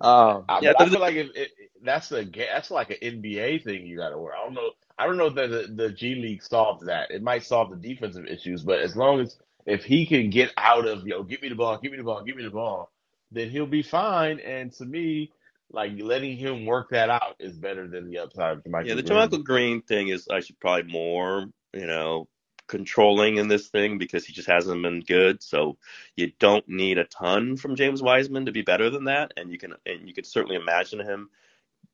Um, 0.00 0.44
I, 0.48 0.58
Yeah, 0.60 0.72
I 0.76 0.88
feel 0.88 1.00
like 1.00 1.14
if, 1.14 1.28
it, 1.36 1.50
that's 1.82 2.10
a 2.10 2.24
that's 2.24 2.70
like 2.70 2.90
an 2.90 2.96
NBA 3.00 3.62
thing 3.62 3.86
you 3.86 3.96
got 3.96 4.10
to 4.10 4.18
work. 4.18 4.34
I 4.36 4.44
don't 4.44 4.54
know. 4.54 4.70
I 4.98 5.06
don't 5.06 5.16
know 5.16 5.26
if 5.26 5.34
the 5.34 5.72
the 5.72 5.90
G 5.90 6.16
League 6.16 6.42
solves 6.42 6.84
that. 6.86 7.10
It 7.10 7.22
might 7.22 7.44
solve 7.44 7.70
the 7.70 7.76
defensive 7.76 8.26
issues, 8.26 8.62
but 8.64 8.80
as 8.80 8.96
long 8.96 9.20
as 9.20 9.36
if 9.66 9.84
he 9.84 10.06
can 10.06 10.30
get 10.30 10.52
out 10.56 10.86
of 10.86 11.06
yo, 11.06 11.22
give 11.22 11.42
me 11.42 11.48
the 11.48 11.54
ball, 11.54 11.78
give 11.78 11.92
me 11.92 11.98
the 11.98 12.04
ball, 12.04 12.22
give 12.24 12.36
me 12.36 12.44
the 12.44 12.50
ball, 12.50 12.90
then 13.30 13.50
he'll 13.50 13.66
be 13.66 13.82
fine. 13.82 14.40
And 14.40 14.72
to 14.74 14.84
me, 14.84 15.32
like 15.70 15.92
letting 15.98 16.36
him 16.36 16.66
work 16.66 16.90
that 16.90 17.10
out 17.10 17.36
is 17.38 17.56
better 17.56 17.88
than 17.88 18.10
the 18.10 18.18
upside 18.18 18.58
of 18.58 18.66
Michael. 18.66 18.88
Yeah, 18.88 18.94
the. 18.94 19.02
JaMychal 19.02 19.44
Green 19.44 19.82
thing 19.82 20.08
is 20.08 20.28
actually 20.32 20.56
probably 20.60 20.90
more, 20.90 21.46
you 21.72 21.86
know, 21.86 22.28
controlling 22.68 23.36
in 23.36 23.48
this 23.48 23.68
thing 23.68 23.98
because 23.98 24.24
he 24.24 24.32
just 24.32 24.48
hasn't 24.48 24.82
been 24.82 25.00
good. 25.00 25.42
So 25.42 25.78
you 26.16 26.32
don't 26.38 26.66
need 26.68 26.98
a 26.98 27.04
ton 27.04 27.56
from 27.56 27.76
James 27.76 28.02
Wiseman 28.02 28.46
to 28.46 28.52
be 28.52 28.62
better 28.62 28.90
than 28.90 29.04
that, 29.04 29.32
and 29.36 29.50
you 29.50 29.58
can 29.58 29.74
and 29.86 30.06
you 30.06 30.14
can 30.14 30.24
certainly 30.24 30.56
imagine 30.56 31.00
him 31.00 31.30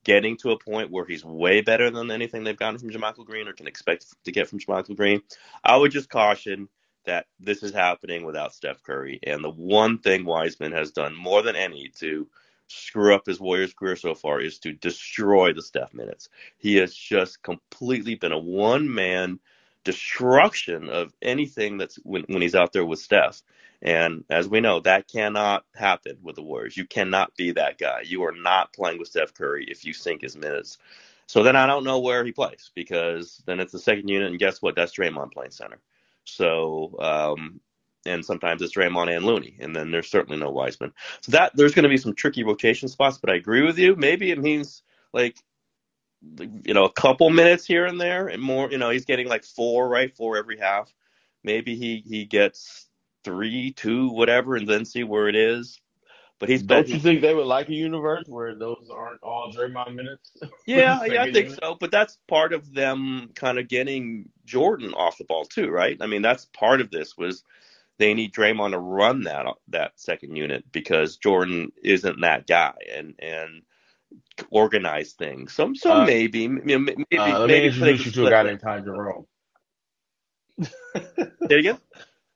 getting 0.04 0.37
to 0.38 0.52
a 0.52 0.59
point 0.59 0.90
where 0.90 1.04
he's 1.04 1.24
way 1.24 1.61
better 1.61 1.90
than 1.90 2.11
anything 2.11 2.44
they've 2.44 2.57
gotten 2.57 2.78
from 2.78 2.90
JaMychal 2.90 3.26
Green 3.26 3.48
or 3.48 3.52
can 3.52 3.66
expect 3.66 4.07
to 4.24 4.33
get 4.33 4.48
from 4.48 4.59
JaMychal 4.59 4.96
Green. 4.96 5.22
I 5.64 5.76
would 5.76 5.92
just 5.92 6.09
caution 6.09 6.68
that 7.08 7.26
this 7.40 7.62
is 7.62 7.72
happening 7.72 8.26
without 8.26 8.54
Steph 8.54 8.82
Curry. 8.82 9.18
And 9.22 9.42
the 9.42 9.50
one 9.50 9.98
thing 9.98 10.26
Wiseman 10.26 10.72
has 10.72 10.92
done 10.92 11.16
more 11.16 11.42
than 11.42 11.56
any 11.56 11.88
to 12.00 12.28
screw 12.66 13.14
up 13.14 13.24
his 13.24 13.40
Warriors 13.40 13.72
career 13.72 13.96
so 13.96 14.14
far 14.14 14.42
is 14.42 14.58
to 14.58 14.74
destroy 14.74 15.54
the 15.54 15.62
Steph 15.62 15.94
minutes. 15.94 16.28
He 16.58 16.76
has 16.76 16.94
just 16.94 17.42
completely 17.42 18.14
been 18.14 18.32
a 18.32 18.38
one 18.38 18.92
man 18.92 19.40
destruction 19.84 20.90
of 20.90 21.14
anything 21.22 21.78
that's 21.78 21.96
when, 22.02 22.24
when 22.28 22.42
he's 22.42 22.54
out 22.54 22.74
there 22.74 22.84
with 22.84 22.98
Steph. 22.98 23.42
And 23.80 24.24
as 24.28 24.46
we 24.46 24.60
know, 24.60 24.80
that 24.80 25.08
cannot 25.08 25.64
happen 25.74 26.18
with 26.22 26.36
the 26.36 26.42
Warriors. 26.42 26.76
You 26.76 26.84
cannot 26.84 27.34
be 27.36 27.52
that 27.52 27.78
guy. 27.78 28.02
You 28.04 28.24
are 28.24 28.32
not 28.32 28.74
playing 28.74 28.98
with 28.98 29.08
Steph 29.08 29.32
Curry 29.32 29.64
if 29.66 29.86
you 29.86 29.94
sink 29.94 30.20
his 30.20 30.36
minutes. 30.36 30.76
So 31.26 31.42
then 31.42 31.56
I 31.56 31.66
don't 31.66 31.84
know 31.84 32.00
where 32.00 32.22
he 32.22 32.32
plays 32.32 32.70
because 32.74 33.42
then 33.46 33.60
it's 33.60 33.72
the 33.72 33.78
second 33.78 34.08
unit, 34.08 34.30
and 34.30 34.38
guess 34.38 34.60
what? 34.60 34.74
That's 34.74 34.94
Draymond 34.94 35.32
playing 35.32 35.52
center. 35.52 35.78
So, 36.28 36.96
um, 37.00 37.60
and 38.06 38.24
sometimes 38.24 38.62
it's 38.62 38.74
Draymond 38.74 39.14
and 39.14 39.24
Looney, 39.24 39.56
and 39.60 39.74
then 39.74 39.90
there's 39.90 40.10
certainly 40.10 40.38
no 40.38 40.50
Wiseman. 40.50 40.92
So 41.20 41.32
that 41.32 41.52
there's 41.54 41.74
going 41.74 41.84
to 41.84 41.88
be 41.88 41.96
some 41.96 42.14
tricky 42.14 42.44
rotation 42.44 42.88
spots, 42.88 43.18
but 43.18 43.30
I 43.30 43.34
agree 43.34 43.62
with 43.62 43.78
you. 43.78 43.96
Maybe 43.96 44.30
it 44.30 44.38
means 44.38 44.82
like 45.12 45.36
you 46.64 46.74
know 46.74 46.84
a 46.84 46.92
couple 46.92 47.30
minutes 47.30 47.64
here 47.64 47.86
and 47.86 48.00
there, 48.00 48.28
and 48.28 48.42
more. 48.42 48.70
You 48.70 48.78
know, 48.78 48.90
he's 48.90 49.04
getting 49.04 49.28
like 49.28 49.44
four, 49.44 49.88
right, 49.88 50.14
four 50.16 50.36
every 50.36 50.58
half. 50.58 50.92
Maybe 51.44 51.76
he 51.76 52.02
he 52.06 52.24
gets 52.24 52.88
three, 53.24 53.72
two, 53.72 54.10
whatever, 54.10 54.56
and 54.56 54.68
then 54.68 54.84
see 54.84 55.04
where 55.04 55.28
it 55.28 55.36
is. 55.36 55.80
But 56.38 56.48
he's 56.48 56.62
don't 56.62 56.87
you 56.87 57.01
think 57.01 57.20
they 57.20 57.35
would 57.35 57.46
like 57.46 57.68
a 57.68 57.74
universe 57.74 58.24
where 58.29 58.55
those 58.55 58.88
aren't 58.92 59.22
all 59.22 59.53
Draymond 59.53 59.94
minutes? 59.94 60.31
Yeah, 60.66 61.03
yeah, 61.05 61.22
I 61.22 61.33
think 61.33 61.51
so. 61.51 61.77
But 61.81 61.90
that's 61.90 62.18
part 62.29 62.53
of 62.53 62.72
them 62.72 63.31
kind 63.35 63.59
of 63.59 63.68
getting 63.68 64.29
Jordan 64.44 64.92
off 64.92 65.16
the 65.16 65.24
ball 65.24 65.46
too, 65.46 65.68
right? 65.68 65.96
I 66.01 66.07
mean, 66.07 66.20
that's 66.22 66.44
part 66.44 66.83
of 66.83 66.90
this 66.90 67.16
was 67.16 67.42
they 67.98 68.14
need 68.14 68.33
Draymond 68.35 68.72
to 68.72 68.79
run 68.79 69.22
that 69.24 69.46
that 69.68 69.92
second 69.96 70.37
unit 70.37 70.64
because 70.70 71.16
Jordan 71.16 71.72
isn't 71.83 72.20
that 72.20 72.46
guy 72.46 72.74
and 72.94 73.14
and 73.18 73.62
organize 74.51 75.12
things. 75.14 75.55
So 75.55 75.72
so 75.74 75.92
uh, 75.92 76.05
maybe 76.05 76.48
maybe 76.48 77.05
uh, 77.16 77.38
let 77.40 77.46
maybe 77.48 77.61
me 77.61 77.66
introduce 77.66 78.07
you 78.07 78.12
to 78.12 78.27
a 78.27 78.31
guy 78.31 78.42
named 78.44 78.61
Ty 78.61 78.81
Jerome. 78.81 79.27
Say 81.48 81.59
again. 81.59 81.79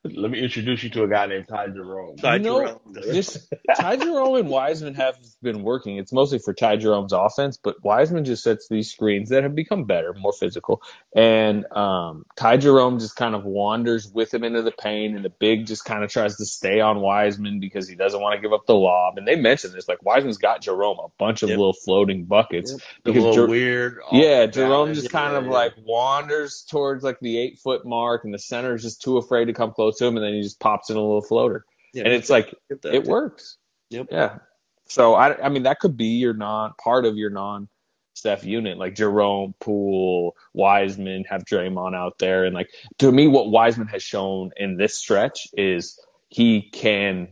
Let 0.04 0.32
me 0.32 0.40
introduce 0.40 0.82
you 0.82 0.90
to 0.90 1.04
a 1.04 1.08
guy 1.08 1.26
named 1.26 1.46
Ty 1.46 1.68
Jerome. 1.68 2.16
Ty 2.16 2.36
you 2.36 2.42
know, 2.42 2.66
Jerome. 2.66 2.80
This, 2.90 3.48
Ty 3.76 3.96
Jerome 3.98 4.34
and 4.34 4.48
Wiseman 4.48 4.94
have 4.94 5.16
been 5.42 5.62
working. 5.62 5.98
It's 5.98 6.12
mostly 6.12 6.40
for 6.40 6.52
Ty 6.52 6.78
Jerome's 6.78 7.12
offense, 7.12 7.56
but 7.56 7.76
Wiseman 7.84 8.24
just 8.24 8.42
sets 8.42 8.66
these 8.66 8.90
screens 8.90 9.28
that 9.28 9.44
have 9.44 9.54
become 9.54 9.84
better, 9.84 10.12
more 10.12 10.32
physical. 10.32 10.82
And 11.14 11.70
um, 11.70 12.26
Ty 12.34 12.56
Jerome 12.56 12.98
just 12.98 13.14
kind 13.14 13.36
of 13.36 13.44
wanders 13.44 14.10
with 14.12 14.34
him 14.34 14.42
into 14.42 14.62
the 14.62 14.72
paint, 14.72 15.14
and 15.14 15.24
the 15.24 15.30
big 15.30 15.66
just 15.66 15.84
kind 15.84 16.02
of 16.02 16.10
tries 16.10 16.36
to 16.38 16.46
stay 16.46 16.80
on 16.80 17.00
Wiseman 17.00 17.60
because 17.60 17.88
he 17.88 17.94
doesn't 17.94 18.20
want 18.20 18.34
to 18.34 18.40
give 18.40 18.52
up 18.52 18.66
the 18.66 18.74
lob. 18.74 19.18
And 19.18 19.28
they 19.28 19.36
mentioned 19.36 19.72
this, 19.72 19.86
like 19.86 20.02
Wiseman's 20.02 20.38
got 20.38 20.62
Jerome 20.62 20.98
a 20.98 21.08
bunch 21.16 21.44
of 21.44 21.48
yep. 21.48 21.58
little 21.58 21.74
floating 21.74 22.24
buckets. 22.24 22.72
Yep. 22.72 22.80
Because 23.04 23.34
Jer- 23.36 23.46
weird. 23.46 23.98
Yeah, 24.10 24.46
Jerome 24.46 24.94
just 24.94 25.10
kind 25.10 25.34
yeah, 25.34 25.38
of 25.38 25.44
yeah. 25.44 25.52
like 25.52 25.74
wanders 25.84 26.66
towards 26.68 27.04
like 27.04 27.20
the 27.20 27.38
eight 27.38 27.60
foot 27.60 27.86
mark, 27.86 28.24
and 28.24 28.34
the 28.34 28.40
center 28.40 28.74
is 28.74 28.82
just 28.82 29.00
too 29.00 29.16
afraid 29.16 29.44
to 29.44 29.52
come 29.52 29.70
close 29.70 29.91
to 29.98 30.06
him, 30.06 30.16
and 30.16 30.24
then 30.24 30.34
he 30.34 30.42
just 30.42 30.60
pops 30.60 30.90
in 30.90 30.96
a 30.96 31.00
little 31.00 31.22
floater, 31.22 31.64
yeah, 31.92 32.04
and 32.04 32.12
it's 32.12 32.30
like 32.30 32.54
it 32.68 33.04
works. 33.04 33.56
Yep. 33.90 34.08
Yeah. 34.10 34.38
So 34.86 35.14
I, 35.14 35.46
I 35.46 35.48
mean, 35.48 35.64
that 35.64 35.80
could 35.80 35.96
be 35.96 36.18
your 36.18 36.34
non 36.34 36.72
part 36.82 37.04
of 37.04 37.16
your 37.16 37.30
non 37.30 37.68
Steph 38.14 38.44
unit, 38.44 38.76
like 38.76 38.94
Jerome, 38.94 39.54
Poole, 39.58 40.36
Wiseman, 40.52 41.24
have 41.30 41.44
Draymond 41.44 41.94
out 41.94 42.18
there, 42.18 42.44
and 42.44 42.54
like 42.54 42.70
to 42.98 43.10
me, 43.10 43.26
what 43.26 43.50
Wiseman 43.50 43.88
has 43.88 44.02
shown 44.02 44.50
in 44.56 44.76
this 44.76 44.96
stretch 44.96 45.48
is 45.54 45.98
he 46.28 46.62
can, 46.62 47.28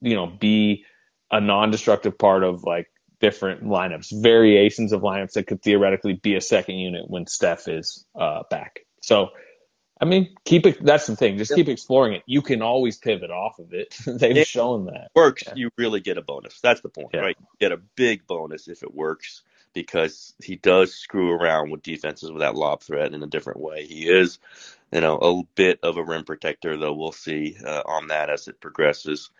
you 0.00 0.14
know, 0.14 0.26
be 0.26 0.84
a 1.30 1.40
non-destructive 1.40 2.18
part 2.18 2.44
of 2.44 2.64
like 2.64 2.90
different 3.20 3.64
lineups, 3.64 4.22
variations 4.22 4.92
of 4.92 5.02
lineups 5.02 5.32
that 5.32 5.46
could 5.46 5.62
theoretically 5.62 6.14
be 6.14 6.34
a 6.34 6.40
second 6.40 6.76
unit 6.76 7.04
when 7.08 7.26
Steph 7.26 7.68
is 7.68 8.04
uh, 8.18 8.42
back. 8.50 8.80
So 9.02 9.30
I 10.00 10.04
mean, 10.04 10.36
keep 10.44 10.66
it. 10.66 10.84
That's 10.84 11.06
the 11.06 11.16
thing. 11.16 11.38
Just 11.38 11.54
keep 11.54 11.68
exploring 11.68 12.14
it. 12.14 12.22
You 12.26 12.42
can 12.42 12.62
always 12.62 12.96
pivot 12.96 13.30
off 13.30 13.58
of 13.58 13.72
it. 13.72 13.96
They've 14.06 14.36
it 14.36 14.46
shown 14.46 14.86
that 14.86 15.10
works. 15.14 15.44
Yeah. 15.46 15.54
You 15.56 15.70
really 15.76 16.00
get 16.00 16.18
a 16.18 16.22
bonus. 16.22 16.60
That's 16.60 16.80
the 16.80 16.88
point, 16.88 17.10
yeah. 17.14 17.20
right? 17.20 17.36
You 17.38 17.46
get 17.58 17.72
a 17.72 17.78
big 17.96 18.26
bonus 18.26 18.68
if 18.68 18.82
it 18.82 18.94
works 18.94 19.42
because 19.72 20.34
he 20.42 20.56
does 20.56 20.94
screw 20.94 21.32
around 21.32 21.70
with 21.70 21.82
defenses 21.82 22.30
with 22.30 22.40
that 22.40 22.54
lob 22.54 22.82
threat 22.82 23.12
in 23.12 23.22
a 23.22 23.26
different 23.26 23.60
way. 23.60 23.86
He 23.86 24.08
is, 24.08 24.38
you 24.92 25.00
know, 25.00 25.18
a 25.18 25.42
bit 25.54 25.80
of 25.82 25.96
a 25.96 26.04
rim 26.04 26.24
protector, 26.24 26.76
though. 26.76 26.94
We'll 26.94 27.12
see 27.12 27.56
uh, 27.64 27.82
on 27.84 28.08
that 28.08 28.30
as 28.30 28.48
it 28.48 28.60
progresses 28.60 29.30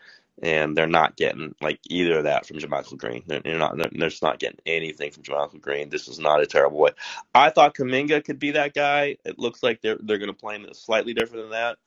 and 0.41 0.75
they're 0.77 0.87
not 0.87 1.17
getting 1.17 1.55
like 1.61 1.79
either 1.89 2.19
of 2.19 2.23
that 2.23 2.45
from 2.45 2.57
JaMychal 2.57 2.97
Green. 2.97 3.23
They're, 3.27 3.41
they're 3.41 3.57
not. 3.57 3.77
They're, 3.77 3.89
they're, 3.91 4.09
just 4.09 4.23
not 4.23 4.39
getting 4.39 4.59
anything 4.65 5.11
from 5.11 5.23
JaMychal 5.23 5.61
Green. 5.61 5.89
This 5.89 6.07
is 6.07 6.19
not 6.19 6.41
a 6.41 6.47
terrible 6.47 6.79
way. 6.79 6.91
I 7.33 7.49
thought 7.49 7.75
Kuminga 7.75 8.23
could 8.23 8.39
be 8.39 8.51
that 8.51 8.73
guy. 8.73 9.17
It 9.25 9.39
looks 9.39 9.63
like 9.63 9.81
they're 9.81 9.97
they're 10.01 10.17
going 10.17 10.27
to 10.27 10.33
play 10.33 10.55
him 10.55 10.67
slightly 10.73 11.13
different 11.13 11.43
than 11.43 11.51
that. 11.51 11.77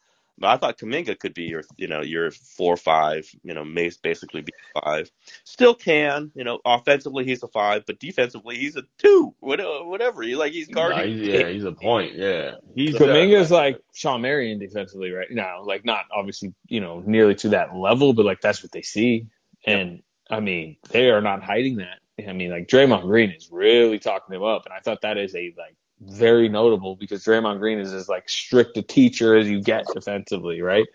But 0.42 0.48
I 0.48 0.56
thought 0.56 0.76
Kuminga 0.76 1.20
could 1.20 1.34
be 1.34 1.44
your, 1.44 1.62
you 1.76 1.86
know, 1.86 2.00
your 2.00 2.32
four 2.32 2.76
five, 2.76 3.30
you 3.44 3.54
know, 3.54 3.64
basically 4.02 4.42
be 4.42 4.52
five. 4.74 5.08
Still 5.44 5.72
can, 5.72 6.32
you 6.34 6.42
know, 6.42 6.58
offensively 6.64 7.24
he's 7.24 7.44
a 7.44 7.48
five, 7.48 7.86
but 7.86 8.00
defensively 8.00 8.58
he's 8.58 8.74
a 8.74 8.82
two, 8.98 9.36
whatever. 9.38 9.84
whatever. 9.84 10.20
He 10.22 10.34
like 10.34 10.50
he's 10.50 10.66
guarding. 10.66 10.98
No, 10.98 11.06
he's, 11.06 11.28
yeah, 11.28 11.48
he's 11.48 11.62
a 11.62 11.70
point. 11.70 12.14
Yeah, 12.16 12.56
he's 12.74 12.96
Kuminga's 12.96 13.52
uh, 13.52 13.54
like 13.54 13.80
Shawn 13.94 14.22
Marion 14.22 14.58
defensively 14.58 15.12
right 15.12 15.30
now. 15.30 15.62
Like 15.62 15.84
not 15.84 16.06
obviously, 16.12 16.52
you 16.66 16.80
know, 16.80 17.00
nearly 17.06 17.36
to 17.36 17.50
that 17.50 17.76
level, 17.76 18.12
but 18.12 18.26
like 18.26 18.40
that's 18.40 18.64
what 18.64 18.72
they 18.72 18.82
see. 18.82 19.28
And 19.64 20.02
I 20.28 20.40
mean, 20.40 20.76
they 20.90 21.10
are 21.10 21.20
not 21.20 21.44
hiding 21.44 21.76
that. 21.76 22.00
I 22.18 22.32
mean, 22.32 22.50
like 22.50 22.66
Draymond 22.66 23.02
Green 23.02 23.30
is 23.30 23.48
really 23.52 24.00
talking 24.00 24.34
him 24.34 24.42
up, 24.42 24.64
and 24.64 24.74
I 24.74 24.80
thought 24.80 25.02
that 25.02 25.18
is 25.18 25.36
a 25.36 25.54
like 25.56 25.76
very 26.08 26.48
notable 26.48 26.96
because 26.96 27.24
Draymond 27.24 27.58
Green 27.58 27.78
is 27.78 27.92
as 27.92 28.08
like 28.08 28.28
strict 28.28 28.76
a 28.76 28.82
teacher 28.82 29.36
as 29.36 29.48
you 29.48 29.60
get 29.60 29.86
defensively, 29.92 30.60
right? 30.60 30.86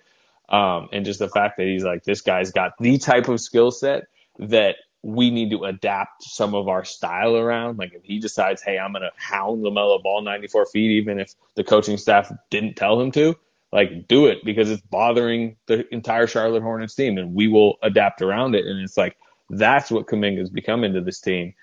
Um, 0.50 0.90
and 0.92 1.06
just 1.06 1.20
the 1.20 1.30
fact 1.30 1.58
that 1.58 1.68
he's 1.68 1.84
like, 1.84 2.04
this 2.04 2.22
guy's 2.22 2.52
got 2.52 2.74
the 2.80 2.98
type 2.98 3.28
of 3.28 3.40
skill 3.40 3.72
set 3.72 4.08
that 4.40 4.76
we 5.04 5.30
need 5.30 5.52
to 5.52 5.64
adapt 5.64 6.24
some 6.24 6.56
of 6.56 6.68
our 6.68 6.84
style 6.84 7.36
around. 7.36 7.78
Like 7.78 7.94
if 7.94 8.04
he 8.04 8.20
decides, 8.20 8.62
hey, 8.62 8.78
I'm 8.78 8.94
gonna 8.94 9.12
hound 9.16 9.64
LaMelo 9.64 10.02
Ball 10.02 10.22
94 10.22 10.66
feet, 10.68 10.92
even 10.92 11.20
if 11.20 11.34
the 11.56 11.64
coaching 11.64 11.98
staff 11.98 12.32
didn't 12.50 12.76
tell 12.76 13.00
him 13.00 13.12
to, 13.12 13.36
like 13.72 14.08
do 14.08 14.28
it 14.28 14.44
because 14.44 14.70
it's 14.70 14.82
bothering 14.82 15.58
the 15.68 15.86
entire 15.94 16.28
Charlotte 16.28 16.64
Hornets 16.64 16.96
team, 16.96 17.18
and 17.18 17.34
we 17.34 17.48
will 17.48 17.78
adapt 17.84 18.22
around 18.22 18.56
it. 18.56 18.66
And 18.66 18.82
it's 18.82 18.98
like 18.98 19.18
that's 19.50 19.92
what 19.92 20.08
Kuminga's 20.08 20.50
become 20.50 20.84
into 20.84 21.02
this 21.02 21.20
team 21.20 21.54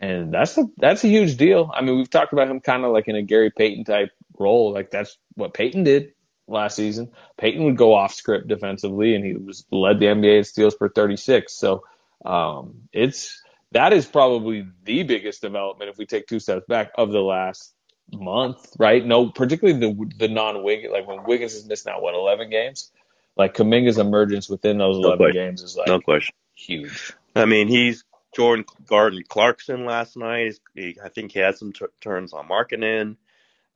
and 0.00 0.32
that's 0.32 0.56
a 0.58 0.64
that's 0.76 1.04
a 1.04 1.08
huge 1.08 1.36
deal. 1.36 1.70
I 1.74 1.82
mean, 1.82 1.96
we've 1.96 2.10
talked 2.10 2.32
about 2.32 2.48
him 2.48 2.60
kind 2.60 2.84
of 2.84 2.92
like 2.92 3.08
in 3.08 3.16
a 3.16 3.22
Gary 3.22 3.50
Payton 3.50 3.84
type 3.84 4.10
role. 4.38 4.72
Like 4.72 4.90
that's 4.90 5.16
what 5.34 5.54
Payton 5.54 5.84
did 5.84 6.12
last 6.46 6.76
season. 6.76 7.12
Payton 7.38 7.64
would 7.64 7.76
go 7.76 7.94
off 7.94 8.14
script 8.14 8.48
defensively, 8.48 9.14
and 9.14 9.24
he 9.24 9.34
was 9.34 9.64
led 9.70 10.00
the 10.00 10.06
NBA 10.06 10.38
in 10.38 10.44
steals 10.44 10.74
per 10.74 10.88
36. 10.88 11.52
So 11.52 11.84
um, 12.24 12.82
it's 12.92 13.42
that 13.72 13.92
is 13.92 14.06
probably 14.06 14.66
the 14.84 15.02
biggest 15.02 15.42
development 15.42 15.90
if 15.90 15.98
we 15.98 16.06
take 16.06 16.26
two 16.26 16.40
steps 16.40 16.66
back 16.68 16.92
of 16.96 17.10
the 17.10 17.20
last 17.20 17.74
month, 18.12 18.76
right? 18.78 19.04
No, 19.04 19.30
particularly 19.30 19.78
the 19.78 20.10
the 20.18 20.28
non 20.28 20.62
Wiggins, 20.62 20.92
like 20.92 21.06
when 21.06 21.24
Wiggins 21.24 21.54
has 21.54 21.66
missed 21.66 21.86
now 21.86 22.00
what 22.00 22.14
11 22.14 22.50
games. 22.50 22.90
Like 23.36 23.54
Kuminga's 23.54 23.98
emergence 23.98 24.48
within 24.48 24.78
those 24.78 24.96
11 24.96 25.26
no 25.26 25.32
games 25.32 25.60
is 25.60 25.76
like 25.76 25.88
no 25.88 26.00
question 26.00 26.34
huge. 26.54 27.12
I 27.34 27.44
mean, 27.44 27.68
he's 27.68 28.04
Jordan 28.34 28.64
Garden 28.86 29.22
Clarkson 29.28 29.84
last 29.84 30.16
night. 30.16 30.54
He, 30.74 30.96
I 31.02 31.08
think 31.08 31.32
he 31.32 31.38
had 31.40 31.56
some 31.56 31.72
t- 31.72 31.86
turns 32.00 32.32
on 32.32 32.48
Markkanen. 32.48 33.16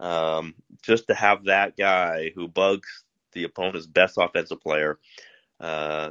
Um, 0.01 0.55
just 0.83 1.09
to 1.09 1.15
have 1.15 1.45
that 1.45 1.77
guy 1.77 2.31
who 2.35 2.47
bugs 2.47 3.05
the 3.33 3.45
opponent's 3.45 3.87
best 3.87 4.17
offensive 4.17 4.61
player, 4.61 4.99
uh, 5.61 6.11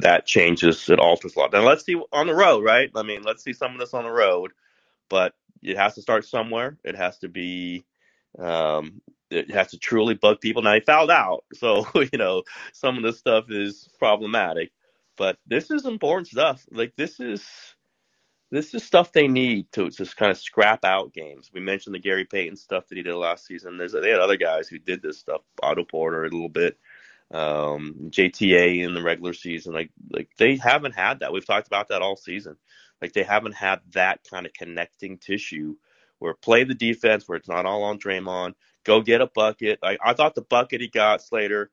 that 0.00 0.22
changes, 0.24 0.88
it 0.88 0.98
alters 0.98 1.36
a 1.36 1.38
lot. 1.38 1.52
Now 1.52 1.60
let's 1.66 1.84
see 1.84 2.00
on 2.12 2.26
the 2.26 2.34
road, 2.34 2.64
right? 2.64 2.90
I 2.94 3.02
mean, 3.02 3.22
let's 3.22 3.44
see 3.44 3.52
some 3.52 3.72
of 3.72 3.78
this 3.78 3.92
on 3.92 4.04
the 4.04 4.10
road, 4.10 4.52
but 5.10 5.34
it 5.62 5.76
has 5.76 5.94
to 5.96 6.02
start 6.02 6.24
somewhere. 6.24 6.78
It 6.84 6.96
has 6.96 7.18
to 7.18 7.28
be, 7.28 7.84
um, 8.38 9.02
it 9.30 9.50
has 9.50 9.72
to 9.72 9.78
truly 9.78 10.14
bug 10.14 10.40
people. 10.40 10.62
Now 10.62 10.74
he 10.74 10.80
fouled 10.80 11.10
out, 11.10 11.44
so 11.54 11.86
you 11.94 12.18
know 12.18 12.44
some 12.72 12.96
of 12.96 13.02
this 13.02 13.18
stuff 13.18 13.46
is 13.50 13.88
problematic. 13.98 14.70
But 15.18 15.38
this 15.46 15.70
is 15.72 15.86
important 15.86 16.28
stuff. 16.28 16.66
Like 16.72 16.94
this 16.96 17.20
is 17.20 17.46
this 18.50 18.74
is 18.74 18.84
stuff 18.84 19.12
they 19.12 19.28
need 19.28 19.70
to 19.72 19.90
just 19.90 20.16
kind 20.16 20.32
of 20.32 20.38
scrap 20.38 20.84
out 20.84 21.14
games. 21.14 21.50
We 21.52 21.60
mentioned 21.60 21.94
the 21.94 22.00
Gary 22.00 22.24
Payton 22.24 22.56
stuff 22.56 22.88
that 22.88 22.96
he 22.96 23.04
did 23.04 23.14
last 23.14 23.46
season. 23.46 23.78
There's 23.78 23.92
they 23.92 24.10
had 24.10 24.20
other 24.20 24.38
guys 24.38 24.68
who 24.68 24.78
did 24.78 25.02
this 25.02 25.18
stuff. 25.18 25.42
Otto 25.62 25.84
Porter 25.84 26.24
a 26.24 26.30
little 26.30 26.48
bit, 26.48 26.78
um, 27.32 27.96
JTA 28.10 28.84
in 28.84 28.94
the 28.94 29.02
regular 29.02 29.34
season. 29.34 29.74
Like 29.74 29.90
like 30.10 30.30
they 30.38 30.56
haven't 30.56 30.94
had 30.94 31.20
that. 31.20 31.32
We've 31.32 31.46
talked 31.46 31.68
about 31.68 31.88
that 31.88 32.02
all 32.02 32.16
season. 32.16 32.56
Like 33.02 33.12
they 33.12 33.24
haven't 33.24 33.54
had 33.54 33.80
that 33.92 34.20
kind 34.30 34.46
of 34.46 34.54
connecting 34.54 35.18
tissue 35.18 35.76
where 36.20 36.34
play 36.34 36.64
the 36.64 36.74
defense 36.74 37.28
where 37.28 37.38
it's 37.38 37.48
not 37.48 37.66
all 37.66 37.84
on 37.84 38.00
Draymond. 38.00 38.54
Go 38.84 39.02
get 39.02 39.20
a 39.20 39.26
bucket. 39.28 39.80
I, 39.82 39.98
I 40.04 40.14
thought 40.14 40.34
the 40.36 40.42
bucket 40.42 40.80
he 40.80 40.88
got 40.88 41.22
Slater 41.22 41.70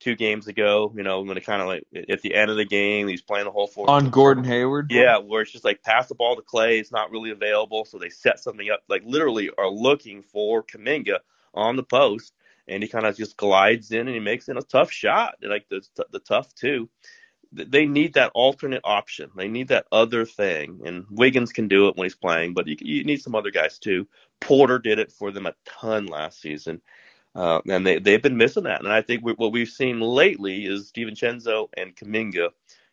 two 0.00 0.14
games 0.14 0.46
ago, 0.46 0.92
you 0.96 1.02
know, 1.02 1.22
when 1.22 1.36
it 1.36 1.44
kind 1.44 1.60
of 1.60 1.68
like 1.68 1.84
at 2.08 2.22
the 2.22 2.34
end 2.34 2.50
of 2.50 2.56
the 2.56 2.64
game, 2.64 3.08
he's 3.08 3.22
playing 3.22 3.44
the 3.44 3.50
whole 3.50 3.66
fourth. 3.66 3.88
On 3.88 4.10
Gordon 4.10 4.44
Hayward? 4.44 4.90
Yeah, 4.90 5.18
where 5.18 5.42
it's 5.42 5.52
just 5.52 5.64
like 5.64 5.82
pass 5.82 6.08
the 6.08 6.14
ball 6.14 6.36
to 6.36 6.42
Clay. 6.42 6.78
It's 6.78 6.92
not 6.92 7.10
really 7.10 7.30
available. 7.30 7.84
So 7.84 7.98
they 7.98 8.10
set 8.10 8.40
something 8.40 8.68
up, 8.70 8.82
like 8.88 9.02
literally 9.04 9.50
are 9.56 9.70
looking 9.70 10.22
for 10.22 10.62
Kuminga 10.62 11.18
on 11.54 11.76
the 11.76 11.82
post. 11.82 12.32
And 12.70 12.82
he 12.82 12.88
kind 12.88 13.06
of 13.06 13.16
just 13.16 13.38
glides 13.38 13.92
in 13.92 14.00
and 14.00 14.10
he 14.10 14.20
makes 14.20 14.48
in 14.48 14.58
a 14.58 14.62
tough 14.62 14.90
shot, 14.92 15.36
like 15.42 15.66
the, 15.70 15.80
the 16.10 16.18
tough 16.18 16.54
two. 16.54 16.90
They 17.50 17.86
need 17.86 18.12
that 18.14 18.30
alternate 18.34 18.82
option. 18.84 19.30
They 19.34 19.48
need 19.48 19.68
that 19.68 19.86
other 19.90 20.26
thing. 20.26 20.82
And 20.84 21.06
Wiggins 21.08 21.50
can 21.50 21.66
do 21.66 21.88
it 21.88 21.96
when 21.96 22.04
he's 22.04 22.14
playing, 22.14 22.52
but 22.52 22.66
you, 22.66 22.76
you 22.78 23.04
need 23.04 23.22
some 23.22 23.34
other 23.34 23.50
guys 23.50 23.78
too. 23.78 24.06
Porter 24.38 24.78
did 24.78 24.98
it 24.98 25.12
for 25.12 25.30
them 25.30 25.46
a 25.46 25.54
ton 25.64 26.04
last 26.06 26.42
season. 26.42 26.82
Uh, 27.38 27.60
and 27.68 27.86
they, 27.86 28.00
they've 28.00 28.22
been 28.22 28.36
missing 28.36 28.64
that. 28.64 28.82
And 28.82 28.92
I 28.92 29.00
think 29.00 29.24
we, 29.24 29.32
what 29.32 29.52
we've 29.52 29.68
seen 29.68 30.00
lately 30.00 30.66
is 30.66 30.90
DiVincenzo 30.90 31.68
and 31.76 31.94
Kuminga 31.94 32.48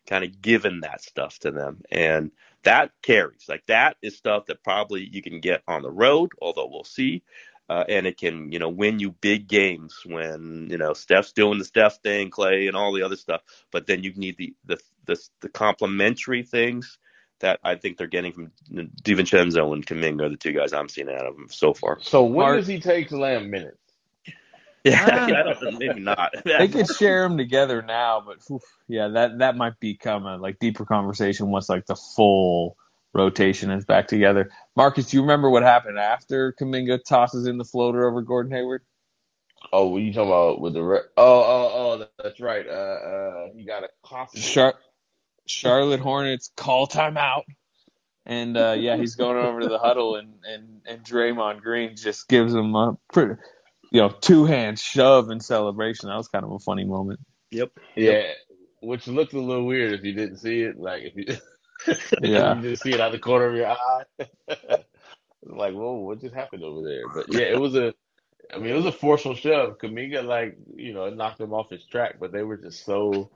kind 0.06 0.22
of 0.22 0.40
giving 0.40 0.82
that 0.82 1.02
stuff 1.02 1.40
to 1.40 1.50
them. 1.50 1.82
And 1.90 2.30
that 2.62 2.92
carries. 3.02 3.46
Like 3.48 3.66
that 3.66 3.96
is 4.02 4.16
stuff 4.16 4.46
that 4.46 4.62
probably 4.62 5.08
you 5.10 5.20
can 5.20 5.40
get 5.40 5.64
on 5.66 5.82
the 5.82 5.90
road, 5.90 6.30
although 6.40 6.68
we'll 6.70 6.84
see. 6.84 7.24
Uh, 7.68 7.82
and 7.88 8.06
it 8.06 8.18
can, 8.18 8.52
you 8.52 8.60
know, 8.60 8.68
win 8.68 9.00
you 9.00 9.10
big 9.10 9.48
games 9.48 10.02
when, 10.06 10.68
you 10.70 10.78
know, 10.78 10.92
Steph's 10.92 11.32
doing 11.32 11.58
the 11.58 11.64
Steph 11.64 12.00
thing, 12.00 12.30
Clay 12.30 12.68
and 12.68 12.76
all 12.76 12.92
the 12.92 13.02
other 13.02 13.16
stuff. 13.16 13.40
But 13.72 13.88
then 13.88 14.04
you 14.04 14.12
need 14.14 14.36
the, 14.36 14.54
the, 14.64 14.78
the, 15.06 15.20
the 15.40 15.48
complementary 15.48 16.44
things 16.44 16.98
that 17.40 17.58
I 17.64 17.74
think 17.74 17.98
they're 17.98 18.06
getting 18.06 18.32
from 18.32 18.52
DiVincenzo 18.72 19.74
and 19.74 19.84
Kuminga, 19.84 20.30
the 20.30 20.36
two 20.36 20.52
guys 20.52 20.72
I'm 20.72 20.88
seeing 20.88 21.08
out 21.10 21.26
of 21.26 21.34
them 21.34 21.48
so 21.50 21.74
far. 21.74 21.98
So 22.00 22.22
when 22.22 22.46
Mark, 22.46 22.58
does 22.58 22.68
he 22.68 22.78
take 22.78 23.10
Lamb 23.10 23.50
minutes? 23.50 23.78
Yeah, 24.86 25.26
yeah 25.28 25.40
I 25.40 25.42
don't, 25.42 25.78
maybe 25.78 26.00
not. 26.00 26.32
they 26.44 26.68
could 26.68 26.88
share 26.88 27.28
them 27.28 27.38
together 27.38 27.82
now, 27.82 28.22
but 28.24 28.38
oof, 28.50 28.62
yeah, 28.88 29.08
that 29.08 29.38
that 29.38 29.56
might 29.56 29.80
become 29.80 30.26
a 30.26 30.36
like 30.36 30.58
deeper 30.60 30.84
conversation 30.84 31.48
once 31.50 31.68
like 31.68 31.86
the 31.86 31.96
full 31.96 32.76
rotation 33.12 33.70
is 33.70 33.84
back 33.84 34.08
together. 34.08 34.50
Marcus, 34.76 35.10
do 35.10 35.16
you 35.16 35.22
remember 35.22 35.50
what 35.50 35.64
happened 35.64 35.98
after 35.98 36.54
Kuminga 36.60 37.04
tosses 37.04 37.46
in 37.46 37.58
the 37.58 37.64
floater 37.64 38.06
over 38.08 38.22
Gordon 38.22 38.52
Hayward? 38.52 38.82
Oh, 39.72 39.88
what 39.88 40.02
you 40.02 40.12
talking 40.12 40.30
about 40.30 40.60
with 40.60 40.74
the 40.74 40.82
re- 40.82 41.00
oh 41.16 41.40
oh 41.42 41.70
oh 41.74 42.08
that's 42.22 42.40
right. 42.40 42.66
Uh, 42.66 42.70
uh, 42.70 43.46
he 43.56 43.64
got 43.64 43.82
a 43.82 43.88
coffee. 44.04 44.40
Char- 44.40 44.76
Charlotte 45.46 46.00
Hornets 46.00 46.52
call 46.56 46.86
timeout. 46.86 47.42
And 48.26 48.56
uh, 48.56 48.74
yeah, 48.78 48.96
he's 48.96 49.14
going 49.14 49.36
over 49.36 49.60
to 49.60 49.68
the 49.68 49.78
huddle, 49.78 50.16
and 50.16 50.34
and 50.44 50.80
and 50.84 51.04
Draymond 51.04 51.62
Green 51.62 51.94
just 51.96 52.28
gives 52.28 52.52
him 52.52 52.74
a 52.74 52.98
pretty, 53.12 53.34
you 53.96 54.02
know, 54.02 54.10
two 54.10 54.44
hand 54.44 54.78
shove 54.78 55.30
in 55.30 55.40
celebration. 55.40 56.10
That 56.10 56.16
was 56.16 56.28
kind 56.28 56.44
of 56.44 56.52
a 56.52 56.58
funny 56.58 56.84
moment. 56.84 57.18
Yep. 57.50 57.70
Yeah, 57.94 58.10
yep. 58.10 58.36
which 58.80 59.06
looked 59.06 59.32
a 59.32 59.40
little 59.40 59.64
weird 59.64 59.94
if 59.94 60.04
you 60.04 60.12
didn't 60.12 60.36
see 60.36 60.60
it. 60.60 60.78
Like 60.78 61.02
if 61.04 61.16
you, 61.16 61.96
yeah, 62.20 62.56
you 62.56 62.70
just 62.70 62.82
see 62.82 62.92
it 62.92 63.00
out 63.00 63.12
the 63.12 63.18
corner 63.18 63.46
of 63.46 63.54
your 63.54 63.68
eye. 63.68 64.04
like, 65.44 65.72
whoa, 65.72 65.94
what 65.94 66.20
just 66.20 66.34
happened 66.34 66.62
over 66.62 66.86
there? 66.86 67.08
But 67.08 67.32
yeah, 67.32 67.46
it 67.46 67.58
was 67.58 67.74
a. 67.74 67.94
I 68.54 68.58
mean, 68.58 68.72
it 68.72 68.76
was 68.76 68.84
a 68.84 68.92
forceful 68.92 69.34
shove. 69.34 69.78
Kuminga, 69.78 70.22
like, 70.22 70.58
you 70.74 70.92
know, 70.92 71.08
knocked 71.08 71.40
him 71.40 71.54
off 71.54 71.70
his 71.70 71.84
track, 71.86 72.16
but 72.20 72.32
they 72.32 72.42
were 72.42 72.58
just 72.58 72.84
so 72.84 73.30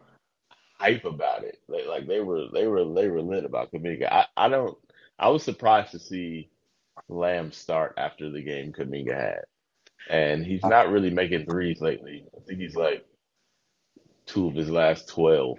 hype 0.78 1.06
about 1.06 1.42
it. 1.42 1.58
Like, 1.68 1.86
like 1.86 2.06
they 2.06 2.20
were, 2.20 2.48
they 2.52 2.66
were, 2.66 2.84
they 2.84 3.08
were 3.08 3.22
lit 3.22 3.46
about 3.46 3.72
Kuminga. 3.72 4.12
I, 4.12 4.26
I 4.36 4.48
don't. 4.50 4.76
I 5.18 5.30
was 5.30 5.42
surprised 5.42 5.92
to 5.92 5.98
see 5.98 6.50
Lamb 7.08 7.50
start 7.50 7.94
after 7.96 8.30
the 8.30 8.42
game 8.42 8.74
Kuminga 8.74 9.14
had 9.18 9.44
and 10.08 10.44
he's 10.44 10.62
not 10.62 10.90
really 10.90 11.10
making 11.10 11.46
threes 11.46 11.80
lately. 11.80 12.24
I 12.36 12.40
think 12.40 12.60
he's 12.60 12.76
like 12.76 13.04
two 14.26 14.48
of 14.48 14.54
his 14.54 14.70
last 14.70 15.08
twelve. 15.08 15.58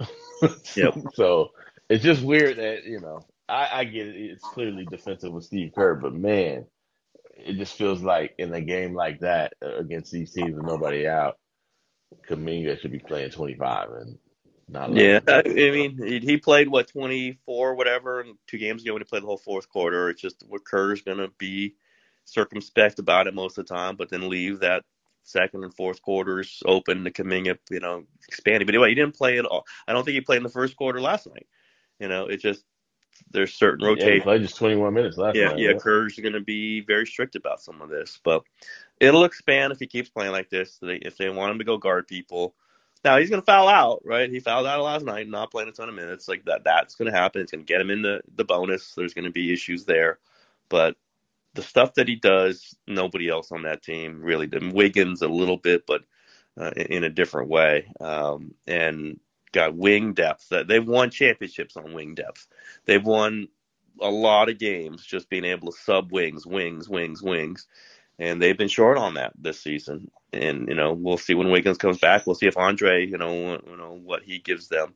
yep. 0.74 0.94
So 1.14 1.50
it's 1.88 2.04
just 2.04 2.22
weird 2.22 2.58
that 2.58 2.84
you 2.84 3.00
know 3.00 3.20
I, 3.48 3.68
I 3.72 3.84
get 3.84 4.08
it. 4.08 4.16
It's 4.16 4.44
clearly 4.44 4.86
defensive 4.86 5.32
with 5.32 5.44
Steve 5.44 5.72
Kerr, 5.74 5.94
but 5.94 6.14
man, 6.14 6.66
it 7.36 7.54
just 7.54 7.76
feels 7.76 8.02
like 8.02 8.34
in 8.38 8.52
a 8.54 8.60
game 8.60 8.94
like 8.94 9.20
that 9.20 9.54
uh, 9.62 9.76
against 9.76 10.12
these 10.12 10.32
teams 10.32 10.56
with 10.56 10.64
nobody 10.64 11.06
out, 11.06 11.38
Kuminga 12.28 12.80
should 12.80 12.92
be 12.92 12.98
playing 12.98 13.30
twenty 13.30 13.54
five 13.54 13.90
and. 13.90 14.18
Not 14.68 14.94
yeah, 14.94 15.20
I 15.26 15.42
mean, 15.42 15.98
he 16.00 16.38
played 16.38 16.68
what 16.68 16.88
twenty 16.88 17.38
four, 17.44 17.74
whatever, 17.74 18.24
two 18.46 18.56
games 18.56 18.82
ago 18.82 18.94
when 18.94 19.02
he 19.02 19.04
played 19.04 19.22
the 19.22 19.26
whole 19.26 19.36
fourth 19.36 19.68
quarter. 19.68 20.08
It's 20.08 20.22
just 20.22 20.42
what 20.48 20.64
Kerr's 20.64 21.02
going 21.02 21.18
to 21.18 21.28
be 21.36 21.74
circumspect 22.24 22.98
about 22.98 23.26
it 23.26 23.34
most 23.34 23.58
of 23.58 23.66
the 23.66 23.74
time, 23.74 23.96
but 23.96 24.10
then 24.10 24.28
leave 24.28 24.60
that 24.60 24.84
second 25.24 25.64
and 25.64 25.74
fourth 25.74 26.02
quarters 26.02 26.62
open 26.66 27.04
to 27.04 27.10
Kuminga, 27.10 27.58
you 27.70 27.80
know, 27.80 28.04
expanding. 28.28 28.66
But 28.66 28.74
anyway, 28.74 28.90
he 28.90 28.94
didn't 28.94 29.16
play 29.16 29.38
at 29.38 29.44
all. 29.44 29.64
I 29.86 29.92
don't 29.92 30.04
think 30.04 30.14
he 30.14 30.20
played 30.20 30.38
in 30.38 30.42
the 30.42 30.48
first 30.48 30.76
quarter 30.76 31.00
last 31.00 31.26
night. 31.26 31.46
You 31.98 32.08
know, 32.08 32.26
it 32.26 32.38
just 32.38 32.64
there's 33.30 33.54
certain 33.54 33.86
rotations. 33.86 34.08
Yeah, 34.08 34.14
he 34.14 34.20
played 34.20 34.42
just 34.42 34.56
21 34.56 34.94
minutes 34.94 35.16
last 35.16 35.36
yeah, 35.36 35.48
night. 35.48 35.58
Yeah, 35.58 35.70
yeah. 35.70 35.78
Kerr's 35.78 36.16
going 36.16 36.32
to 36.32 36.40
be 36.40 36.80
very 36.80 37.06
strict 37.06 37.36
about 37.36 37.60
some 37.60 37.80
of 37.80 37.88
this, 37.88 38.18
but 38.24 38.42
it'll 39.00 39.24
expand 39.24 39.72
if 39.72 39.78
he 39.78 39.86
keeps 39.86 40.08
playing 40.08 40.32
like 40.32 40.50
this. 40.50 40.78
If 40.82 41.16
they 41.16 41.28
want 41.28 41.52
him 41.52 41.58
to 41.58 41.64
go 41.64 41.78
guard 41.78 42.08
people. 42.08 42.54
Now 43.04 43.18
he's 43.18 43.30
going 43.30 43.42
to 43.42 43.46
foul 43.46 43.66
out, 43.66 44.02
right? 44.04 44.30
He 44.30 44.38
fouled 44.38 44.66
out 44.66 44.80
last 44.80 45.04
night, 45.04 45.28
not 45.28 45.50
playing 45.50 45.68
a 45.68 45.72
ton 45.72 45.88
of 45.88 45.94
minutes. 45.96 46.28
Like 46.28 46.44
that, 46.44 46.62
that's 46.62 46.94
going 46.94 47.10
to 47.10 47.18
happen. 47.18 47.40
It's 47.40 47.50
going 47.50 47.64
to 47.64 47.72
get 47.72 47.80
him 47.80 47.90
in 47.90 48.02
the, 48.02 48.20
the 48.36 48.44
bonus. 48.44 48.94
There's 48.94 49.12
going 49.12 49.24
to 49.24 49.32
be 49.32 49.52
issues 49.52 49.84
there, 49.84 50.20
but 50.68 50.96
the 51.54 51.62
stuff 51.62 51.94
that 51.94 52.08
he 52.08 52.16
does, 52.16 52.76
nobody 52.86 53.28
else 53.28 53.52
on 53.52 53.62
that 53.62 53.82
team 53.82 54.22
really 54.22 54.46
did. 54.46 54.72
Wiggins 54.72 55.22
a 55.22 55.28
little 55.28 55.58
bit, 55.58 55.86
but 55.86 56.02
uh, 56.58 56.70
in 56.70 57.04
a 57.04 57.10
different 57.10 57.48
way. 57.48 57.86
Um, 58.00 58.54
and 58.66 59.20
got 59.52 59.76
wing 59.76 60.14
depth. 60.14 60.50
They've 60.50 60.86
won 60.86 61.10
championships 61.10 61.76
on 61.76 61.92
wing 61.92 62.14
depth. 62.14 62.46
They've 62.86 63.04
won 63.04 63.48
a 64.00 64.10
lot 64.10 64.48
of 64.48 64.58
games 64.58 65.04
just 65.04 65.28
being 65.28 65.44
able 65.44 65.70
to 65.70 65.78
sub 65.78 66.10
wings, 66.10 66.46
wings, 66.46 66.88
wings, 66.88 67.22
wings. 67.22 67.66
And 68.18 68.40
they've 68.40 68.56
been 68.56 68.68
short 68.68 68.96
on 68.98 69.14
that 69.14 69.32
this 69.38 69.60
season. 69.60 70.10
And, 70.32 70.68
you 70.68 70.74
know, 70.74 70.92
we'll 70.92 71.18
see 71.18 71.34
when 71.34 71.50
Wiggins 71.50 71.78
comes 71.78 71.98
back. 71.98 72.26
We'll 72.26 72.36
see 72.36 72.46
if 72.46 72.56
Andre, 72.56 73.06
you 73.06 73.18
know, 73.18 73.60
you 73.66 73.76
know 73.76 74.00
what 74.02 74.22
he 74.22 74.38
gives 74.38 74.68
them. 74.68 74.94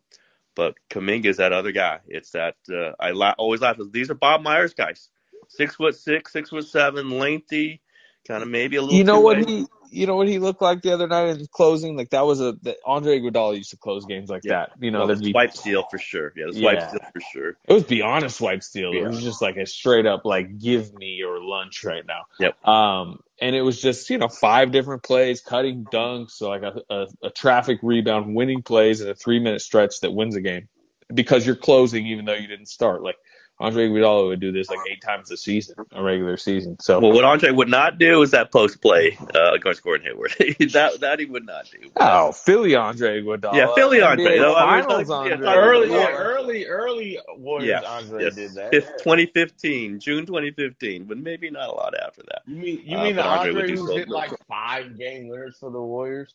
But 0.55 0.75
Kuminga 0.89 1.27
is 1.27 1.37
that 1.37 1.53
other 1.53 1.73
guy. 1.73 2.01
It's 2.07 2.31
that 2.31 2.57
uh, 2.73 2.93
I 2.99 3.11
la- 3.11 3.35
always 3.37 3.61
laugh. 3.61 3.77
These 3.91 4.11
are 4.11 4.15
Bob 4.15 4.43
Myers 4.43 4.73
guys 4.73 5.11
six 5.49 5.77
foot 5.77 5.95
six, 5.95 6.33
six 6.33 6.51
foot 6.51 6.67
seven, 6.67 7.11
lengthy, 7.11 7.81
kind 8.27 8.43
of 8.43 8.49
maybe 8.49 8.77
a 8.77 8.83
little. 8.83 8.97
You 8.97 9.05
know 9.05 9.21
what 9.21 9.49
he? 9.49 9.67
You 9.91 10.07
know 10.07 10.17
what 10.17 10.27
he 10.27 10.39
looked 10.39 10.61
like 10.61 10.83
the 10.83 10.93
other 10.93 11.07
night 11.07 11.29
in 11.29 11.47
closing? 11.47 11.97
Like 11.97 12.11
that 12.11 12.27
was 12.27 12.41
a 12.41 12.53
the, 12.61 12.77
Andre 12.85 13.21
Iguodala 13.21 13.57
used 13.57 13.71
to 13.71 13.77
close 13.77 14.05
games 14.05 14.29
like 14.29 14.43
yeah. 14.45 14.67
that. 14.67 14.73
You 14.81 14.91
know, 14.91 15.07
well, 15.07 15.09
there'd 15.09 15.25
swipe 15.25 15.55
steal 15.55 15.85
for 15.91 15.99
sure. 15.99 16.33
Yeah, 16.37 16.47
the 16.49 16.59
swipe 16.59 16.79
yeah. 16.79 16.89
steal 16.89 17.01
for 17.13 17.21
sure. 17.33 17.57
It 17.67 17.73
was 17.73 17.85
beyond 17.85 18.25
a 18.25 18.31
swipe 18.31 18.63
steal. 18.63 18.93
Yeah. 18.93 19.03
It 19.03 19.09
was 19.09 19.23
just 19.23 19.41
like 19.41 19.57
a 19.57 19.65
straight 19.65 20.07
up 20.07 20.25
like 20.25 20.59
give 20.59 20.93
me 20.93 21.15
your 21.15 21.41
lunch 21.43 21.85
right 21.85 22.05
now. 22.05 22.23
Yep. 22.41 22.67
Um, 22.67 23.21
and 23.41 23.55
it 23.55 23.63
was 23.63 23.81
just 23.81 24.11
you 24.11 24.19
know 24.19 24.29
five 24.29 24.73
different 24.73 25.03
plays, 25.03 25.41
cutting 25.41 25.85
dunks, 25.85 26.33
so 26.33 26.49
like 26.49 26.63
a, 26.63 26.83
a, 26.91 27.07
a 27.25 27.31
traffic 27.31 27.79
rebound, 27.83 28.35
winning 28.35 28.63
plays 28.63 29.01
in 29.01 29.09
a 29.09 29.15
three 29.15 29.39
minute 29.39 29.61
stretch 29.61 30.01
that 30.01 30.13
wins 30.13 30.37
a 30.37 30.41
game 30.41 30.69
because 31.13 31.47
you're 31.47 31.57
closing 31.57 32.07
even 32.07 32.25
though 32.25 32.35
you 32.35 32.49
didn't 32.49 32.69
start. 32.69 33.03
Like 33.03 33.17
Andre 33.59 33.89
Iguodala 33.89 34.29
would 34.29 34.41
do 34.41 34.53
this 34.53 34.69
like 34.69 34.81
eight 34.91 35.01
times 35.01 35.31
a 35.31 35.37
season, 35.37 35.77
a 35.93 36.03
regular 36.03 36.37
season. 36.37 36.79
So, 36.79 37.01
well, 37.01 37.13
what 37.13 37.25
Andre 37.25 37.51
would 37.51 37.69
not 37.69 37.99
do 37.99 38.21
is 38.21 38.33
that 38.33 38.53
post 38.53 38.83
play 38.83 39.17
uh, 39.35 39.55
against 39.55 39.83
Gordon 39.83 40.07
Hayward. 40.07 40.35
that 40.73 40.99
that 41.01 41.19
he 41.19 41.25
would 41.25 41.47
not 41.47 41.71
do. 41.71 41.91
Oh, 41.97 42.33
Philly 42.33 42.75
Andre 42.75 43.23
Iguodala. 43.23 43.55
Yeah, 43.55 43.75
Philly 43.75 44.03
Andre. 44.03 44.39
No, 44.39 44.55
finals 44.55 45.11
I 45.11 45.25
mean, 45.25 45.33
Andre. 45.33 45.47
Yeah, 45.47 45.55
early, 45.55 45.91
yeah, 45.91 46.13
early, 46.13 46.67
early 46.67 47.19
Warriors 47.37 47.83
yes, 47.83 47.85
Andre 47.87 48.25
yes. 48.25 48.35
did 48.35 48.55
that. 48.55 48.73
2015, 48.73 50.01
June 50.01 50.27
2015, 50.27 51.05
but 51.05 51.17
maybe 51.17 51.51
not 51.51 51.69
a 51.69 51.73
lot 51.73 51.95
after 51.99 52.23
that. 52.29 52.43
You 52.47 52.57
mean 52.57 52.83
you 52.85 52.99
uh, 52.99 53.05
mean 53.05 53.17
the 53.17 53.25
Andre, 53.25 53.51
Andre 53.51 53.77
who 53.77 53.97
hit 53.97 54.09
like 54.11 54.33
five 54.47 54.99
game 54.99 55.29
winners 55.29 55.57
for 55.59 55.71
the 55.71 55.81
Warriors? 55.81 56.35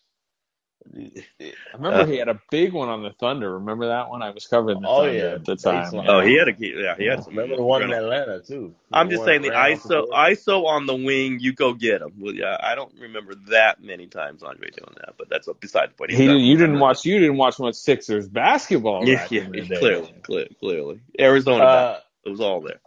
I 0.94 1.54
remember 1.74 2.00
uh, 2.00 2.06
he 2.06 2.18
had 2.18 2.28
a 2.28 2.42
big 2.50 2.74
one 2.74 2.90
on 2.90 3.04
the 3.04 3.12
Thunder. 3.12 3.54
Remember 3.54 3.88
that 3.88 4.10
one? 4.10 4.22
I 4.22 4.32
was 4.32 4.48
covering 4.48 4.82
the 4.82 4.88
oh, 4.88 5.04
Thunder 5.04 5.18
yeah. 5.18 5.36
at 5.36 5.46
the 5.46 5.56
time. 5.56 5.94
Oh, 5.94 6.22
he 6.22 6.36
had 6.38 6.48
a 6.48 6.54
key 6.54 6.74
yeah, 6.76 6.96
he 6.98 7.06
had. 7.06 7.24
Some 7.24 7.36
remember 7.36 7.58
the 7.58 7.64
one 7.64 7.84
in 7.84 7.94
Atlanta 7.94 8.42
too. 8.42 8.74
I'm 8.92 9.10
just 9.10 9.24
saying 9.24 9.42
the 9.42 9.50
ISO 9.50 10.10
ISO 10.10 10.66
on 10.66 10.88
the 10.88 10.96
wing. 10.96 11.40
You 11.40 11.54
go 11.54 11.74
get 11.74 12.02
him. 12.02 12.14
Well, 12.20 12.34
yeah, 12.34 12.58
I 12.62 12.76
don't 12.76 12.94
remember 13.00 13.36
that 13.50 13.82
many 13.84 14.08
times 14.08 14.44
Andre 14.44 14.70
doing 14.70 14.96
that, 14.98 15.16
but 15.18 15.30
that's 15.30 15.48
beside 15.60 15.92
the 15.92 15.94
point. 15.94 16.12
He 16.12 16.18
didn't, 16.18 16.42
you 16.42 16.58
didn't 16.58 16.80
watch. 16.80 17.06
You 17.06 17.20
didn't 17.20 17.38
watch 17.38 17.60
much 17.60 17.76
Sixers 17.76 18.28
basketball. 18.28 19.08
Yeah, 19.08 19.28
yeah, 19.30 19.46
clearly, 19.46 20.14
clearly, 20.24 20.56
clearly. 20.60 21.02
Arizona, 21.20 21.64
uh, 21.64 22.00
it 22.26 22.30
was 22.30 22.42
all 22.42 22.62
there. 22.62 22.80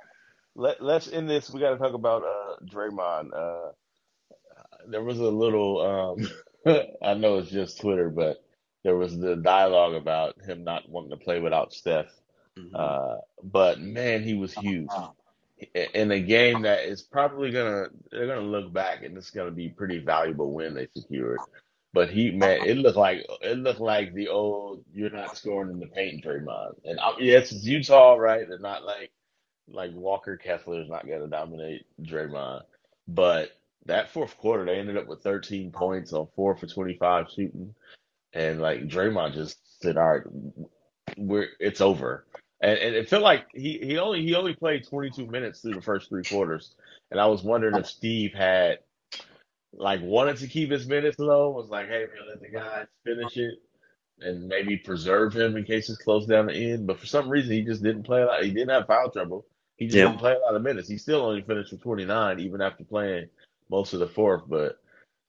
Let 0.56 0.82
Let's 0.82 1.08
end 1.08 1.28
this. 1.28 1.50
We 1.50 1.60
got 1.60 1.70
to 1.70 1.78
talk 1.78 1.94
about 1.94 2.22
uh, 2.22 2.64
Draymond. 2.64 3.30
Uh, 3.34 3.72
there 4.88 5.02
was 5.02 5.18
a 5.18 5.28
little. 5.28 6.16
Um, 6.20 6.28
I 7.02 7.14
know 7.14 7.38
it's 7.38 7.50
just 7.50 7.80
Twitter, 7.80 8.10
but 8.10 8.44
there 8.82 8.96
was 8.96 9.18
the 9.18 9.36
dialogue 9.36 9.94
about 9.94 10.40
him 10.42 10.64
not 10.64 10.88
wanting 10.88 11.10
to 11.10 11.16
play 11.16 11.40
without 11.40 11.72
Steph. 11.72 12.06
Mm-hmm. 12.58 12.74
Uh, 12.74 13.16
but 13.42 13.80
man, 13.80 14.22
he 14.22 14.34
was 14.34 14.54
huge. 14.54 14.88
in 15.94 16.10
a 16.10 16.20
game 16.20 16.62
that 16.62 16.84
is 16.84 17.02
probably 17.02 17.50
gonna 17.50 17.86
they're 18.10 18.26
gonna 18.26 18.40
look 18.40 18.72
back 18.72 19.02
and 19.02 19.16
it's 19.16 19.30
gonna 19.30 19.50
be 19.50 19.68
pretty 19.68 19.98
valuable 19.98 20.52
win 20.52 20.74
they 20.74 20.88
secured. 20.96 21.38
But 21.92 22.10
he 22.10 22.30
man, 22.30 22.66
it 22.66 22.76
looked 22.76 22.96
like 22.96 23.24
it 23.40 23.58
looked 23.58 23.80
like 23.80 24.14
the 24.14 24.28
old 24.28 24.84
you're 24.92 25.10
not 25.10 25.36
scoring 25.36 25.70
in 25.70 25.80
the 25.80 25.86
paint 25.86 26.24
Draymond. 26.24 26.74
And 26.84 26.98
uh, 26.98 27.12
yes, 27.18 27.52
it's 27.52 27.64
Utah, 27.64 28.14
right? 28.14 28.48
They're 28.48 28.58
not 28.58 28.84
like 28.84 29.10
like 29.68 29.92
Walker 29.94 30.36
Kessler 30.36 30.82
is 30.82 30.90
not 30.90 31.06
gonna 31.06 31.28
dominate 31.28 31.86
Draymond. 32.02 32.62
But 33.06 33.50
that 33.86 34.10
fourth 34.12 34.36
quarter, 34.38 34.64
they 34.64 34.78
ended 34.78 34.96
up 34.96 35.06
with 35.08 35.22
13 35.22 35.72
points 35.72 36.12
on 36.12 36.28
four 36.36 36.56
for 36.56 36.66
25 36.66 37.26
shooting, 37.34 37.74
and 38.32 38.60
like 38.60 38.82
Draymond 38.88 39.34
just 39.34 39.58
said, 39.82 39.96
"All 39.98 40.08
right, 40.12 40.22
we're 41.16 41.48
it's 41.60 41.80
over." 41.80 42.26
And, 42.60 42.78
and 42.78 42.94
it 42.96 43.08
felt 43.08 43.22
like 43.22 43.46
he, 43.54 43.78
he 43.82 43.98
only 43.98 44.22
he 44.22 44.34
only 44.34 44.54
played 44.54 44.86
22 44.88 45.26
minutes 45.26 45.60
through 45.60 45.74
the 45.74 45.82
first 45.82 46.08
three 46.08 46.24
quarters, 46.24 46.74
and 47.10 47.20
I 47.20 47.26
was 47.26 47.42
wondering 47.44 47.76
if 47.76 47.86
Steve 47.86 48.32
had 48.34 48.78
like 49.74 50.02
wanted 50.02 50.38
to 50.38 50.48
keep 50.48 50.70
his 50.70 50.86
minutes 50.86 51.18
low, 51.18 51.50
was 51.50 51.70
like, 51.70 51.88
"Hey 51.88 52.06
man, 52.06 52.28
let 52.28 52.40
the 52.40 52.48
guys 52.50 52.86
finish 53.04 53.36
it." 53.38 53.56
And 54.20 54.48
maybe 54.48 54.78
preserve 54.78 55.34
him 55.34 55.56
in 55.56 55.64
case 55.64 55.90
it's 55.90 55.98
close 56.02 56.26
down 56.26 56.46
the 56.46 56.54
end, 56.72 56.86
but 56.86 57.00
for 57.00 57.06
some 57.06 57.28
reason 57.28 57.52
he 57.52 57.62
just 57.64 57.82
didn't 57.82 58.04
play 58.04 58.22
a 58.22 58.26
lot. 58.26 58.44
He 58.44 58.50
didn't 58.52 58.70
have 58.70 58.86
foul 58.86 59.10
trouble. 59.10 59.46
He 59.76 59.86
just 59.88 59.98
Yeah. 59.98 60.04
didn't 60.04 60.18
play 60.20 60.34
a 60.34 60.38
lot 60.40 60.56
of 60.56 60.62
minutes. 60.62 60.88
He 60.88 60.98
still 60.98 61.22
only 61.22 61.42
finished 61.42 61.72
with 61.72 61.82
29, 61.82 62.40
even 62.40 62.62
after 62.62 62.84
playing 62.84 63.28
most 63.70 63.92
of 63.92 64.00
the 64.00 64.08
fourth. 64.08 64.42
But 64.46 64.78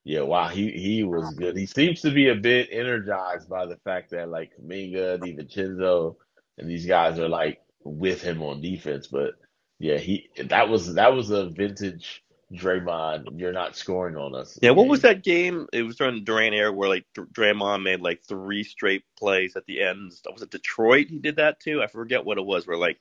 yeah, 0.04 0.22
wow, 0.22 0.48
he 0.48 0.72
he 0.72 1.04
was 1.04 1.34
good. 1.36 1.58
He 1.58 1.66
seems 1.66 2.02
to 2.02 2.12
be 2.12 2.30
a 2.30 2.36
bit 2.36 2.70
energized 2.72 3.50
by 3.50 3.66
the 3.66 3.78
fact 3.78 4.12
that 4.12 4.30
like 4.30 4.52
Kuminga, 4.58 5.20
DiVincenzo, 5.20 6.16
and 6.58 6.70
these 6.70 6.86
guys 6.86 7.20
are 7.20 7.30
like 7.30 7.62
with 7.84 8.22
him 8.22 8.42
on 8.42 8.62
defense. 8.62 9.08
But 9.08 9.34
yeah, 9.80 9.98
he 9.98 10.30
that 10.46 10.70
was 10.70 10.94
that 10.94 11.14
was 11.14 11.32
a 11.32 11.50
vintage 11.50 12.24
Draymond. 12.54 13.40
You're 13.40 13.52
not 13.52 13.76
scoring 13.76 14.16
on 14.16 14.36
us. 14.36 14.60
Yeah, 14.62 14.72
what 14.72 14.88
was 14.88 15.02
that 15.02 15.24
game? 15.24 15.68
It 15.74 15.82
was 15.84 15.96
during 15.96 16.16
the 16.16 16.22
Durant 16.22 16.56
era 16.56 16.72
where 16.72 16.90
like 16.90 17.06
Draymond 17.16 17.84
made 17.84 18.02
like 18.02 18.24
three 18.24 18.64
straight 18.64 19.04
plays 19.18 19.56
at 19.56 19.66
the 19.66 19.82
end. 19.82 20.12
Was 20.32 20.42
it 20.42 20.52
Detroit? 20.52 21.08
He 21.10 21.20
did 21.20 21.38
that 21.38 21.60
too. 21.60 21.82
I 21.82 21.88
forget 21.88 22.24
what 22.24 22.38
it 22.38 22.46
was. 22.46 22.68
Where 22.68 22.78
like 22.78 23.00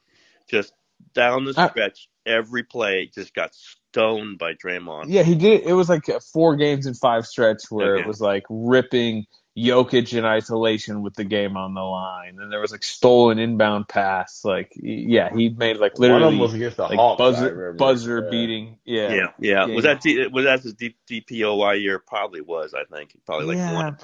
just 0.49 0.73
down 1.13 1.45
the 1.45 1.55
I- 1.57 1.69
stretch, 1.69 2.09
every 2.25 2.63
play 2.63 3.11
just 3.15 3.35
got 3.35 3.55
stoned 3.95 4.39
by 4.39 4.55
Draymond. 4.55 5.05
Yeah, 5.09 5.23
he 5.23 5.35
did. 5.37 5.63
It 5.63 5.73
was 5.73 5.89
like 5.89 6.07
four 6.33 6.57
games 6.57 6.87
in 6.87 6.95
five 6.95 7.27
stretch 7.27 7.71
where 7.71 7.95
Okay. 7.95 8.03
it 8.03 8.07
was 8.07 8.21
like 8.21 8.45
ripping 8.51 9.27
Jokic 9.57 10.17
in 10.19 10.25
isolation 10.25 11.03
with 11.03 11.15
the 11.15 11.25
game 11.25 11.57
on 11.57 11.75
the 11.75 11.81
line, 11.81 12.39
and 12.41 12.53
there 12.53 12.61
was 12.61 12.73
like 12.73 12.83
stolen 12.83 13.39
inbound 13.39 13.89
pass. 13.89 14.45
Like, 14.45 14.73
yeah, 14.75 15.31
he 15.35 15.49
made 15.51 15.77
like 15.79 15.99
One 16.07 16.23
of 16.23 16.23
literally 16.23 16.35
them 16.35 16.41
was 16.41 16.55
against 16.55 16.77
the 16.77 16.83
like 16.85 16.99
Hawks. 16.99 17.19
Buzzer 17.19 17.73
buzzer 17.79 18.23
Yeah. 18.23 18.31
beating. 18.31 18.79
Yeah, 18.85 19.13
yeah, 19.15 19.27
yeah. 19.39 19.67
Yeah, 19.67 19.75
Was 19.77 19.85
that 19.85 20.01
D, 20.01 20.27
was 20.27 20.45
that 20.45 20.63
his 20.63 20.75
D, 20.75 20.97
DPOY 21.09 21.81
year? 21.83 21.99
Probably 22.01 22.41
was. 22.41 22.75
I 22.75 22.85
think 22.85 23.17
probably 23.27 23.47
like 23.47 23.59
Yeah. 23.59 23.73
one. 23.73 23.97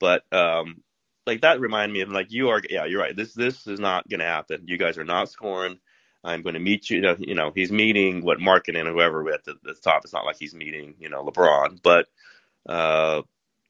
But 0.00 0.24
um, 0.32 0.82
like 1.26 1.42
that 1.42 1.60
reminded 1.60 1.92
me 1.94 2.00
of 2.02 2.10
like 2.10 2.32
you 2.32 2.48
are. 2.50 2.60
Yeah, 2.68 2.84
you're 2.86 3.00
right. 3.00 3.16
This 3.16 3.34
this 3.34 3.66
is 3.66 3.80
not 3.80 4.08
going 4.08 4.20
to 4.20 4.26
happen. 4.26 4.64
You 4.66 4.78
guys 4.78 4.98
are 4.98 5.04
not 5.04 5.28
scoring. 5.30 5.78
I'm 6.26 6.42
going 6.42 6.54
to 6.54 6.60
meet 6.60 6.90
you. 6.90 7.16
You 7.18 7.34
know, 7.34 7.52
he's 7.54 7.70
meeting 7.70 8.22
what 8.22 8.40
Markin 8.40 8.76
and 8.76 8.88
whoever 8.88 9.30
at 9.32 9.44
the, 9.44 9.54
the 9.62 9.74
top. 9.74 10.02
It's 10.04 10.12
not 10.12 10.24
like 10.24 10.36
he's 10.38 10.54
meeting 10.54 10.94
you 10.98 11.08
know 11.08 11.24
LeBron, 11.24 11.80
but 11.82 12.06
uh, 12.68 13.22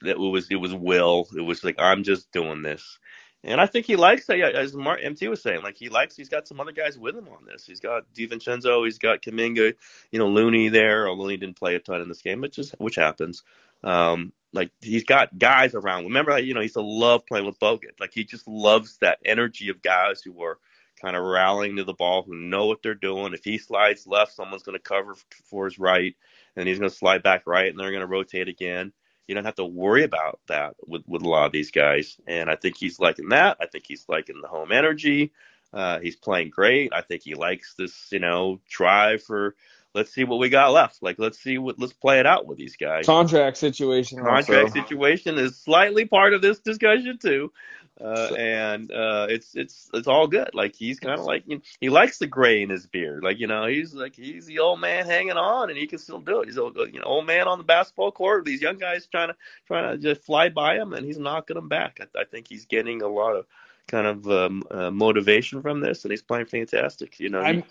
it 0.05 0.19
was 0.19 0.49
it 0.51 0.57
was 0.57 0.75
will. 0.75 1.29
It 1.37 1.43
was 1.43 1.63
like 1.63 1.77
I'm 1.79 2.03
just 2.03 2.33
doing 2.33 2.63
this. 2.63 2.99
And 3.45 3.61
I 3.61 3.67
think 3.67 3.87
he 3.87 3.95
likes 3.95 4.27
that, 4.27 4.41
as 4.41 4.75
Mark 4.75 5.01
MT 5.03 5.29
was 5.29 5.41
saying. 5.41 5.63
Like 5.63 5.77
he 5.77 5.89
likes, 5.89 6.17
he's 6.17 6.29
got 6.29 6.49
some 6.49 6.59
other 6.59 6.73
guys 6.73 6.99
with 6.99 7.15
him 7.15 7.29
on 7.29 7.45
this. 7.45 7.65
He's 7.65 7.79
got 7.79 8.13
DiVincenzo, 8.13 8.85
he's 8.85 8.99
got 8.99 9.23
Kuminga, 9.23 9.75
you 10.11 10.19
know, 10.19 10.27
Looney 10.27 10.69
there. 10.69 11.09
Although 11.09 11.29
he 11.29 11.37
didn't 11.37 11.57
play 11.57 11.77
a 11.77 11.79
ton 11.79 12.01
in 12.01 12.09
this 12.09 12.23
game, 12.23 12.41
which 12.41 12.59
is 12.59 12.73
which 12.79 12.97
happens. 12.97 13.45
Um, 13.85 14.33
like 14.53 14.73
he's 14.81 15.05
got 15.05 15.39
guys 15.39 15.75
around. 15.75 16.05
Remember, 16.05 16.37
you 16.39 16.55
know, 16.55 16.61
he 16.61 16.65
used 16.65 16.75
to 16.75 16.81
love 16.81 17.27
playing 17.27 17.47
with 17.47 17.61
Bogut. 17.61 18.01
Like 18.01 18.13
he 18.13 18.25
just 18.25 18.49
loves 18.49 18.97
that 18.99 19.19
energy 19.25 19.69
of 19.69 19.83
guys 19.83 20.23
who 20.23 20.43
are 20.43 20.59
kind 21.07 21.17
of 21.17 21.23
rallying 21.23 21.77
to 21.77 21.85
the 21.85 21.95
ball, 21.95 22.25
who 22.25 22.35
know 22.35 22.67
what 22.67 22.83
they're 22.83 22.93
doing. 22.93 23.33
If 23.33 23.45
he 23.45 23.59
slides 23.59 24.09
left, 24.09 24.35
someone's 24.35 24.65
going 24.65 24.77
to 24.77 24.83
cover 24.83 25.15
for 25.45 25.67
his 25.67 25.79
right, 25.79 26.17
and 26.57 26.67
he's 26.67 26.81
going 26.81 26.91
to 26.91 26.97
slide 26.97 27.23
back 27.23 27.45
right, 27.47 27.71
and 27.71 27.79
they're 27.79 27.93
going 27.93 28.01
to 28.01 28.09
rotate 28.09 28.49
again. 28.49 28.93
You 29.29 29.37
don't 29.37 29.45
have 29.45 29.55
to 29.55 29.65
worry 29.65 30.03
about 30.03 30.41
that 30.49 30.75
with, 30.85 31.03
with 31.07 31.23
a 31.23 31.29
lot 31.29 31.47
of 31.47 31.53
these 31.53 31.71
guys. 31.71 32.17
And 32.27 32.51
I 32.51 32.57
think 32.57 32.77
he's 32.77 32.99
liking 32.99 33.29
that. 33.29 33.57
I 33.61 33.67
think 33.67 33.85
he's 33.87 34.05
liking 34.09 34.41
the 34.43 34.49
home 34.49 34.73
energy. 34.73 35.33
Uh, 35.73 36.01
he's 36.01 36.17
playing 36.17 36.51
great. 36.51 36.93
I 36.93 37.03
think 37.03 37.23
he 37.23 37.35
likes 37.35 37.75
this, 37.79 37.95
you 38.11 38.19
know, 38.19 38.61
drive 38.69 39.23
for 39.23 39.55
let's 39.95 40.13
see 40.13 40.25
what 40.25 40.41
we 40.41 40.49
got 40.49 40.73
left. 40.73 41.03
Like 41.03 41.21
let's 41.21 41.39
see 41.39 41.59
what 41.59 41.79
let's 41.79 41.93
play 41.93 42.19
it 42.19 42.27
out 42.27 42.47
with 42.47 42.59
these 42.59 42.77
guys. 42.77 43.07
contract 43.07 43.59
situation. 43.59 44.19
Contract 44.19 44.71
also. 44.71 44.81
situation 44.81 45.39
is 45.39 45.57
slightly 45.57 46.05
part 46.05 46.35
of 46.35 46.43
this 46.43 46.59
discussion 46.59 47.19
too. 47.21 47.53
Uh, 48.01 48.35
and 48.37 48.91
uh, 48.93 49.27
it's 49.31 49.55
it's 49.55 49.89
it's 49.95 50.07
all 50.07 50.27
good. 50.27 50.51
Like 50.53 50.75
he's 50.75 51.01
kind 51.01 51.19
of 51.19 51.25
like 51.25 51.45
you 51.47 51.57
know, 51.57 51.63
he 51.81 51.89
likes 51.89 52.19
the 52.19 52.27
gray 52.27 52.63
in 52.63 52.69
his 52.69 52.87
beard. 52.87 53.23
Like 53.25 53.39
you 53.39 53.47
know 53.47 53.67
he's 53.67 53.95
like 53.95 54.15
he's 54.15 54.45
the 54.47 54.59
old 54.59 54.81
man 54.81 55.07
hanging 55.07 55.33
on, 55.39 55.71
and 55.71 55.79
he 55.79 55.87
can 55.87 55.99
still 55.99 56.19
do 56.21 56.41
it. 56.43 56.47
He's 56.49 56.59
a 56.59 56.71
you 56.93 57.01
know 57.01 57.07
old 57.07 57.27
man 57.27 57.49
on 57.49 57.59
the 57.59 57.65
basketball 57.65 58.13
court. 58.13 58.45
These 58.45 58.61
young 58.61 58.77
guys 58.77 59.07
trying 59.07 59.29
to 59.29 59.37
trying 59.67 59.91
to 59.93 59.99
just 59.99 60.23
fly 60.25 60.51
by 60.51 60.77
him, 60.77 60.93
and 60.93 61.07
he's 61.07 61.19
knocking 61.19 61.55
them 61.57 61.69
back. 61.69 62.01
I, 62.01 62.21
I 62.21 62.25
think 62.25 62.49
he's 62.49 62.67
getting 62.67 63.01
a 63.03 63.09
lot 63.09 63.35
of 63.35 63.47
kind 63.89 64.07
of 64.07 64.27
um, 64.29 64.63
uh, 64.71 64.91
motivation 64.91 65.63
from 65.63 65.81
this, 65.81 66.05
and 66.05 66.11
he's 66.11 66.23
playing 66.23 66.47
fantastic. 66.47 67.19
You 67.19 67.31
know, 67.31 67.41
I'm- 67.41 67.65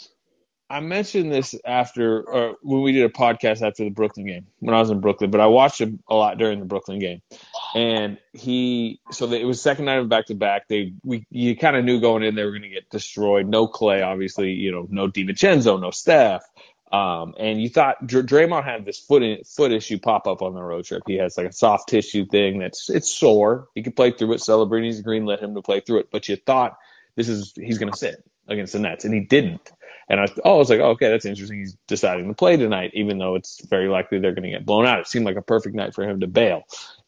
I 0.68 0.80
mentioned 0.80 1.32
this 1.32 1.54
after, 1.64 2.24
or 2.24 2.56
when 2.64 2.82
we 2.82 2.92
did 2.92 3.04
a 3.04 3.10
podcast 3.10 3.62
after 3.62 3.84
the 3.84 3.92
Brooklyn 3.92 4.26
game 4.26 4.48
when 4.62 4.74
I 4.74 4.80
was 4.80 4.90
in 4.90 5.00
Brooklyn, 5.00 5.30
but 5.30 5.40
I 5.40 5.46
watched 5.46 5.80
him 5.80 6.00
a 6.10 6.16
lot 6.16 6.40
during 6.40 6.60
the 6.60 6.66
Brooklyn 6.66 6.98
game, 6.98 7.22
and 7.76 8.18
he 8.32 9.02
so 9.12 9.30
it 9.34 9.44
was 9.44 9.62
second 9.62 9.86
night 9.86 9.98
of 9.98 10.08
back 10.08 10.28
to 10.28 10.34
back. 10.34 10.70
They 10.70 10.94
we 11.04 11.28
you 11.30 11.58
kind 11.58 11.76
of 11.76 11.84
knew 11.84 12.00
going 12.00 12.24
in 12.24 12.34
they 12.34 12.46
were 12.46 12.52
going 12.52 12.62
to 12.62 12.70
get 12.70 12.90
destroyed. 12.90 13.48
No 13.48 13.68
Clay, 13.68 14.02
obviously, 14.02 14.52
you 14.52 14.72
know, 14.72 14.88
no 14.90 15.10
DiVincenzo, 15.10 15.80
no 15.80 15.92
Steph, 15.92 16.44
um, 16.94 17.36
and 17.38 17.62
you 17.62 17.68
thought 17.68 18.08
Dr- 18.08 18.26
Draymond 18.26 18.64
had 18.64 18.86
this 18.86 18.98
foot 18.98 19.24
in, 19.24 19.44
foot 19.44 19.74
issue 19.74 20.00
pop 20.00 20.26
up 20.26 20.42
on 20.42 20.54
the 20.54 20.64
road 20.64 20.86
trip. 20.86 21.04
He 21.06 21.16
has 21.18 21.38
like 21.38 21.48
a 21.48 21.52
soft 21.52 21.90
tissue 21.90 22.26
thing 22.26 22.60
that's 22.60 22.90
it's 22.90 23.10
sore. 23.10 23.68
He 23.76 23.84
could 23.84 23.98
play 23.98 24.12
through 24.12 24.34
it. 24.34 24.42
Celebrities 24.42 25.02
green 25.02 25.26
let 25.26 25.42
him 25.42 25.54
to 25.56 25.62
play 25.62 25.82
through 25.82 26.00
it, 26.00 26.08
but 26.10 26.30
you 26.30 26.38
thought 26.38 26.78
this 27.18 27.28
is 27.28 27.54
he's 27.58 27.78
going 27.78 27.92
to 27.92 27.98
sit 27.98 28.24
against 28.48 28.72
the 28.72 28.80
Nets, 28.80 29.04
and 29.04 29.14
he 29.14 29.20
didn't. 29.20 29.70
And 30.08 30.22
I, 30.22 30.28
oh, 30.46 30.56
I 30.56 30.58
was 30.58 30.70
like, 30.70 30.80
oh, 30.80 30.92
okay, 30.92 31.10
that's 31.10 31.26
interesting. 31.26 31.60
He's 31.60 31.76
deciding 31.88 32.28
to 32.28 32.36
play 32.36 32.56
tonight, 32.56 32.92
even 32.94 33.18
though 33.18 33.36
it's 33.36 33.66
very 33.66 33.90
likely 33.90 34.20
they're 34.20 34.36
going 34.36 34.44
to 34.44 34.52
get 34.52 34.66
blown 34.66 34.86
out. 34.86 35.00
It 35.00 35.08
seemed 35.08 35.26
like 35.26 35.36
a 35.36 35.42
perfect 35.42 35.76
night 35.76 35.96
for 35.96 36.04
him 36.08 36.22
to 36.22 36.28
bail. 36.28 36.64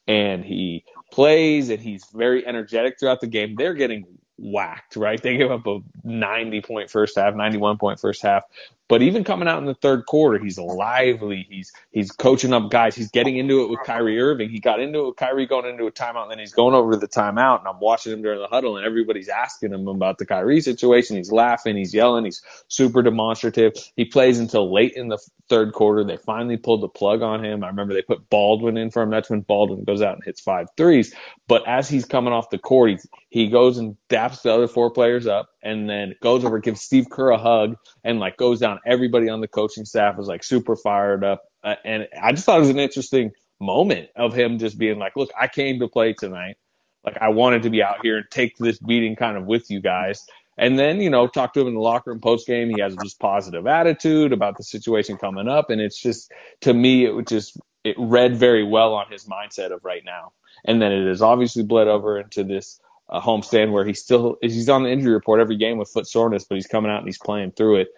And 0.08 0.44
he 0.46 0.84
plays 1.12 1.70
and 1.70 1.80
he's 1.80 2.06
very 2.14 2.46
energetic 2.46 3.00
throughout 3.00 3.22
the 3.22 3.28
game. 3.28 3.56
They're 3.56 3.74
getting 3.74 4.06
whacked, 4.38 4.96
right? 4.96 5.22
They 5.22 5.38
give 5.38 5.52
up 5.52 5.66
a 5.68 5.80
90 6.04 6.62
point 6.62 6.90
first 6.90 7.16
half, 7.16 7.36
91 7.36 7.78
point 7.78 8.00
first 8.00 8.22
half. 8.22 8.44
But 8.90 9.02
even 9.02 9.26
coming 9.26 9.50
out 9.50 9.60
in 9.60 9.66
the 9.66 9.74
third 9.74 10.06
quarter, 10.06 10.42
he's 10.42 10.58
lively. 10.58 11.46
He's 11.50 11.74
he's 11.92 12.12
coaching 12.12 12.54
up 12.54 12.72
guys. 12.72 12.96
He's 12.96 13.12
getting 13.12 13.36
into 13.36 13.64
it 13.64 13.70
with 13.70 13.82
Kyrie 13.86 14.20
Irving. 14.20 14.50
He 14.50 14.60
got 14.60 14.80
into 14.80 15.00
it 15.00 15.08
with 15.08 15.16
Kyrie 15.18 15.46
going 15.46 15.66
into 15.66 15.88
a 15.88 15.92
timeout, 15.92 16.24
and 16.24 16.32
then 16.32 16.40
he's 16.40 16.54
going 16.54 16.74
over 16.74 16.94
to 16.94 16.98
the 16.98 17.08
timeout. 17.08 17.60
And 17.60 17.68
I'm 17.68 17.82
watching 17.82 18.14
him 18.14 18.22
during 18.22 18.40
the 18.40 18.48
huddle, 18.48 18.78
and 18.78 18.86
everybody's 18.86 19.28
asking 19.28 19.74
him 19.74 19.90
about 19.90 20.20
the 20.20 20.26
Kyrie 20.26 20.62
situation. 20.62 21.18
He's 21.18 21.34
laughing, 21.34 21.76
he's 21.76 21.94
yelling, 21.94 22.24
he's 22.24 22.42
super 22.70 23.02
demonstrative. 23.02 23.74
He 23.98 24.06
plays 24.06 24.40
until 24.40 24.74
late 24.74 24.94
in 24.94 25.10
the 25.10 25.18
third 25.50 25.74
quarter. 25.74 26.06
They 26.06 26.18
finally 26.18 26.58
pulled 26.58 26.82
the 26.82 26.88
plug 26.88 27.22
on 27.22 27.44
him. 27.44 27.66
I 27.66 27.68
remember 27.68 27.94
they 27.94 28.02
put 28.02 28.30
Baldwin 28.30 28.78
in 28.78 28.92
for 28.92 29.02
him. 29.02 29.10
That's 29.10 29.30
when 29.30 29.42
Baldwin 29.42 29.84
goes 29.84 30.02
out 30.02 30.16
and 30.16 30.24
hits 30.24 30.40
five 30.40 30.68
threes. 30.78 31.14
But 31.48 31.68
as 31.68 31.90
he's 31.90 32.06
coming 32.06 32.34
off 32.34 32.50
the 32.50 32.58
court, 32.58 32.92
he, 32.92 32.98
he 33.30 33.50
goes 33.50 33.78
and 33.78 33.98
daps 34.10 34.42
the 34.42 34.54
other 34.54 34.68
four 34.68 34.90
players 34.90 35.28
up 35.28 35.50
and 35.62 35.90
then 35.90 36.16
goes 36.22 36.46
over, 36.46 36.60
gives 36.60 36.82
Steve 36.82 37.10
Kerr 37.10 37.32
a 37.32 37.38
hug 37.38 37.76
and 38.04 38.20
like 38.20 38.38
goes 38.38 38.60
down. 38.60 38.80
Everybody 38.86 39.30
on 39.30 39.42
the 39.42 39.48
coaching 39.48 39.86
staff 39.86 40.18
is 40.18 40.28
like 40.28 40.44
super 40.44 40.76
fired 40.76 41.24
up. 41.24 41.44
Uh, 41.64 41.76
and 41.84 42.08
I 42.22 42.32
just 42.32 42.46
thought 42.46 42.58
it 42.58 42.62
was 42.62 42.70
an 42.70 42.80
interesting 42.80 43.32
moment 43.60 44.10
of 44.16 44.34
him 44.34 44.60
just 44.60 44.78
being 44.78 44.98
like, 44.98 45.16
look, 45.16 45.30
I 45.40 45.48
came 45.48 45.80
to 45.80 45.88
play 45.88 46.14
tonight. 46.14 46.56
Like 47.04 47.18
I 47.20 47.30
wanted 47.30 47.64
to 47.64 47.70
be 47.70 47.84
out 47.84 47.98
here 48.02 48.18
and 48.18 48.26
take 48.32 48.58
this 48.58 48.80
beating 48.80 49.16
kind 49.16 49.38
of 49.38 49.46
with 49.46 49.70
you 49.70 49.82
guys. 49.82 50.26
And 50.58 50.80
then, 50.80 51.02
you 51.02 51.10
know, 51.10 51.28
talk 51.28 51.54
to 51.54 51.62
him 51.62 51.68
in 51.68 51.74
the 51.76 51.80
locker 51.82 52.12
room 52.12 52.22
post 52.22 52.48
game. 52.48 52.70
He 52.70 52.82
has 52.82 52.96
this 52.96 53.14
positive 53.14 53.68
attitude 53.68 54.34
about 54.34 54.58
the 54.58 54.64
situation 54.64 55.18
coming 55.18 55.48
up. 55.48 55.70
And 55.70 55.80
it's 55.80 56.02
just, 56.02 56.32
to 56.62 56.74
me, 56.74 57.06
it 57.06 57.14
would 57.14 57.28
just, 57.28 57.58
it 57.84 57.96
read 58.00 58.38
very 58.38 58.64
well 58.64 58.94
on 58.96 59.12
his 59.12 59.26
mindset 59.26 59.72
of 59.72 59.86
right 59.86 60.04
now. 60.04 60.32
And 60.66 60.82
then 60.82 60.92
it 60.92 61.08
has 61.08 61.22
obviously 61.22 61.64
bled 61.64 61.88
over 61.88 62.20
into 62.20 62.44
this 62.44 62.80
uh, 63.10 63.22
homestand 63.22 63.72
where 63.72 63.86
he's 63.86 64.02
still, 64.02 64.38
he's 64.42 64.70
on 64.70 64.84
the 64.84 64.90
injury 64.90 65.14
report 65.14 65.40
every 65.40 65.58
game 65.58 65.78
with 65.78 65.90
foot 65.90 66.08
soreness, 66.08 66.46
but 66.46 66.56
he's 66.56 66.68
coming 66.68 66.92
out 66.92 67.00
and 67.00 67.08
he's 67.08 67.18
playing 67.18 67.52
through 67.52 67.78
it. 67.78 67.90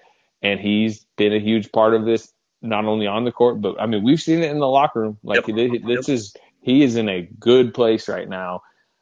And 0.42 0.60
he's 0.60 1.06
been 1.18 1.34
a 1.34 1.40
huge 1.40 1.72
part 1.72 1.94
of 1.94 2.06
this, 2.06 2.32
not 2.62 2.86
only 2.86 3.08
on 3.08 3.26
the 3.26 3.32
court, 3.32 3.62
but 3.62 3.80
I 3.80 3.86
mean, 3.86 4.04
we've 4.04 4.22
seen 4.22 4.42
it 4.44 4.52
in 4.52 4.60
the 4.60 4.68
locker 4.68 5.02
room. 5.02 5.18
Like 5.24 5.48
Yep. 5.48 5.82
this 5.86 6.10
is, 6.10 6.34
he 6.62 6.84
is 6.84 6.96
in 6.96 7.10
a 7.10 7.22
good 7.40 7.74
place 7.74 8.08
right 8.08 8.28
now. 8.28 8.62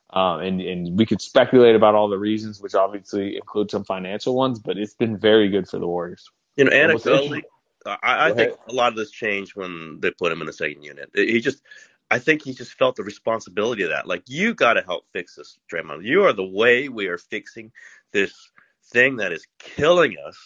Um, 0.09 0.39
and, 0.39 0.61
and 0.61 0.97
we 0.97 1.05
could 1.05 1.21
speculate 1.21 1.75
about 1.75 1.93
all 1.93 2.07
the 2.07 2.17
reasons, 2.17 2.61
which 2.61 2.73
obviously 2.75 3.35
include 3.35 3.69
some 3.69 3.83
financial 3.83 4.35
ones, 4.35 4.57
but 4.57 4.77
it's 4.77 4.95
been 4.95 5.17
very 5.17 5.49
good 5.49 5.67
for 5.67 5.79
the 5.79 5.87
Warriors. 5.87 6.31
You 6.55 6.63
know, 6.63 6.71
And 6.71 6.93
anecdotally, 6.93 7.43
I, 7.85 8.29
I 8.29 8.31
think 8.33 8.57
a 8.67 8.73
lot 8.73 8.93
of 8.93 8.97
this 8.97 9.11
changed 9.11 9.55
when 9.55 9.99
they 9.99 10.11
put 10.11 10.31
him 10.31 10.41
in 10.41 10.47
the 10.47 10.53
second 10.53 10.83
unit. 10.83 11.11
He 11.13 11.41
just, 11.41 11.61
I 12.09 12.19
think 12.19 12.41
he 12.41 12.53
just 12.53 12.73
felt 12.73 12.95
the 12.95 13.03
responsibility 13.03 13.83
of 13.83 13.89
that. 13.89 14.07
Like, 14.07 14.23
you 14.27 14.53
got 14.53 14.73
to 14.73 14.81
help 14.81 15.05
fix 15.11 15.35
this, 15.35 15.57
Draymond. 15.71 16.05
You 16.05 16.23
are 16.23 16.33
the 16.33 16.47
way 16.47 16.87
we 16.87 17.07
are 17.07 17.17
fixing 17.17 17.71
this 18.13 18.33
thing 18.85 19.17
that 19.17 19.33
is 19.33 19.45
killing 19.59 20.15
us. 20.25 20.37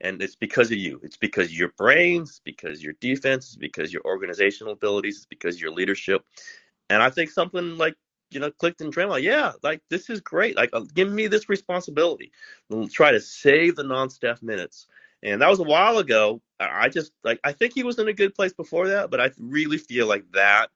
And 0.00 0.22
it's 0.22 0.36
because 0.36 0.70
of 0.70 0.78
you. 0.78 0.98
It's 1.02 1.18
because 1.18 1.56
your 1.56 1.72
brains, 1.76 2.40
because 2.42 2.82
your 2.82 2.94
defense, 3.00 3.54
because 3.54 3.92
your 3.92 4.02
organizational 4.06 4.72
abilities, 4.72 5.26
because 5.28 5.60
your 5.60 5.72
leadership. 5.72 6.24
And 6.88 7.02
I 7.02 7.10
think 7.10 7.30
something 7.30 7.76
like, 7.76 7.96
you 8.30 8.40
know, 8.40 8.50
clicked 8.50 8.80
in 8.80 8.90
Draymond. 8.90 9.22
Yeah, 9.22 9.52
like 9.62 9.82
this 9.90 10.08
is 10.08 10.22
great. 10.22 10.56
Like, 10.56 10.70
uh, 10.72 10.84
give 10.94 11.12
me 11.12 11.26
this 11.26 11.50
responsibility. 11.50 12.32
We'll 12.70 12.88
try 12.88 13.10
to 13.10 13.20
save 13.20 13.76
the 13.76 13.82
non-Steph 13.82 14.42
minutes. 14.42 14.86
And 15.22 15.42
that 15.42 15.50
was 15.50 15.58
a 15.58 15.64
while 15.64 15.98
ago. 15.98 16.40
I 16.58 16.88
just 16.88 17.12
like 17.22 17.40
I 17.44 17.52
think 17.52 17.74
he 17.74 17.82
was 17.82 17.98
in 17.98 18.08
a 18.08 18.12
good 18.12 18.34
place 18.34 18.54
before 18.54 18.88
that, 18.88 19.10
but 19.10 19.20
I 19.20 19.32
really 19.38 19.78
feel 19.78 20.06
like 20.06 20.24
that 20.32 20.70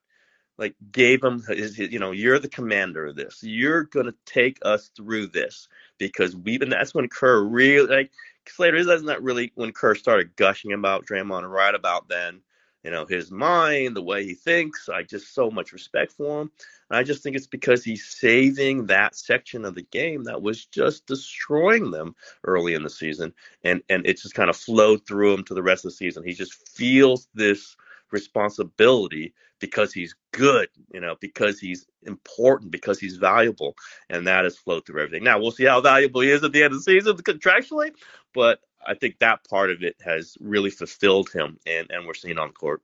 like 0.57 0.75
gave 0.91 1.23
him 1.23 1.43
his, 1.47 1.75
his- 1.75 1.91
you 1.91 1.99
know 1.99 2.11
you're 2.11 2.39
the 2.39 2.49
commander 2.49 3.07
of 3.07 3.15
this. 3.15 3.39
You're 3.43 3.83
gonna 3.83 4.13
take 4.25 4.59
us 4.63 4.89
through 4.95 5.27
this 5.27 5.67
because 5.97 6.35
we've 6.35 6.59
been. 6.59 6.69
That's 6.69 6.93
when 6.95 7.09
Kerr 7.09 7.43
really 7.43 7.87
like 7.87 8.11
Slater. 8.47 8.77
Isn't 8.77 9.05
that 9.07 9.23
really 9.23 9.51
when 9.55 9.71
Kerr 9.73 9.95
started 9.95 10.35
gushing 10.35 10.73
about 10.73 11.05
Draymond 11.05 11.49
right 11.49 11.75
about 11.75 12.07
then? 12.07 12.41
You 12.83 12.91
know 12.91 13.05
his 13.05 13.31
mind, 13.31 13.95
the 13.95 14.03
way 14.03 14.23
he 14.23 14.35
thinks. 14.35 14.89
I 14.89 15.01
just 15.01 15.33
so 15.33 15.49
much 15.49 15.73
respect 15.73 16.11
for 16.11 16.41
him. 16.43 16.51
And 16.89 16.97
I 16.99 17.03
just 17.03 17.23
think 17.23 17.35
it's 17.35 17.47
because 17.47 17.83
he's 17.83 18.05
saving 18.05 18.85
that 18.85 19.15
section 19.15 19.65
of 19.65 19.73
the 19.73 19.81
game 19.81 20.25
that 20.25 20.43
was 20.43 20.67
just 20.67 21.07
destroying 21.07 21.89
them 21.89 22.15
early 22.43 22.75
in 22.75 22.83
the 22.83 22.89
season, 22.91 23.33
and 23.63 23.81
and 23.89 24.05
it 24.05 24.21
just 24.21 24.35
kind 24.35 24.51
of 24.51 24.55
flowed 24.55 25.07
through 25.07 25.33
him 25.33 25.43
to 25.45 25.55
the 25.55 25.63
rest 25.63 25.83
of 25.83 25.91
the 25.91 25.95
season. 25.95 26.23
He 26.23 26.33
just 26.33 26.53
feels 26.69 27.27
this 27.33 27.75
responsibility 28.11 29.33
because 29.65 29.93
he's 29.93 30.15
good, 30.31 30.69
you 30.93 30.99
know, 30.99 31.15
because 31.19 31.59
he's 31.59 31.85
important, 32.03 32.71
because 32.71 32.99
he's 32.99 33.17
valuable, 33.17 33.75
and 34.09 34.27
that 34.27 34.43
has 34.43 34.57
flowed 34.57 34.85
through 34.85 35.01
everything. 35.01 35.23
Now 35.23 35.39
we'll 35.39 35.51
see 35.51 35.65
how 35.65 35.81
valuable 35.81 36.21
he 36.21 36.29
is 36.29 36.43
at 36.43 36.51
the 36.51 36.63
end 36.63 36.73
of 36.73 36.79
the 36.79 36.83
season 36.83 37.17
contractually, 37.17 37.91
but 38.33 38.59
I 38.85 38.93
think 38.93 39.19
that 39.19 39.47
part 39.49 39.71
of 39.71 39.81
it 39.83 39.95
has 40.03 40.37
really 40.39 40.69
fulfilled 40.69 41.29
him, 41.31 41.57
and 41.65 41.89
and 41.89 42.05
we're 42.05 42.13
seeing 42.13 42.37
on 42.37 42.51
court. 42.51 42.81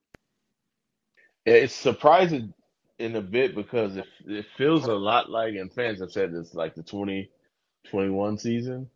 It's 1.46 1.74
surprising 1.74 2.54
in 3.00 3.16
a 3.16 3.22
bit 3.22 3.56
because 3.56 3.96
it 3.98 4.08
it 4.26 4.46
feels 4.58 4.86
a 4.86 4.94
lot 4.94 5.30
like, 5.30 5.56
and 5.56 5.72
fans 5.72 6.00
have 6.02 6.12
said 6.12 6.34
this, 6.34 6.54
like 6.54 6.76
the 6.76 6.84
2021 6.84 8.38
season, 8.38 8.90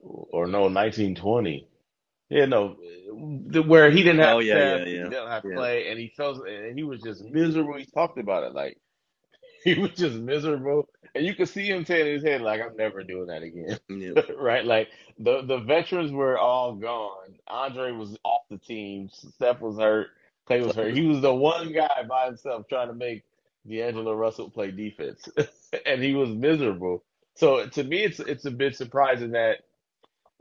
or 0.00 0.46
no, 0.46 0.62
1920. 0.62 1.68
Yeah, 2.32 2.46
know, 2.46 2.76
where 3.66 3.90
he 3.90 4.02
didn't 4.02 4.20
have 4.20 4.36
Oh 4.36 4.38
yeah, 4.38 4.54
Steph, 4.54 4.78
yeah, 4.80 4.84
he 4.86 4.92
didn't 4.92 5.28
have 5.28 5.44
yeah. 5.44 5.54
Clay, 5.54 5.90
and 5.90 5.98
he 5.98 6.08
felt, 6.16 6.48
and 6.48 6.78
he 6.78 6.82
was 6.82 7.02
just 7.02 7.22
miserable. 7.24 7.76
He 7.76 7.84
talked 7.84 8.18
about 8.18 8.44
it 8.44 8.54
like 8.54 8.78
he 9.64 9.74
was 9.74 9.90
just 9.90 10.16
miserable, 10.16 10.88
and 11.14 11.26
you 11.26 11.34
could 11.34 11.50
see 11.50 11.66
him 11.66 11.84
saying 11.84 12.06
in 12.06 12.14
his 12.14 12.24
head 12.24 12.40
like, 12.40 12.62
"I'm 12.62 12.74
never 12.74 13.02
doing 13.02 13.26
that 13.26 13.42
again." 13.42 13.78
Yeah. 13.90 14.22
right? 14.38 14.64
Like 14.64 14.88
the 15.18 15.42
the 15.42 15.58
veterans 15.58 16.10
were 16.10 16.38
all 16.38 16.74
gone. 16.74 17.34
Andre 17.46 17.92
was 17.92 18.16
off 18.24 18.42
the 18.50 18.56
team. 18.56 19.10
Steph 19.12 19.60
was 19.60 19.76
hurt. 19.76 20.08
Clay 20.46 20.62
was 20.62 20.74
hurt. 20.74 20.94
He 20.94 21.06
was 21.06 21.20
the 21.20 21.34
one 21.34 21.72
guy 21.72 22.02
by 22.08 22.26
himself 22.26 22.66
trying 22.66 22.88
to 22.88 22.94
make 22.94 23.24
D'Angelo 23.68 24.14
Russell 24.14 24.48
play 24.48 24.70
defense, 24.70 25.28
and 25.86 26.02
he 26.02 26.14
was 26.14 26.30
miserable. 26.30 27.04
So 27.34 27.66
to 27.66 27.84
me, 27.84 28.04
it's 28.04 28.20
it's 28.20 28.46
a 28.46 28.50
bit 28.50 28.74
surprising 28.74 29.32
that 29.32 29.58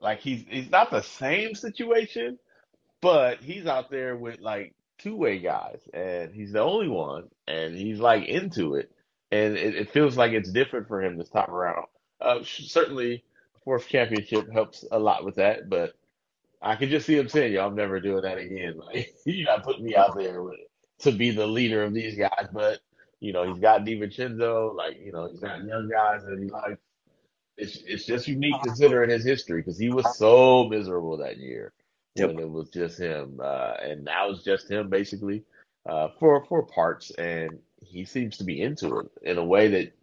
like 0.02 0.20
he's 0.20 0.44
he's 0.50 0.70
not 0.72 0.92
the 0.92 1.02
same 1.02 1.56
situation, 1.56 2.40
but 3.02 3.40
he's 3.42 3.68
out 3.68 3.90
there 3.92 4.16
with 4.16 4.40
like 4.42 4.74
two 4.98 5.16
way 5.16 5.40
guys, 5.40 5.80
and 5.94 6.34
he's 6.34 6.52
the 6.52 6.62
only 6.62 6.88
one, 6.88 7.30
and 7.48 7.76
he's 7.76 8.00
like 8.00 8.26
into 8.28 8.76
it, 8.76 8.92
and 9.32 9.56
it, 9.58 9.76
it 9.76 9.92
feels 9.92 10.18
like 10.18 10.32
it's 10.34 10.52
different 10.52 10.88
for 10.88 11.02
him 11.02 11.18
this 11.18 11.30
time 11.30 11.50
around. 11.52 11.86
Uh, 12.20 12.40
certainly, 12.44 13.24
fourth 13.64 13.88
championship 13.88 14.52
helps 14.52 14.86
a 14.92 15.00
lot 15.00 15.26
with 15.26 15.36
that, 15.36 15.70
but 15.70 15.94
I 16.62 16.76
could 16.76 16.90
just 16.90 17.06
see 17.06 17.18
him 17.18 17.30
saying, 17.30 17.54
"Yo, 17.54 17.66
I'm 17.66 17.76
never 17.76 18.00
doing 18.00 18.24
that 18.24 18.38
again." 18.38 18.80
Like 18.86 19.14
you're 19.26 19.48
not 19.48 19.64
putting 19.64 19.86
me 19.86 19.96
out 19.96 20.16
there 20.16 20.44
with, 20.44 20.60
to 21.00 21.12
be 21.12 21.32
the 21.32 21.48
leader 21.48 21.84
of 21.84 21.94
these 21.94 22.18
guys, 22.18 22.48
but 22.52 22.80
you 23.20 23.34
know 23.34 23.52
he's 23.52 23.62
got 23.62 23.86
DiVincenzo, 23.86 24.76
like 24.76 25.00
you 25.00 25.12
know 25.12 25.28
he's 25.30 25.40
got 25.40 25.64
young 25.64 25.90
guys 25.90 26.24
that 26.26 26.40
he 26.40 26.50
likes. 26.50 26.80
It's 27.62 27.78
it's 27.88 28.06
just 28.06 28.28
unique 28.28 28.64
considering 28.64 29.12
his 29.12 29.26
history 29.26 29.62
because 29.62 29.80
he 29.80 29.92
was 29.92 30.18
so 30.18 30.68
miserable 30.70 31.18
that 31.20 31.38
year 31.38 31.74
Yep. 32.16 32.30
when 32.30 32.40
it 32.40 32.50
was 32.50 32.70
just 32.72 33.00
him, 33.00 33.40
uh, 33.44 33.74
and 33.82 34.06
now 34.06 34.32
it's 34.32 34.44
just 34.44 34.70
him 34.70 34.90
basically 34.90 35.46
uh, 35.90 36.10
for 36.20 36.46
for 36.46 36.64
parts, 36.64 37.12
and 37.12 37.60
he 37.82 38.06
seems 38.06 38.38
to 38.40 38.46
be 38.46 38.62
into 38.62 39.00
it 39.00 39.12
in 39.24 39.38
a 39.38 39.46
way 39.46 39.70
that 39.70 39.94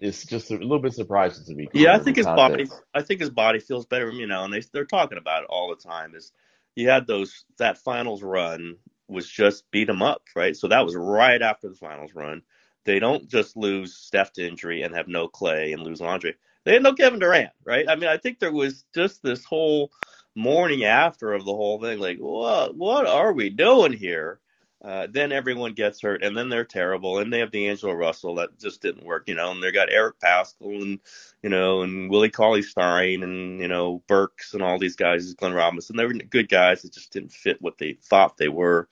is 0.00 0.24
just 0.24 0.50
a 0.50 0.54
little 0.54 0.80
bit 0.80 0.94
surprising 0.94 1.46
to 1.46 1.54
me. 1.54 1.68
Yeah, 1.72 1.94
I 1.94 1.98
think 2.00 2.16
the 2.16 2.24
his 2.24 2.26
body. 2.26 2.66
I 2.94 3.02
think 3.02 3.20
his 3.20 3.30
body 3.30 3.60
feels 3.60 3.86
better. 3.86 4.10
You 4.10 4.26
know, 4.26 4.44
and 4.44 4.52
they 4.52 4.62
they're 4.72 4.84
talking 4.84 5.18
about 5.18 5.44
it 5.44 5.50
all 5.50 5.70
the 5.70 5.88
time. 5.88 6.14
Is 6.14 6.32
he 6.76 6.84
had 6.84 7.06
those 7.06 7.44
that 7.58 7.78
finals 7.78 8.22
run 8.22 8.76
was 9.08 9.28
just 9.28 9.70
beat 9.70 9.88
him 9.88 10.02
up, 10.02 10.22
right? 10.36 10.56
So 10.56 10.68
that 10.68 10.84
was 10.84 10.96
right 10.96 11.42
after 11.42 11.70
the 11.70 11.76
finals 11.76 12.14
run. 12.14 12.42
They 12.84 12.98
don't 12.98 13.28
just 13.28 13.56
lose 13.56 13.96
Steph 13.96 14.34
to 14.34 14.46
injury 14.46 14.82
and 14.82 14.94
have 14.94 15.08
no 15.08 15.28
Clay 15.28 15.72
and 15.72 15.82
lose 15.82 16.02
Andre. 16.02 16.34
They 16.64 16.72
had 16.72 16.82
no 16.82 16.94
Kevin 16.94 17.20
Durant, 17.20 17.50
right? 17.64 17.86
I 17.88 17.96
mean, 17.96 18.08
I 18.08 18.16
think 18.16 18.38
there 18.38 18.52
was 18.52 18.84
just 18.94 19.22
this 19.22 19.44
whole 19.44 19.92
morning 20.34 20.84
after 20.84 21.32
of 21.32 21.44
the 21.44 21.52
whole 21.52 21.80
thing, 21.80 21.98
like, 21.98 22.18
what 22.18 22.74
what 22.74 23.06
are 23.06 23.32
we 23.32 23.50
doing 23.50 23.92
here? 23.92 24.40
Uh, 24.84 25.06
then 25.10 25.32
everyone 25.32 25.72
gets 25.72 26.02
hurt, 26.02 26.22
and 26.22 26.36
then 26.36 26.50
they're 26.50 26.64
terrible, 26.64 27.18
and 27.18 27.32
they 27.32 27.38
have 27.38 27.50
D'Angelo 27.50 27.94
Russell 27.94 28.34
that 28.34 28.58
just 28.58 28.82
didn't 28.82 29.06
work, 29.06 29.28
you 29.28 29.34
know, 29.34 29.50
and 29.50 29.62
they 29.62 29.72
got 29.72 29.90
Eric 29.90 30.16
Paschall 30.20 30.82
and 30.82 31.00
you 31.42 31.48
know, 31.48 31.80
and 31.80 32.10
Willie 32.10 32.28
Cauley 32.28 32.60
Stein 32.60 33.22
and 33.22 33.60
you 33.60 33.68
know 33.68 34.02
Burks 34.06 34.52
and 34.52 34.62
all 34.62 34.78
these 34.78 34.96
guys, 34.96 35.32
Glenn 35.34 35.54
Robinson. 35.54 35.96
They 35.96 36.04
were 36.04 36.12
good 36.12 36.50
guys 36.50 36.82
that 36.82 36.92
just 36.92 37.12
didn't 37.12 37.32
fit 37.32 37.62
what 37.62 37.78
they 37.78 37.94
thought 38.02 38.36
they 38.36 38.48
were, 38.48 38.88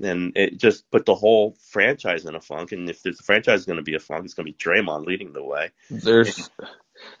and 0.00 0.36
it 0.36 0.58
just 0.58 0.88
put 0.92 1.06
the 1.06 1.14
whole 1.16 1.56
franchise 1.70 2.24
in 2.24 2.36
a 2.36 2.40
funk. 2.40 2.70
And 2.70 2.88
if 2.88 3.02
there's 3.02 3.18
a 3.18 3.24
franchise 3.24 3.60
is 3.60 3.66
going 3.66 3.78
to 3.78 3.82
be 3.82 3.96
a 3.96 4.00
funk, 4.00 4.24
it's 4.24 4.34
going 4.34 4.46
to 4.46 4.52
be 4.52 4.58
Draymond 4.58 5.06
leading 5.06 5.32
the 5.32 5.42
way. 5.42 5.72
There's 5.90 6.50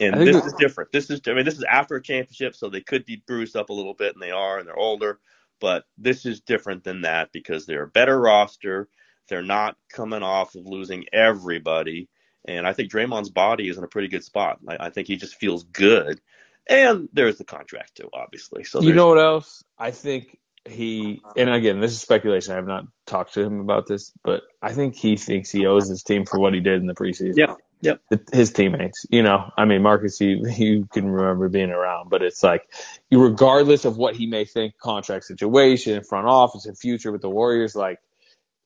And 0.00 0.20
this 0.20 0.36
that- 0.36 0.46
is 0.46 0.54
different. 0.54 0.92
This 0.92 1.10
is, 1.10 1.20
I 1.26 1.32
mean, 1.32 1.44
this 1.44 1.58
is 1.58 1.64
after 1.64 1.96
a 1.96 2.02
championship, 2.02 2.54
so 2.54 2.68
they 2.68 2.80
could 2.80 3.04
be 3.04 3.22
bruised 3.26 3.56
up 3.56 3.70
a 3.70 3.72
little 3.72 3.94
bit, 3.94 4.14
and 4.14 4.22
they 4.22 4.30
are, 4.30 4.58
and 4.58 4.66
they're 4.66 4.76
older. 4.76 5.20
But 5.60 5.84
this 5.96 6.26
is 6.26 6.40
different 6.40 6.84
than 6.84 7.02
that 7.02 7.30
because 7.32 7.66
they're 7.66 7.84
a 7.84 7.88
better 7.88 8.18
roster. 8.18 8.88
They're 9.28 9.42
not 9.42 9.76
coming 9.88 10.22
off 10.22 10.54
of 10.56 10.66
losing 10.66 11.06
everybody, 11.12 12.08
and 12.44 12.66
I 12.66 12.72
think 12.72 12.90
Draymond's 12.90 13.30
body 13.30 13.68
is 13.68 13.78
in 13.78 13.84
a 13.84 13.88
pretty 13.88 14.08
good 14.08 14.24
spot. 14.24 14.58
I, 14.68 14.86
I 14.86 14.90
think 14.90 15.06
he 15.06 15.16
just 15.16 15.36
feels 15.36 15.62
good, 15.64 16.20
and 16.68 17.08
there's 17.12 17.38
the 17.38 17.44
contract 17.44 17.96
too, 17.96 18.08
obviously. 18.12 18.64
So 18.64 18.82
you 18.82 18.94
know 18.94 19.08
what 19.08 19.18
else? 19.18 19.62
I 19.78 19.92
think 19.92 20.38
he, 20.68 21.22
and 21.36 21.50
again, 21.50 21.80
this 21.80 21.92
is 21.92 22.00
speculation. 22.00 22.52
I 22.52 22.56
have 22.56 22.66
not 22.66 22.84
talked 23.06 23.34
to 23.34 23.42
him 23.42 23.60
about 23.60 23.86
this, 23.86 24.12
but 24.24 24.42
I 24.60 24.72
think 24.72 24.96
he 24.96 25.16
thinks 25.16 25.50
he 25.50 25.66
owes 25.66 25.88
his 25.88 26.02
team 26.02 26.24
for 26.24 26.38
what 26.38 26.54
he 26.54 26.60
did 26.60 26.80
in 26.80 26.86
the 26.86 26.94
preseason. 26.94 27.36
Yep. 27.36 27.56
Yep. 27.82 28.00
His 28.32 28.52
teammates, 28.52 29.04
you 29.10 29.22
know, 29.22 29.50
I 29.56 29.64
mean, 29.64 29.82
Marcus, 29.82 30.20
you, 30.20 30.48
you 30.56 30.88
can 30.90 31.10
remember 31.10 31.48
being 31.48 31.70
around, 31.70 32.08
but 32.08 32.22
it's 32.22 32.42
like, 32.42 32.66
regardless 33.10 33.84
of 33.84 33.96
what 33.96 34.16
he 34.16 34.26
may 34.26 34.44
think, 34.44 34.78
contract 34.78 35.24
situation, 35.24 36.02
front 36.04 36.28
office, 36.28 36.64
and 36.64 36.78
future 36.78 37.12
with 37.12 37.22
the 37.22 37.28
Warriors, 37.28 37.74
like, 37.74 37.98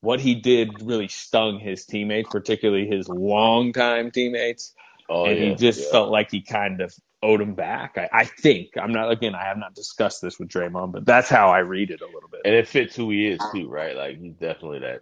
what 0.03 0.21
he 0.21 0.35
did 0.35 0.83
really 0.83 1.09
stung 1.09 1.59
his 1.59 1.85
teammates, 1.87 2.29
particularly 2.31 2.87
his 2.87 3.09
longtime 3.09 4.11
teammates. 4.11 4.75
Oh, 5.09 5.25
and 5.25 5.39
he 5.39 5.55
just 5.55 5.81
yeah. 5.81 5.91
felt 5.91 6.11
like 6.11 6.31
he 6.31 6.43
kind 6.43 6.81
of 6.81 6.95
owed 7.23 7.41
him 7.41 7.55
back. 7.55 7.97
I, 7.97 8.09
I 8.13 8.25
think 8.25 8.77
I'm 8.77 8.93
not 8.93 9.11
again. 9.11 9.35
I 9.35 9.45
have 9.45 9.57
not 9.57 9.75
discussed 9.75 10.21
this 10.21 10.39
with 10.39 10.49
Draymond, 10.49 10.93
but 10.93 11.07
that's 11.07 11.29
how 11.29 11.49
I 11.49 11.61
read 11.61 11.91
it 11.91 12.03
a 12.03 12.07
little 12.07 12.29
bit. 12.31 12.43
And 12.45 12.55
it 12.55 12.69
fits 12.69 12.95
who 12.95 13.11
he 13.11 13.29
is 13.29 13.41
too, 13.53 13.69
right? 13.69 13.97
Like 13.97 14.21
he's 14.21 14.35
definitely 14.35 14.81
that. 14.81 15.01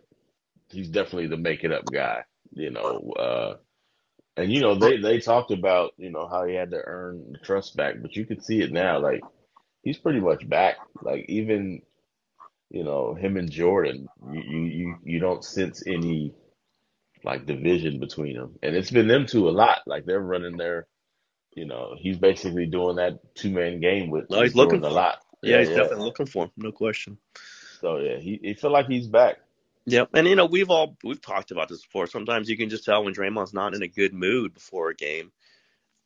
He's 0.70 0.88
definitely 0.88 1.26
the 1.26 1.36
make 1.36 1.64
it 1.64 1.72
up 1.72 1.84
guy, 1.92 2.24
you 2.52 2.70
know. 2.70 3.12
Uh, 3.18 3.56
and 4.36 4.52
you 4.52 4.60
know 4.60 4.74
they 4.74 4.96
they 4.98 5.20
talked 5.20 5.50
about 5.50 5.92
you 5.96 6.10
know 6.10 6.26
how 6.26 6.44
he 6.44 6.54
had 6.54 6.70
to 6.70 6.82
earn 6.84 7.32
the 7.32 7.38
trust 7.38 7.76
back, 7.76 7.96
but 8.00 8.16
you 8.16 8.26
can 8.26 8.40
see 8.40 8.60
it 8.60 8.72
now. 8.72 8.98
Like 8.98 9.22
he's 9.82 9.98
pretty 9.98 10.20
much 10.20 10.48
back. 10.48 10.76
Like 11.02 11.26
even 11.28 11.82
you 12.70 12.84
know 12.84 13.14
him 13.14 13.36
and 13.36 13.50
Jordan, 13.50 14.08
you 14.32 14.42
you 14.42 14.96
you, 15.04 15.20
don't 15.20 15.44
sense 15.44 15.84
any 15.86 16.34
like 17.22 17.46
division 17.46 18.00
between 18.00 18.36
them, 18.36 18.58
and 18.62 18.74
it's 18.74 18.90
been 18.90 19.08
them 19.08 19.26
two 19.26 19.48
a 19.48 19.50
lot. 19.50 19.82
Like 19.86 20.04
they're 20.04 20.20
running 20.20 20.56
their, 20.56 20.88
you 21.54 21.66
know, 21.66 21.94
he's 21.96 22.18
basically 22.18 22.66
doing 22.66 22.96
that 22.96 23.34
two 23.34 23.50
man 23.50 23.80
game 23.80 24.10
with, 24.10 24.28
No, 24.30 24.42
he's 24.42 24.56
looking 24.56 24.84
a 24.84 24.90
lot. 24.90 25.18
Yeah, 25.42 25.60
he's 25.60 25.68
definitely 25.68 26.04
looking 26.04 26.26
for 26.26 26.44
him, 26.44 26.50
no 26.56 26.72
question. 26.72 27.18
So 27.80 27.98
yeah, 27.98 28.18
he 28.18 28.40
he 28.42 28.54
feel 28.54 28.72
like 28.72 28.86
he's 28.86 29.06
back. 29.06 29.36
Yep. 29.86 30.10
And 30.14 30.26
you 30.26 30.36
know, 30.36 30.46
we've 30.46 30.70
all 30.70 30.96
we've 31.04 31.20
talked 31.20 31.50
about 31.50 31.68
this 31.68 31.82
before. 31.82 32.06
Sometimes 32.06 32.48
you 32.48 32.56
can 32.56 32.70
just 32.70 32.84
tell 32.84 33.04
when 33.04 33.14
Draymond's 33.14 33.52
not 33.52 33.74
in 33.74 33.82
a 33.82 33.88
good 33.88 34.14
mood 34.14 34.54
before 34.54 34.90
a 34.90 34.94
game. 34.94 35.30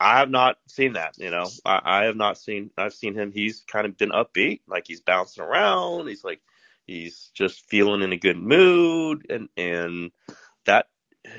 I 0.00 0.18
have 0.18 0.30
not 0.30 0.58
seen 0.66 0.94
that. 0.94 1.18
You 1.18 1.30
know, 1.30 1.46
I, 1.64 1.80
I 1.84 2.04
have 2.04 2.16
not 2.16 2.38
seen. 2.38 2.70
I've 2.76 2.94
seen 2.94 3.14
him. 3.14 3.32
He's 3.32 3.64
kind 3.66 3.86
of 3.86 3.96
been 3.96 4.10
upbeat, 4.10 4.60
like 4.66 4.84
he's 4.86 5.00
bouncing 5.00 5.42
around. 5.42 6.08
He's 6.08 6.24
like 6.24 6.40
he's 6.86 7.30
just 7.34 7.68
feeling 7.68 8.02
in 8.02 8.12
a 8.12 8.16
good 8.16 8.36
mood, 8.36 9.26
and 9.30 9.48
and 9.56 10.10
that 10.66 10.86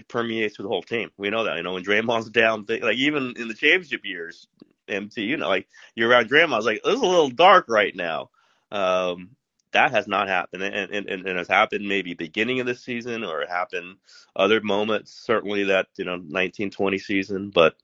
permeates 0.08 0.56
through 0.56 0.64
the 0.64 0.70
whole 0.70 0.84
team. 0.84 1.10
We 1.18 1.30
know 1.30 1.44
that. 1.46 1.58
You 1.58 1.64
know, 1.64 1.74
when 1.74 1.84
Draymond's 1.84 2.30
down, 2.32 2.66
like 2.70 2.98
even 2.98 3.34
in 3.38 3.48
the 3.50 3.54
championship 3.54 4.06
years, 4.06 4.48
MT, 4.88 5.24
you 5.24 5.38
know, 5.38 5.50
like 5.50 5.68
you're 5.96 6.10
around 6.10 6.30
Draymond, 6.30 6.58
it's 6.58 6.66
like 6.66 6.82
it's 6.84 7.02
a 7.02 7.06
little 7.06 7.30
dark 7.30 7.66
right 7.68 7.96
now. 7.96 8.30
Um, 8.72 9.32
that 9.72 9.92
has 9.92 10.08
not 10.08 10.28
happened, 10.28 10.64
and, 10.64 10.92
and 10.92 11.08
and 11.08 11.28
it 11.28 11.36
has 11.36 11.48
happened 11.48 11.88
maybe 11.88 12.14
beginning 12.14 12.60
of 12.60 12.66
the 12.66 12.76
season, 12.76 13.24
or 13.24 13.42
it 13.42 13.50
happened 13.50 13.98
other 14.36 14.62
moments. 14.62 15.12
Certainly 15.12 15.66
that 15.66 15.88
you 15.98 16.06
know 16.06 16.14
1920 16.14 16.98
season, 16.98 17.50
but 17.50 17.76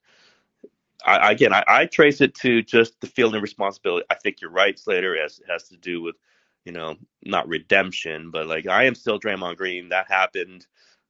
I, 1.05 1.31
again, 1.31 1.53
I, 1.53 1.63
I, 1.67 1.85
trace 1.85 2.21
it 2.21 2.33
to 2.35 2.63
just 2.63 2.99
the 2.99 3.07
feeling 3.07 3.35
of 3.35 3.43
responsibility. 3.43 4.05
I 4.09 4.15
think 4.15 4.41
you're 4.41 4.49
right, 4.49 4.77
Slater. 4.77 5.15
Has, 5.21 5.39
has 5.47 5.69
to 5.69 5.77
do 5.77 6.01
with, 6.01 6.15
you 6.63 6.71
know, 6.71 6.95
not 7.23 7.47
redemption, 7.47 8.31
but 8.31 8.47
like 8.47 8.65
I 8.67 8.85
am 8.85 8.95
still 8.95 9.19
Draymond 9.19 9.57
Green. 9.57 9.89
That 9.89 10.09
happened 10.09 10.65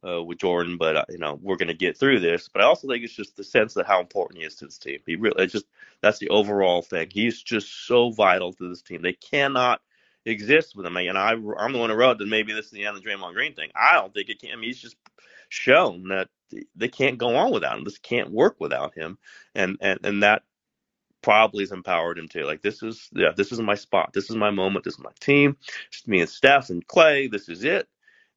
uh, 0.05 0.21
with 0.23 0.39
Jordan, 0.39 0.77
but 0.77 0.97
uh, 0.97 1.05
you 1.09 1.17
know 1.17 1.39
we're 1.41 1.55
going 1.55 1.69
to 1.69 1.73
get 1.73 1.97
through 1.97 2.19
this. 2.19 2.49
But 2.49 2.61
I 2.61 2.65
also 2.65 2.87
think 2.87 3.03
it's 3.03 3.13
just 3.13 3.37
the 3.37 3.43
sense 3.43 3.75
of 3.75 3.87
how 3.87 3.99
important 3.99 4.39
he 4.39 4.45
is 4.45 4.55
to 4.55 4.65
this 4.65 4.77
team. 4.77 4.99
He 5.05 5.15
really, 5.15 5.47
just 5.47 5.65
that's 6.01 6.19
the 6.19 6.29
overall 6.29 6.81
thing. 6.81 7.09
He's 7.11 7.41
just 7.41 7.87
so 7.87 8.11
vital 8.11 8.53
to 8.53 8.69
this 8.69 8.81
team. 8.81 9.01
They 9.01 9.13
cannot 9.13 9.81
exist 10.25 10.75
with 10.75 10.85
him. 10.85 10.97
And 10.97 11.17
I, 11.17 11.31
I'm 11.31 11.73
the 11.73 11.79
one 11.79 11.89
who 11.89 11.95
wrote 11.95 12.17
that 12.17 12.27
maybe 12.27 12.53
this 12.53 12.65
is 12.65 12.71
the 12.71 12.85
end 12.85 12.97
of 12.97 13.03
the 13.03 13.09
Draymond 13.09 13.33
Green 13.33 13.53
thing. 13.53 13.69
I 13.75 13.93
don't 13.93 14.13
think 14.13 14.29
it 14.29 14.39
can. 14.39 14.51
I 14.51 14.55
mean, 14.55 14.65
he's 14.65 14.81
just 14.81 14.97
shown 15.49 16.09
that 16.09 16.29
they 16.75 16.87
can't 16.87 17.17
go 17.17 17.35
on 17.35 17.51
without 17.51 17.77
him. 17.77 17.83
This 17.83 17.97
can't 17.97 18.31
work 18.31 18.57
without 18.59 18.93
him, 18.95 19.17
and 19.53 19.77
and 19.81 19.99
and 20.03 20.23
that 20.23 20.43
probably 21.21 21.63
has 21.63 21.71
empowered 21.71 22.17
him 22.17 22.27
too. 22.27 22.43
Like 22.43 22.61
this 22.61 22.83
is 22.83 23.09
yeah, 23.13 23.31
this 23.35 23.51
is 23.51 23.59
my 23.59 23.75
spot. 23.75 24.11
This 24.13 24.29
is 24.29 24.35
my 24.35 24.51
moment. 24.51 24.85
This 24.85 24.95
is 24.95 24.99
my 24.99 25.11
team. 25.19 25.57
It's 25.87 26.07
me 26.07 26.21
and 26.21 26.29
Steph 26.29 26.69
and 26.69 26.85
Clay. 26.85 27.27
This 27.27 27.49
is 27.49 27.63
it, 27.63 27.87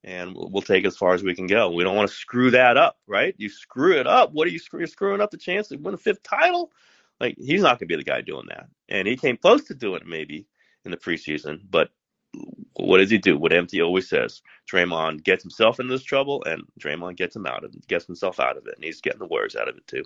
and 0.05 0.35
we'll, 0.35 0.51
we'll 0.51 0.63
take 0.63 0.87
as 0.87 0.97
far 0.97 1.15
as 1.15 1.23
we 1.23 1.35
can 1.35 1.47
go. 1.47 1.71
We 1.71 1.85
don't 1.85 1.97
want 1.97 2.09
to 2.09 2.17
screw 2.17 2.51
that 2.53 2.77
up, 2.77 2.99
right? 3.07 3.35
You 3.39 3.49
screw 3.49 3.99
it 3.99 4.07
up. 4.07 4.33
What 4.33 4.47
are 4.47 4.51
you 4.51 4.59
screw, 4.59 4.81
you're 4.81 4.87
screwing 4.87 5.21
up 5.21 5.31
the 5.31 5.37
chance 5.37 5.69
to 5.69 5.77
win 5.77 5.95
a 5.95 5.99
fifth 5.99 6.23
title? 6.23 6.73
Like 7.21 7.37
he's 7.39 7.63
not 7.63 7.79
going 7.79 7.89
to 7.89 7.97
be 7.97 7.97
the 7.97 8.05
guy 8.05 8.21
doing 8.21 8.47
that, 8.49 8.69
and 8.89 9.07
he 9.07 9.17
came 9.17 9.37
close 9.37 9.65
to 9.65 9.75
doing 9.75 10.01
it 10.01 10.07
maybe 10.07 10.47
in 10.85 10.91
the 10.91 10.97
preseason, 10.97 11.61
but 11.69 11.91
what 12.75 12.99
does 12.99 13.11
he 13.11 13.19
do? 13.19 13.37
What 13.37 13.53
MT 13.53 13.83
always 13.83 14.09
says: 14.09 14.43
Draymond 14.71 15.25
gets 15.25 15.43
himself 15.43 15.81
into 15.81 15.93
this 15.93 16.03
trouble, 16.03 16.45
and 16.45 16.63
Draymond 16.81 17.17
gets 17.17 17.35
him 17.35 17.47
out 17.47 17.65
of 17.65 17.75
it, 17.75 17.87
gets 17.87 18.07
himself 18.07 18.39
out 18.41 18.57
of 18.57 18.67
it, 18.67 18.75
and 18.77 18.85
he's 18.85 19.01
getting 19.01 19.19
the 19.19 19.27
Warriors 19.27 19.57
out 19.57 19.69
of 19.69 19.77
it 19.77 19.87
too. 19.87 20.05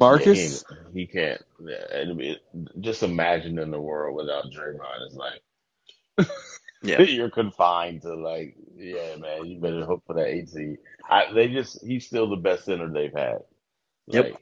Marcus, 0.00 0.64
yeah, 0.70 0.76
he, 0.92 1.00
he, 1.00 1.06
can't. 1.06 1.42
Yeah, 1.60 2.34
just 2.80 3.02
imagine 3.02 3.58
in 3.58 3.70
the 3.70 3.80
world 3.80 4.16
without 4.16 4.44
Draymond. 4.44 5.06
It's 5.06 5.16
like, 5.16 6.28
yeah, 6.82 7.02
you're 7.02 7.30
confined 7.30 8.02
to 8.02 8.14
like, 8.14 8.56
yeah, 8.76 9.16
man, 9.16 9.46
you 9.46 9.58
better 9.58 9.84
hope 9.84 10.04
for 10.06 10.14
that 10.14 10.28
eight 10.28 10.50
seed. 10.50 10.78
I, 11.08 11.32
they 11.32 11.48
just, 11.48 11.84
he's 11.84 12.06
still 12.06 12.30
the 12.30 12.36
best 12.36 12.66
center 12.66 12.88
they've 12.88 13.12
had. 13.12 13.38
Like, 14.06 14.26
yep. 14.26 14.40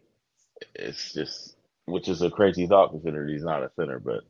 It's 0.74 1.14
just, 1.14 1.56
which 1.86 2.08
is 2.08 2.20
a 2.20 2.30
crazy 2.30 2.66
thought 2.66 2.90
considering 2.90 3.32
he's 3.32 3.44
not 3.44 3.62
a 3.62 3.70
center, 3.76 3.98
but 3.98 4.24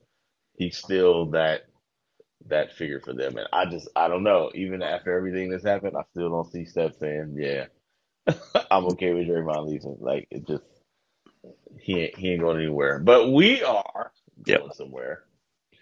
he's 0.56 0.76
still 0.76 1.30
that 1.30 1.62
that 2.48 2.72
figure 2.72 3.00
for 3.00 3.12
them. 3.12 3.36
And 3.36 3.48
I 3.52 3.66
just 3.66 3.88
I 3.96 4.08
don't 4.08 4.22
know. 4.22 4.50
Even 4.54 4.82
after 4.82 5.16
everything 5.16 5.50
that's 5.50 5.64
happened, 5.64 5.96
I 5.96 6.02
still 6.10 6.30
don't 6.30 6.50
see 6.50 6.64
Steph 6.64 6.98
saying, 6.98 7.36
"Yeah, 7.38 7.66
I'm 8.70 8.86
okay 8.86 9.12
with 9.12 9.28
Draymond 9.28 9.68
leaving." 9.68 9.96
Like 10.00 10.28
it 10.30 10.46
just 10.46 10.64
he 11.80 12.00
ain't, 12.00 12.18
he 12.18 12.32
ain't 12.32 12.40
going 12.40 12.58
anywhere. 12.58 12.98
But 12.98 13.30
we 13.30 13.62
are 13.62 14.12
going 14.42 14.72
somewhere. 14.72 15.24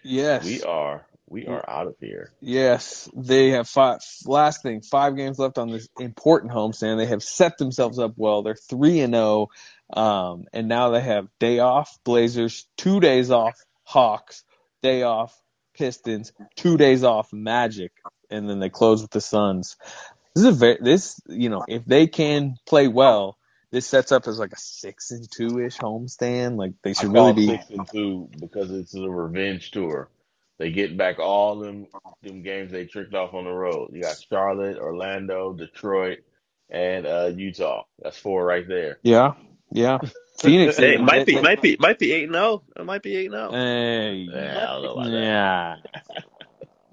Yes, 0.03 0.45
we 0.45 0.61
are. 0.63 1.05
We 1.27 1.47
are 1.47 1.67
out 1.67 1.87
of 1.87 1.95
here. 1.99 2.33
Yes, 2.39 3.09
they 3.15 3.49
have 3.51 3.67
five. 3.67 3.99
Last 4.25 4.61
thing, 4.61 4.81
five 4.81 5.15
games 5.15 5.39
left 5.39 5.57
on 5.57 5.71
this 5.71 5.89
important 5.99 6.53
homestand. 6.53 6.97
They 6.97 7.07
have 7.07 7.23
set 7.23 7.57
themselves 7.57 7.97
up 7.97 8.13
well. 8.15 8.43
They're 8.43 8.55
three 8.55 8.99
and 8.99 9.15
zero, 9.15 9.47
oh, 9.91 10.01
um, 10.01 10.45
and 10.53 10.67
now 10.67 10.91
they 10.91 11.01
have 11.01 11.27
day 11.39 11.59
off. 11.59 11.97
Blazers, 12.03 12.67
two 12.77 12.99
days 12.99 13.31
off. 13.31 13.55
Hawks, 13.83 14.43
day 14.85 15.01
off, 15.01 15.35
Pistons, 15.73 16.31
two 16.55 16.77
days 16.77 17.03
off, 17.03 17.33
Magic, 17.33 17.91
and 18.29 18.49
then 18.49 18.59
they 18.59 18.69
close 18.69 19.01
with 19.01 19.11
the 19.11 19.21
Suns. 19.21 19.77
This 20.35 20.43
is 20.43 20.49
a 20.49 20.51
very 20.51 20.77
this 20.81 21.19
you 21.27 21.49
know 21.49 21.63
if 21.67 21.85
they 21.85 22.07
can 22.07 22.55
play 22.65 22.87
well, 22.87 23.37
this 23.71 23.87
sets 23.87 24.11
up 24.11 24.27
as 24.27 24.37
like 24.37 24.53
a 24.53 24.57
six 24.57 25.11
and 25.11 25.27
two 25.29 25.59
ish 25.59 25.77
homestand. 25.77 26.57
Like 26.57 26.73
they 26.83 26.93
should 26.93 27.11
really 27.11 27.33
be 27.33 27.47
six 27.47 27.69
and 27.69 27.87
two 27.91 28.29
because 28.39 28.71
it's 28.71 28.93
a 28.95 29.09
revenge 29.09 29.71
tour. 29.71 30.09
They 30.57 30.71
get 30.71 30.97
back 30.97 31.19
all 31.19 31.59
them 31.59 31.87
them 32.21 32.43
games 32.43 32.71
they 32.71 32.85
tricked 32.85 33.13
off 33.13 33.33
on 33.33 33.45
the 33.45 33.51
road. 33.51 33.91
You 33.93 34.01
got 34.01 34.17
Charlotte, 34.29 34.77
Orlando, 34.77 35.53
Detroit, 35.53 36.19
and 36.69 37.05
uh, 37.05 37.31
Utah. 37.35 37.83
That's 38.01 38.17
four 38.17 38.45
right 38.45 38.67
there. 38.67 38.99
Yeah, 39.03 39.33
yeah. 39.71 39.99
Phoenix 40.45 40.77
hey, 40.77 40.97
might 40.97 41.25
be 41.25 41.41
might 41.41 41.61
be 41.61 41.77
might 41.79 41.99
be 41.99 42.11
eight 42.11 42.25
and 42.25 42.33
zero. 42.33 42.63
Oh. 42.75 42.81
It 42.81 42.85
might 42.85 43.03
be 43.03 43.15
eight 43.15 43.25
and 43.25 43.33
zero. 43.33 43.49
Oh. 43.49 43.55
Hey, 43.55 44.27
yeah, 44.31 44.95
yeah. 45.05 45.75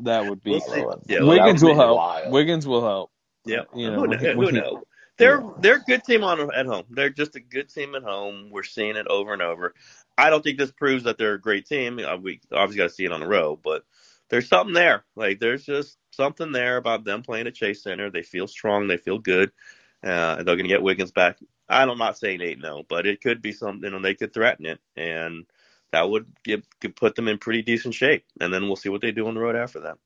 That. 0.00 0.26
would 0.26 0.42
be. 0.42 0.60
We'll 0.66 1.02
yeah, 1.06 1.22
Wiggins 1.22 1.62
will 1.62 1.74
help. 1.74 1.96
Wild. 1.96 2.32
Wiggins 2.32 2.66
will 2.66 2.84
help. 2.84 3.10
Yeah, 3.44 3.62
you 3.74 3.90
know, 3.90 4.04
who, 4.04 4.16
who, 4.16 4.32
who 4.32 4.52
knows? 4.52 4.82
They're 5.18 5.42
they're 5.58 5.76
a 5.76 5.80
good 5.80 6.04
team 6.04 6.24
on 6.24 6.52
at 6.54 6.66
home. 6.66 6.84
They're 6.90 7.10
just 7.10 7.36
a 7.36 7.40
good 7.40 7.68
team 7.68 7.94
at 7.94 8.02
home. 8.02 8.50
We're 8.50 8.62
seeing 8.62 8.96
it 8.96 9.06
over 9.08 9.32
and 9.32 9.42
over. 9.42 9.74
I 10.16 10.30
don't 10.30 10.42
think 10.42 10.58
this 10.58 10.72
proves 10.72 11.04
that 11.04 11.18
they're 11.18 11.34
a 11.34 11.40
great 11.40 11.66
team. 11.66 11.98
Uh, 11.98 12.16
we 12.16 12.40
obviously 12.52 12.78
got 12.78 12.88
to 12.88 12.94
see 12.94 13.04
it 13.04 13.12
on 13.12 13.20
the 13.20 13.26
road, 13.26 13.60
but 13.62 13.84
there's 14.30 14.48
something 14.48 14.74
there. 14.74 15.04
Like 15.14 15.38
there's 15.38 15.64
just 15.64 15.98
something 16.10 16.52
there 16.52 16.76
about 16.76 17.04
them 17.04 17.22
playing 17.22 17.46
at 17.46 17.54
Chase 17.54 17.82
Center. 17.82 18.10
They 18.10 18.22
feel 18.22 18.46
strong. 18.48 18.88
They 18.88 18.96
feel 18.96 19.18
good. 19.18 19.52
Uh, 20.02 20.36
they're 20.36 20.56
going 20.56 20.64
to 20.64 20.68
get 20.68 20.82
Wiggins 20.82 21.12
back. 21.12 21.38
I'm 21.68 21.98
not 21.98 22.18
saying 22.18 22.40
eight 22.40 22.58
no, 22.58 22.82
but 22.88 23.06
it 23.06 23.20
could 23.20 23.42
be 23.42 23.52
something, 23.52 23.92
and 23.92 24.04
they 24.04 24.14
could 24.14 24.34
threaten 24.34 24.66
it, 24.66 24.80
and 24.96 25.46
that 25.92 26.08
would 26.08 26.26
give 26.44 26.62
could 26.80 26.96
put 26.96 27.14
them 27.14 27.28
in 27.28 27.38
pretty 27.38 27.62
decent 27.62 27.94
shape. 27.94 28.24
And 28.40 28.52
then 28.52 28.66
we'll 28.66 28.76
see 28.76 28.88
what 28.88 29.00
they 29.00 29.12
do 29.12 29.28
on 29.28 29.34
the 29.34 29.40
road 29.40 29.56
after 29.56 29.80
that. 29.80 29.98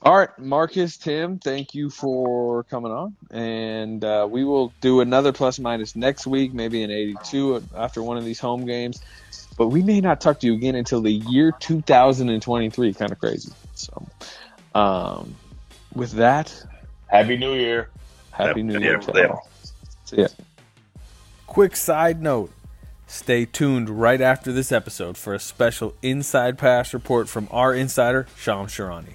All 0.00 0.16
right, 0.16 0.28
Marcus, 0.38 0.96
Tim, 0.96 1.38
thank 1.40 1.74
you 1.74 1.90
for 1.90 2.62
coming 2.64 2.92
on, 2.92 3.16
and 3.32 4.04
uh, 4.04 4.28
we 4.30 4.44
will 4.44 4.72
do 4.80 5.00
another 5.00 5.32
plus 5.32 5.58
minus 5.58 5.96
next 5.96 6.24
week, 6.26 6.54
maybe 6.54 6.84
an 6.84 6.90
82 6.90 7.64
after 7.76 8.02
one 8.02 8.16
of 8.16 8.24
these 8.24 8.38
home 8.38 8.64
games. 8.64 9.02
But 9.56 9.68
we 9.68 9.82
may 9.82 10.00
not 10.00 10.20
talk 10.20 10.38
to 10.40 10.46
you 10.46 10.54
again 10.54 10.76
until 10.76 11.00
the 11.00 11.10
year 11.10 11.50
2023. 11.50 12.94
Kind 12.94 13.10
of 13.10 13.18
crazy. 13.18 13.50
So, 13.74 14.06
um, 14.72 15.34
with 15.92 16.12
that, 16.12 16.54
Happy 17.08 17.36
New 17.36 17.54
Year. 17.54 17.90
Happy 18.30 18.62
New 18.62 18.78
Year. 18.78 19.00
See 20.04 20.20
ya. 20.20 20.28
Quick 21.48 21.76
side 21.76 22.20
note 22.20 22.52
stay 23.06 23.46
tuned 23.46 23.88
right 23.88 24.20
after 24.20 24.52
this 24.52 24.70
episode 24.70 25.16
for 25.16 25.32
a 25.32 25.40
special 25.40 25.94
Inside 26.02 26.58
Pass 26.58 26.92
report 26.92 27.26
from 27.26 27.48
our 27.50 27.74
insider, 27.74 28.26
Shams 28.36 28.70
Charania. 28.70 29.14